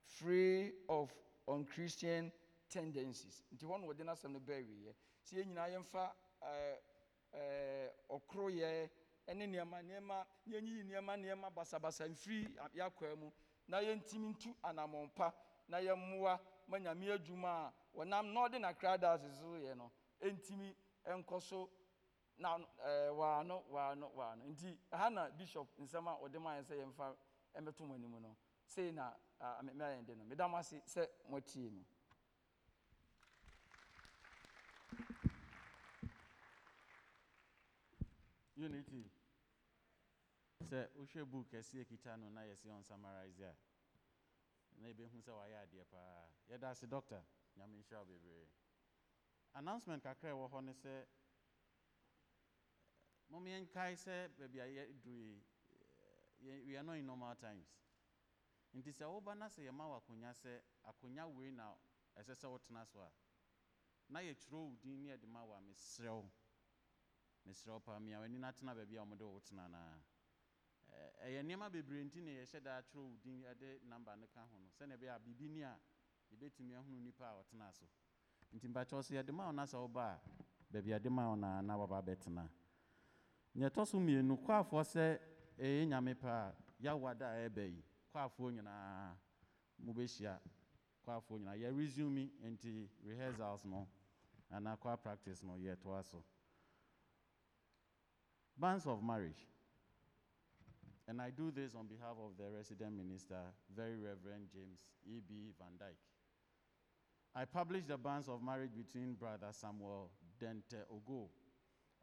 free 0.05 0.73
of 0.87 1.11
unchristian 1.47 2.31
tendencies. 2.69 3.43
Nti 3.51 3.65
hɔ 3.65 3.79
na 3.81 3.87
wɔde 3.87 4.03
n'asɛm 4.05 4.31
no 4.33 4.39
bɛɛ 4.39 4.63
wieɛ 4.67 4.93
sɛ 5.25 5.37
yɛn 5.37 5.47
nyinaa 5.47 5.69
yɛmfa 5.73 6.13
ɛɛ, 6.43 6.77
ɛɛ, 7.33 7.89
ɔkoroyɛ 8.11 8.89
ne 9.27 9.47
nneɛma 9.47 9.81
nneɛma 9.81 10.25
yɛnyiyi 10.47 10.83
nneɛma 10.83 11.17
nneɛma 11.17 11.49
basabasa 11.53 12.07
mfiri 12.09 12.47
yɛakwaa 12.75 13.15
mu. 13.17 13.31
Na 13.67 13.77
yɛntumi 13.81 14.29
ntu 14.35 14.55
anammɔmpa 14.63 15.33
na 15.67 15.77
yɛmmoa 15.79 16.39
ma 16.67 16.77
nyame 16.79 17.11
adwuma 17.13 17.47
a 17.67 17.73
wɔnam 17.97 18.33
northern 18.33 18.65
accra 18.65 18.97
diocese 18.97 19.39
so 19.39 19.45
yɛ 19.57 19.75
no 19.77 19.91
ɛntumi 20.21 20.75
nkɔ 21.05 21.41
so 21.41 21.69
na 22.37 22.57
waano 23.13 23.63
waano 23.71 24.09
waano. 24.15 24.43
Nti 24.49 24.77
ha 24.91 25.09
na 25.09 25.29
bishop 25.29 25.67
nsɛm 25.79 26.07
a 26.07 26.17
ɔde 26.25 26.39
ma 26.41 26.55
yɛn 26.57 26.63
sɛ 26.65 26.75
yɛmfa 26.83 27.15
ɛmmɛto 27.55 27.81
mo 27.87 27.93
anim 27.95 28.19
no 28.21 28.35
sei 28.65 28.91
na 28.91 29.13
me- 29.61 29.73
mɛyɛ 29.73 30.05
de 30.05 30.15
no 30.15 30.23
meda 30.25 30.45
ase 30.57 30.81
sɛ 30.85 31.07
moatie 31.29 31.69
no 31.71 31.83
unity 38.65 39.03
sɛ 40.69 40.79
wohwɛ 40.97 41.21
book 41.31 41.45
kɛseɛ 41.51 41.83
kita 41.89 42.11
no 42.17 42.29
na 42.29 42.41
yɛsɛ 42.49 42.67
on 42.77 42.83
summarize 42.83 43.39
a 43.49 43.53
na 44.79 44.87
yɛbɛhu 44.89 45.17
sɛ 45.25 45.31
wayɛ 45.39 45.57
adeɛ 45.63 45.83
paa 45.93 46.27
yɛda 46.49 46.67
ase 46.71 46.85
doctor 46.87 47.21
nyame 47.57 47.75
nhyira 47.77 48.05
bebree 48.09 48.49
announcement 49.59 50.01
kakra 50.03 50.29
ɛwɔ 50.33 50.45
hɔ 50.51 50.59
ne 50.63 50.73
sɛ 50.73 50.93
momeɛnkae 53.31 53.95
sɛ 54.05 54.15
baabi 54.37 54.57
a 54.59 54.67
yɛduru 54.75 55.41
we 56.41 56.75
are 56.75 56.81
not 56.83 56.93
in 56.97 57.05
normal 57.05 57.35
times. 57.35 57.69
Nti 58.73 58.91
sɛ 58.91 59.05
woba 59.05 59.35
na 59.35 59.47
sɛ 59.49 59.61
yɛma 59.67 59.85
wo 59.89 59.95
akonnwa 59.99 60.31
sɛ 60.33 60.51
akonnwa 60.89 61.25
wei 61.35 61.51
na 61.51 61.75
ɛsɛ 62.17 62.33
sɛ 62.35 62.47
wotena 62.49 62.85
so 62.87 62.99
a 63.01 63.11
na 64.09 64.19
yɛtwerɛ 64.19 64.57
wo 64.57 64.75
din 64.81 65.01
ne 65.03 65.09
yɛde 65.09 65.27
ma 65.27 65.43
wo 65.43 65.53
a 65.53 65.61
meserɛ 65.61 66.09
wo 66.11 66.31
mesrɛ 67.45 67.71
wo 67.73 67.79
paa 67.79 67.99
mia 67.99 68.19
w'ani 68.19 68.37
no 68.39 68.47
atena 68.47 68.75
baabi 68.75 68.95
a 68.97 69.03
wɔde 69.03 69.25
wo 69.33 69.39
tena 69.39 69.67
naa 69.67 69.97
ɛyɛ 71.25 71.41
nneɛma 71.43 71.69
bebree 71.71 72.03
nti 72.03 72.19
ne 72.21 72.31
yɛhyɛ 72.39 72.59
daa 72.63 72.81
twerɛ 72.81 73.03
wo 73.05 73.15
din 73.23 73.41
de 73.59 73.79
namba 73.89 74.15
no 74.19 74.27
ka 74.27 74.41
ho 74.49 74.57
no. 74.57 74.67
Sɛnea 74.77 74.97
ɛbɛyɛ 74.97 75.15
a 75.15 75.19
biribi 75.19 75.49
ni 75.49 75.61
a 75.63 75.73
yɛbɛtumi 76.31 76.73
ahunu 76.75 76.97
nnipa 76.99 77.25
a 77.29 77.35
ɔtena 77.41 77.71
so. 77.73 77.85
Nti 78.53 78.67
mpakyɛw 78.67 79.03
so 79.03 79.13
yɛde 79.13 79.31
ma 79.33 79.45
wo 79.47 79.51
na 79.51 79.63
sɛ 79.65 79.77
woba 79.77 80.03
a 80.13 80.19
baabi 80.71 80.89
yɛde 80.91 81.09
ma 81.11 81.29
wo 81.29 81.35
naa 81.35 81.61
na 81.61 81.77
waba 81.77 82.01
bɛtena. 82.01 82.49
Nea 83.55 83.69
ɛtɔ 83.69 83.85
so 83.87 83.97
mmienu 83.99 84.35
kɔafoɔ 84.45 84.83
sɛ 84.83 85.19
ɛyɛ 85.57 85.87
nyame 85.87 86.15
paa 86.19 86.49
a 86.49 86.55
yɛawada 86.83 87.27
a 87.33 87.49
ɛbɛ 87.49 87.63
yi 87.75 87.83
kɔafoɔ 88.13 88.51
nyinaa 88.55 89.15
mobɛhyia. 89.85 90.39
Kɔafoɔ 91.05 91.37
nyinaa 91.39 91.57
yɛ 91.61 91.77
resume 91.77 92.31
nti 92.43 92.89
rehearsals 93.03 93.65
no 93.65 93.87
anaa 94.51 94.77
kɔa 94.77 95.01
practice 95.01 95.43
no 95.43 95.53
yɛtoa 95.57 96.03
so 96.03 96.23
Banns 98.57 98.85
of 98.85 99.03
marriage. 99.03 99.47
And 101.07 101.21
I 101.21 101.29
do 101.29 101.51
this 101.51 101.75
on 101.75 101.87
behalf 101.87 102.15
of 102.23 102.37
the 102.37 102.49
resident 102.55 102.95
minister, 102.95 103.41
Very 103.75 103.97
Reverend 103.97 104.47
James 104.53 104.79
E.B. 105.05 105.51
Van 105.59 105.75
Dyke. 105.79 105.97
I 107.35 107.45
published 107.45 107.87
the 107.87 107.97
banns 107.97 108.27
of 108.27 108.43
marriage 108.43 108.71
between 108.75 109.13
Brother 109.13 109.47
Samuel 109.51 110.11
Dente 110.39 110.83
Ogo 110.91 111.27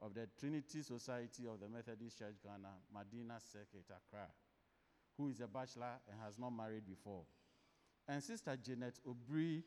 of 0.00 0.14
the 0.14 0.26
Trinity 0.38 0.82
Society 0.82 1.44
of 1.46 1.60
the 1.60 1.68
Methodist 1.68 2.18
Church 2.18 2.36
Ghana, 2.42 2.70
Medina 2.92 3.38
Circuit, 3.40 3.84
Accra, 3.90 4.26
who 5.16 5.28
is 5.28 5.40
a 5.40 5.46
bachelor 5.46 6.00
and 6.10 6.18
has 6.24 6.38
not 6.38 6.50
married 6.50 6.86
before, 6.86 7.22
and 8.06 8.22
Sister 8.22 8.56
Janet 8.56 9.00
Obri 9.06 9.62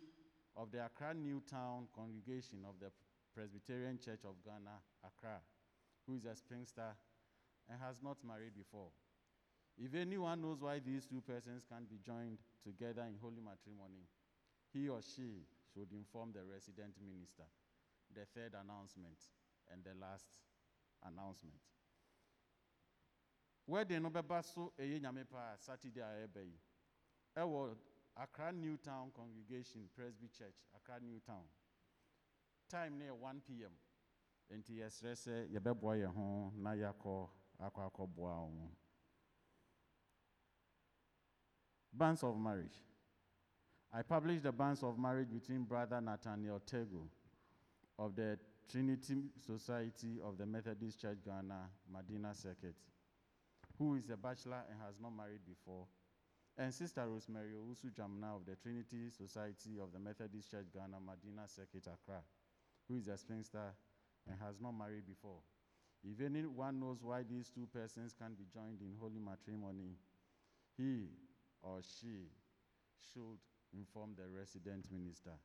of 0.55 0.71
the 0.71 0.85
Accra 0.85 1.13
Newtown 1.13 1.87
congregation 1.95 2.59
of 2.67 2.75
the 2.79 2.91
Presbyterian 3.35 3.99
Church 4.03 4.21
of 4.25 4.35
Ghana, 4.43 4.81
Accra, 5.05 5.39
who 6.11 6.17
is 6.17 6.25
a 6.25 6.35
spinster 6.35 6.91
and 7.71 7.79
has 7.79 7.95
not 8.03 8.17
married 8.27 8.51
before. 8.55 8.91
If 9.79 9.95
anyone 9.95 10.41
knows 10.41 10.59
why 10.61 10.79
these 10.83 11.05
two 11.07 11.21
persons 11.21 11.63
can't 11.63 11.88
be 11.89 11.95
joined 12.03 12.39
together 12.63 13.07
in 13.07 13.15
holy 13.21 13.39
matrimony, 13.39 14.03
he 14.73 14.89
or 14.89 14.99
she 14.99 15.47
should 15.71 15.88
inform 15.95 16.33
the 16.35 16.43
resident 16.43 16.91
minister. 16.99 17.47
The 18.13 18.27
third 18.35 18.51
announcement 18.59 19.15
and 19.71 19.79
the 19.88 19.95
last 19.95 20.27
announcement. 21.07 21.55
Wedding 23.65 24.03
no 24.03 24.09
bɛba 24.09 24.43
so 24.43 24.73
ɛyɛ 24.77 24.99
nyame 24.99 25.23
Saturday 25.59 26.01
a. 26.01 27.39
Ɛwɔ 27.39 27.77
Accra 28.17 28.51
Newtown 28.51 29.11
Congregation 29.15 29.88
Presby 29.95 30.27
Church, 30.27 30.59
Accra 30.75 30.99
Newtown. 30.99 31.47
Time 32.69 32.99
near 32.99 33.15
1 33.15 33.41
p.m. 33.47 33.71
nti 34.57 34.79
yɛsrɛ 34.79 35.15
sɛ 35.15 35.47
yɛbɛboa 35.53 35.97
yɛn 36.01 36.13
ho 36.13 36.51
na 36.55 36.71
banns 41.93 42.23
of 42.23 42.37
marriage. 42.37 42.81
I 43.91 44.01
published 44.01 44.43
the 44.43 44.51
banns 44.51 44.81
of 44.81 44.97
marriage 44.97 45.29
between 45.29 45.63
brother 45.65 45.99
nathaniel 45.99 46.59
tego 46.59 47.09
of 47.99 48.15
the 48.15 48.39
trinity 48.69 49.29
society 49.37 50.19
of 50.23 50.37
the 50.37 50.45
methodist 50.45 51.01
church 51.01 51.17
ghana 51.25 51.69
medina 51.91 52.33
circuit 52.33 52.75
who 53.81 53.95
is 53.95 54.09
a 54.11 54.17
bachelor 54.17 54.61
and 54.69 54.79
has 54.79 54.95
not 55.01 55.09
married 55.15 55.41
before, 55.43 55.87
and 56.55 56.71
Sister 56.71 57.01
Rosemary 57.07 57.53
Owusu 57.57 57.89
Jamna 57.91 58.35
of 58.35 58.45
the 58.45 58.55
Trinity 58.55 59.09
Society 59.09 59.79
of 59.81 59.91
the 59.91 59.97
Methodist 59.97 60.51
Church 60.51 60.67
Ghana 60.71 60.97
Medina 61.01 61.47
Circuit 61.47 61.87
Accra, 61.87 62.21
who 62.87 62.97
is 62.97 63.07
a 63.07 63.17
spinster 63.17 63.73
and 64.30 64.38
has 64.39 64.56
not 64.61 64.72
married 64.77 65.06
before. 65.07 65.39
If 66.03 66.19
anyone 66.23 66.80
knows 66.80 67.03
why 67.03 67.22
these 67.23 67.49
two 67.49 67.68
persons 67.72 68.14
can't 68.18 68.38
be 68.38 68.45
joined 68.52 68.81
in 68.81 68.93
holy 68.99 69.19
matrimony, 69.19 69.98
he 70.77 71.10
or 71.61 71.81
she 71.81 72.30
should 73.14 73.38
inform 73.73 74.15
the 74.18 74.27
resident 74.27 74.85
minister. 74.91 75.38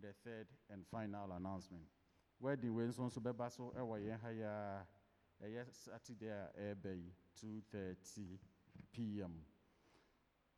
The 0.00 0.12
third 0.24 0.46
and 0.70 0.84
final 0.90 1.30
announcement. 1.32 1.84
Wedding 2.40 2.74
wei 2.74 2.86
nso 2.86 3.04
nso 3.06 3.20
bɛba 3.20 3.52
so 3.52 3.72
ɛwɔ 3.76 4.00
yɛn 4.00 4.20
ha 4.20 4.28
yi 4.30 4.42
a 4.42 4.86
ɛyɛ 5.44 5.66
Saturday 5.72 6.48
yi 6.96 7.12
2:30 7.36 8.38
p.m. 8.92 9.44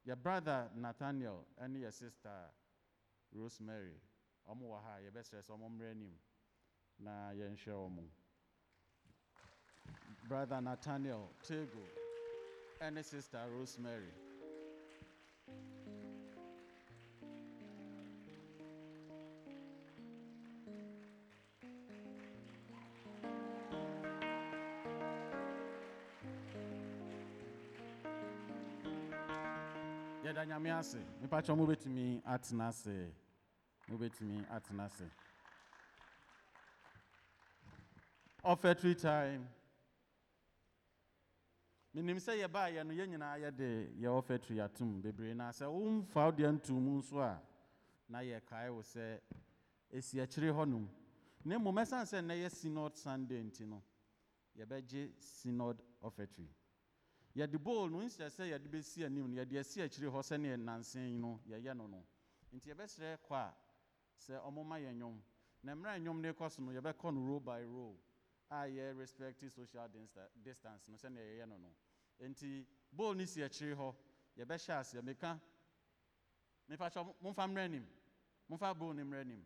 Your 0.05 0.17
brother 0.17 0.71
Nathaniel 0.77 1.45
and 1.59 1.77
your 1.77 1.91
sister 1.91 2.51
Rosemary, 3.35 4.01
ɔmo 4.49 4.63
wɔ 4.71 4.79
a 4.79 5.11
yɛbɛsrɛ 5.11 5.43
sɛ 5.43 5.91
anim 5.91 6.15
na 7.03 7.33
yɛnhwɛ 7.33 7.73
ɔmo. 7.87 8.05
Brother 10.29 10.61
Nathaniel 10.61 11.31
Tego 11.43 11.83
and 12.81 13.05
sister 13.05 13.41
Rosemary. 13.59 14.13
yɛda 30.25 30.47
nyame 30.47 30.71
ase 30.79 30.99
mepakyɛ 31.21 31.53
mobɛtumi 31.57 32.23
atena 32.25 32.69
ase 32.69 33.13
mobɛtumi 33.89 34.47
atena 34.49 34.85
ase 34.85 35.11
offertory 38.45 38.95
time. 38.95 39.47
Menim 41.95 42.17
sɛ 42.19 42.33
yɛbaayɛ 42.41 42.85
no 42.87 42.93
yɛn 42.95 43.09
nyinaa 43.11 43.37
yɛde 43.39 43.93
yɛ 44.01 44.09
offertory 44.09 44.61
atom 44.61 45.01
bebree. 45.03 45.35
Na 45.35 45.51
sɛ 45.51 45.67
womfa 45.69 46.25
wo 46.27 46.33
deɛ 46.33 46.53
ntom 46.53 46.99
nso 46.99 47.21
a 47.21 47.41
na 48.09 48.19
yɛkae 48.21 48.71
wo 48.75 48.81
sɛ 48.83 49.21
ɛsi 49.93 50.21
akyire 50.23 50.53
hɔnom. 50.53 50.89
Na 51.45 51.59
mmom 51.59 51.77
ɛsiane 51.77 52.07
sɛ 52.07 52.21
nnɛ 52.23 52.35
yɛ 52.43 52.51
synod 52.51 52.97
sunday 52.97 53.43
nti 53.43 53.67
no 53.67 53.83
yɛbɛgye 54.59 55.13
synod 55.21 55.83
offertory 56.03 56.49
yɛde 57.37 57.59
bowl 57.63 57.89
no 57.91 57.99
nhyɛ 57.99 58.29
sɛ 58.31 58.49
yɛde 58.51 58.69
bɛsi 58.69 59.05
anim 59.05 59.29
no 59.35 59.43
yɛde 59.43 59.59
asi 59.61 59.83
akyire 59.83 60.09
hɔ 60.11 60.23
sɛneɛ 60.23 60.57
nansen 60.59 61.21
no 61.21 61.41
yɛyɛ 61.47 61.77
no 61.77 61.87
no. 61.87 62.03
Nti 62.55 62.71
yɛbɛsrɛ 62.73 63.19
kɔ 63.21 63.35
a 63.35 63.55
sɛ 64.19 64.41
ɔmoma 64.49 64.81
yɛ 64.81 64.95
nnwom. 64.95 65.21
Na 65.63 65.75
mmerɛ 65.75 65.99
nnwom 66.01 66.21
no 66.23 66.33
kɔ 66.33 66.51
so 66.51 66.63
no 66.63 66.73
yɛbɛkɔ 66.73 67.15
no 67.15 67.21
row 67.21 67.39
by 67.41 67.63
row 67.65 67.95
a 68.53 68.67
yɛ 68.69 68.95
respect 68.99 69.41
social 69.51 69.89
distance. 70.45 70.89
No 70.89 70.97
sɛneɛ 70.97 71.23
yɛyɛ 71.25 71.49
no 71.49 71.57
no. 71.57 71.69
Nti 72.29 72.67
bowl 72.93 73.15
no 73.15 73.25
si 73.25 73.41
akyire 73.43 73.75
hɔ 73.75 73.95
yɛbɛhyɛ 74.39 74.75
aseɛ 74.81 75.03
meka 75.03 75.41
mefakyɛ 76.69 77.15
momfa 77.23 77.47
mmerɛ 77.49 77.65
anim 77.65 77.87
momfa 78.51 78.75
bowl 78.79 78.93
no 78.93 79.03
mmerɛ 79.05 79.21
anim 79.21 79.45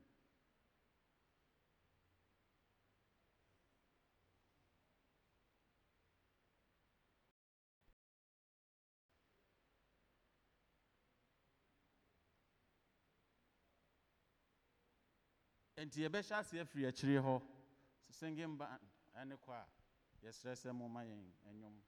nti 15.85 16.01
yɛbɛhyɛ 16.03 16.35
aseɛ 16.41 16.61
afiri 16.63 16.87
akyire 16.89 17.21
hɔ 17.23 17.43
singing 18.11 18.57
band 18.57 18.96
ɛne 19.21 19.35
kɔ 19.45 19.51
a 19.53 19.65
yɛsrɛ 20.23 20.53
sɛ 20.63 20.69
momma 20.79 21.01
yɛn 21.09 21.23
nnwom 21.53 21.75
na 21.81 21.85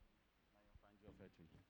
yɛmfa 0.63 0.87
ngye 0.95 1.09
ɔfɛtiri 1.13 1.49
Thank 1.49 1.68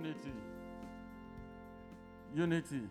Unity. 0.00 0.32
Unity. 2.34 2.82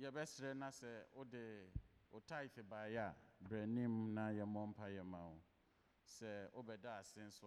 yɛbɛsrɛ 0.00 0.54
na 0.56 0.68
sɛ 0.70 0.90
wode 1.12 1.68
wo 2.10 2.20
tithe 2.20 2.62
baeɛ 2.70 2.96
a 2.96 3.14
brɛnim 3.44 4.14
na 4.14 4.30
yɛmmɔ 4.30 4.60
mpayɛ 4.72 5.02
ma 5.04 5.18
wo 5.28 5.42
sɛ 6.06 6.48
wobɛda 6.54 6.98
ase 7.00 7.20
nso 7.20 7.46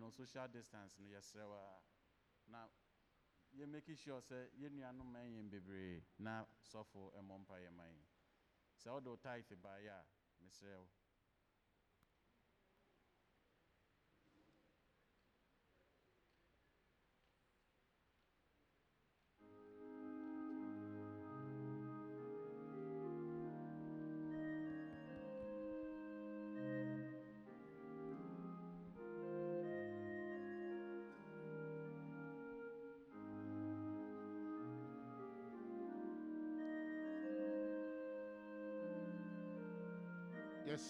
no 0.00 0.10
social 0.10 0.48
distance 0.48 0.96
no 0.98 1.04
yɛsrɛ 1.06 1.44
wo 1.48 1.56
a 1.56 1.82
na 2.50 2.60
sure 3.96 4.20
sɛ 4.22 4.48
yɛnnuanom 4.56 5.04
ma 5.12 5.18
yɛn 5.18 5.50
bebree 5.50 6.02
na 6.18 6.46
sɔfo 6.62 7.12
mmɔ 7.20 7.44
mpayɛ 7.44 7.70
ma 7.76 7.84
yɛn 7.84 8.06
sɛ 8.80 8.88
wode 8.94 9.06
wo 9.10 9.16
tithe 9.16 9.54
baeɛ 9.60 10.00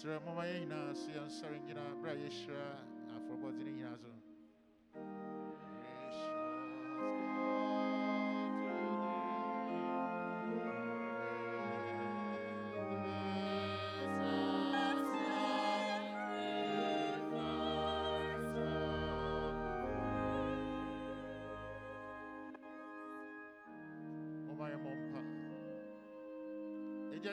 yɛsrɛ 0.09 0.25
moma 0.25 0.43
yɛn 0.45 0.59
nyinaa 0.61 0.93
so 0.95 1.07
yɛnsɔre 1.11 1.57
nyina 1.65 1.83
berɛ 2.01 2.11
a 2.13 2.19
yɛhyira 2.23 2.67
afɔrebɔde 3.15 3.61
no 3.63 3.71
nyinaa 3.71 3.97
so 4.01 4.09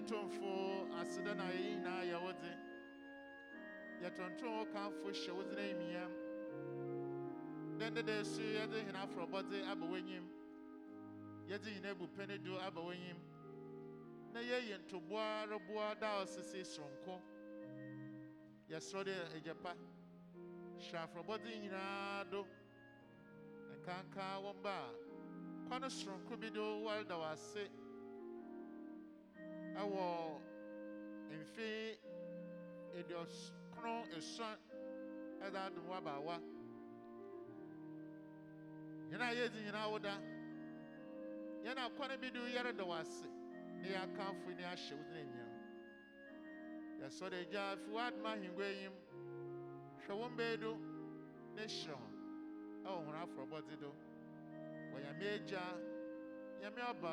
tomfo 0.07 0.86
aseda 1.01 1.35
na 1.35 1.44
nyinaa 1.51 2.03
yɛtonton 4.16 4.48
wo 4.59 4.64
kamfo 4.72 5.09
hyɛ 5.12 5.32
wo 5.36 5.43
dzina 5.43 5.62
emia 5.62 6.05
dɛndɛdɛ 7.78 8.24
so 8.24 8.40
yɛdze 8.43 8.78
hena 8.86 9.01
afrɔbɔdze 9.05 9.59
aba 9.70 9.86
w'enyim? 9.86 10.24
Yɛdze 11.48 11.68
nyina 11.74 11.88
ebu 11.90 12.06
pɛne 12.16 12.43
do 12.43 12.56
aba 12.59 12.80
w'enyim? 12.80 13.18
Na 14.32 14.40
yɛyɛ 14.40 14.78
ntoboa 14.80 15.47
reboa 15.48 15.94
da 16.01 16.22
a 16.22 16.26
soronko 16.26 17.20
yɛsorɔ 18.70 19.05
dɛ 19.05 19.14
agyapa 19.36 19.76
hyɛ 20.80 20.98
afrɔbɔdze 21.05 21.60
nyinaa 21.60 22.24
do 22.30 22.47
nkanka 23.76 24.40
wɔn 24.40 24.62
ba 24.62 24.88
a 25.70 25.90
soronko 25.90 26.36
bi 26.40 26.48
do 26.48 26.62
wɔreda 26.84 27.16
w'ase 27.20 27.68
ɛwɔ 29.76 30.40
mfe 31.28 31.98
eduɔso. 32.97 33.65
Aduɔkron 33.87 34.19
esuan 34.19 34.59
ɛda 35.45 35.61
adum 35.67 35.91
abaawa 35.93 36.37
yɛn 39.11 39.21
a 39.23 39.35
yɛdzi 39.35 39.61
nyinaa 39.63 39.91
woda 39.91 40.15
yɛn 41.65 41.79
a 41.79 41.91
kwan 41.97 42.21
bi 42.21 42.31
do 42.31 42.41
yɛreda 42.41 42.83
wɔ 42.85 43.01
ase 43.01 43.27
ne 43.81 43.89
yɛakamfo 43.89 44.55
ne 44.57 44.65
ahyɛ 44.65 44.95
wo 44.97 45.03
din 45.05 45.17
anyam 45.17 45.53
yɛsɔ 47.01 47.31
de 47.31 47.45
gya 47.51 47.77
fi 47.77 47.91
w'adom 47.91 48.25
ahengua 48.27 48.69
yim 48.81 48.93
hwɛ 50.07 50.15
wɔn 50.21 50.37
bɛɛ 50.37 50.61
do 50.61 50.73
ne 51.55 51.63
hyerɛ 51.67 51.95
ho 51.95 52.09
ɛwɔ 52.87 52.99
hɔn 53.07 53.17
afɔrebɔdze 53.23 53.77
do. 53.81 53.91
Wɔ 54.93 54.97
nyame 55.03 55.27
agya 55.35 55.63
nyame 56.61 56.81
ɔba 56.91 57.13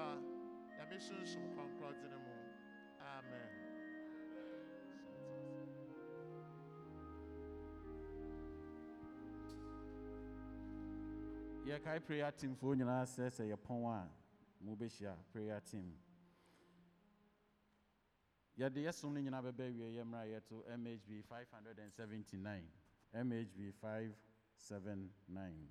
nyame 0.77 0.95
sunsum 0.99 1.43
kɔnkrɔdze 1.55 2.09
no 2.11 2.17
mu 2.19 2.22
yɛkae 11.73 11.99
prayer 12.05 12.31
team 12.31 12.55
foɔ 12.55 12.75
nyinaa 12.77 13.05
sɛ 13.05 13.29
sɛ 13.29 13.43
yɛpɔn 13.51 13.81
a 13.85 14.09
mobɛhyia 14.63 15.13
prayer 15.31 15.59
team. 15.61 15.97
Yɛde 18.57 18.79
yɛsom 18.85 19.11
no 19.13 19.19
nyinaa 19.21 19.41
bɛbɛ 19.41 19.65
wie 19.75 19.95
yɛ 19.97 20.03
mmra 20.05 20.25
yɛto 20.33 20.63
mhb 20.77 21.23
579 21.25 22.69
mhb 23.13 23.73
579 23.81 25.67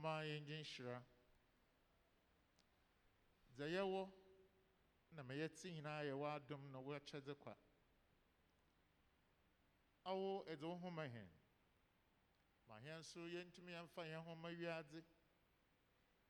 momma 0.00 0.24
yɛngye 0.24 0.56
nhyira. 0.62 1.04
Dza 3.52 3.66
yɛwɔ 3.66 4.02
na 5.12 5.22
ma 5.22 5.34
yɛte 5.34 5.68
nyinaa 5.72 6.02
yɛwɔ 6.08 6.26
adom 6.36 6.70
na 6.72 6.78
wɔakyɛdze 6.78 7.34
kwa. 7.38 7.56
Awo 10.04 10.44
ɛdze 10.46 10.62
wo 10.66 10.76
ho 10.76 10.90
hɛn. 10.90 11.28
Ma 12.68 12.78
hɛn 12.80 12.98
nso 13.00 13.20
yɛntumi 13.28 13.72
yɛmfa 13.72 14.02
yɛn 14.06 14.24
ho 14.24 14.34
ma 14.34 14.48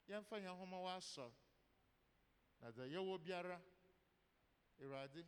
yɛmfa 0.08 0.36
yɛn 0.42 0.56
ho 0.58 0.66
ma 0.66 0.98
na 2.60 2.70
dza 2.72 2.84
yɛwɔ 2.86 3.22
biara 3.22 3.62
awurade 4.80 5.24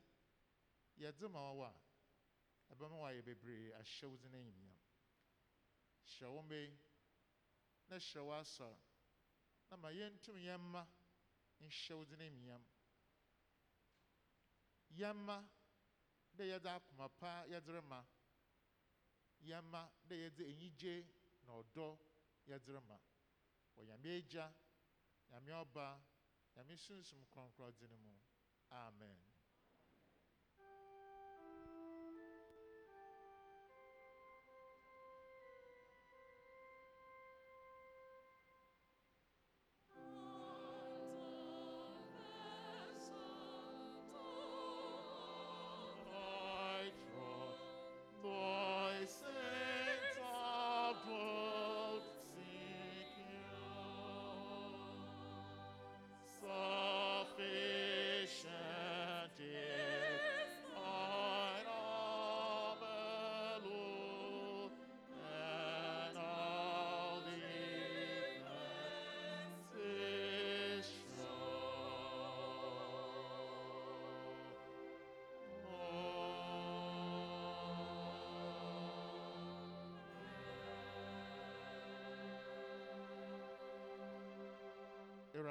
yɛdze 0.99 1.29
ma 1.31 1.41
wɔwɔ 1.41 1.67
a 1.69 2.75
ɛbɛma 2.75 2.97
wɔayɛ 3.03 3.23
bebree 3.25 3.73
ahyɛ 3.73 4.17
dzin 4.19 4.35
animuonyam 4.35 4.79
hyɛ 6.05 6.27
wo 6.29 6.43
mma 6.43 6.55
yi 6.57 6.92
na 7.89 7.97
hyɛ 7.99 8.21
wo 8.27 8.33
asɔr 8.43 8.77
na 9.69 9.77
ma 9.77 9.89
yɛntum 9.91 10.37
yɛmma 10.37 10.83
nhyɛ 11.61 11.93
wo 11.97 12.05
dzin 12.05 12.21
animuonyam 12.21 12.65
yɛmma 14.99 15.37
dɛ 16.37 16.45
yɛdze 16.51 16.71
akoma 16.77 17.09
pa 17.21 17.31
yɛdze 17.53 17.71
rema. 17.73 18.01
Yɛmma 19.49 19.81
dɛ 20.09 20.15
yɛdze 20.23 20.43
enyigye 20.51 20.95
na 21.45 21.53
ɔdɔ 21.61 21.87
yɛdze 22.49 22.71
rema. 22.77 22.97
Wɔ 23.75 23.81
nyame 23.89 24.09
agya 24.19 24.47
nyame 25.31 25.51
ɔba 25.63 25.87
nyame 26.55 26.75
sunsum 26.77 27.27
kronkron 27.33 27.73
dzin 27.77 27.95
mu. 28.05 28.15
Amen. 28.71 29.32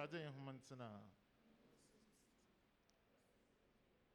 Nhoma 0.10 0.52
ntena 0.58 0.88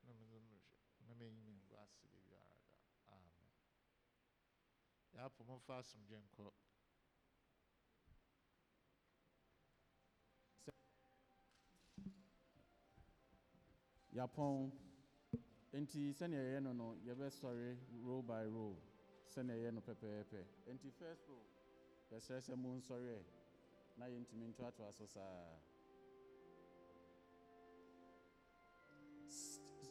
na 0.05 0.13
mede 0.19 0.37
mmrehwɛ 0.43 0.75
na 1.07 1.13
menyi 1.19 1.41
me 1.47 1.53
ngu 1.63 1.75
ase 1.83 2.05
biribiara 2.11 2.57
da 3.07 3.15
amen. 3.15 3.53
Enti 15.73 16.15
no 16.75 16.97
row 18.05 18.23
by 18.23 18.45
row. 18.45 18.77
Enti 20.67 20.91
first 20.99 21.29
row 21.29 21.43
na. 23.99 25.66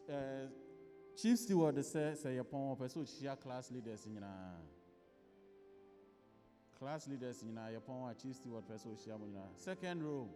Eh, 0.08 0.48
Chief 1.16 1.38
steward 1.40 1.78
sɛ 1.78 2.14
sɛ 2.22 2.30
yɛpɔn 2.38 2.76
ɔpɛ 2.76 2.86
sɛ 2.92 2.98
ɔhyia 3.04 3.40
class 3.40 3.72
leaders 3.72 4.06
nyinaa. 4.06 4.60
Class 6.78 7.08
leaders 7.08 7.42
nyinaa 7.44 7.72
yɛpɔn 7.72 8.12
a 8.12 8.14
chief 8.16 8.36
steward 8.36 8.66
pɛ 8.68 8.76
sɛ 8.78 8.88
ɔhyia 8.94 9.20
mo 9.20 9.26
nyinaa. 9.26 9.56
Second 9.56 10.04
row. 10.04 10.30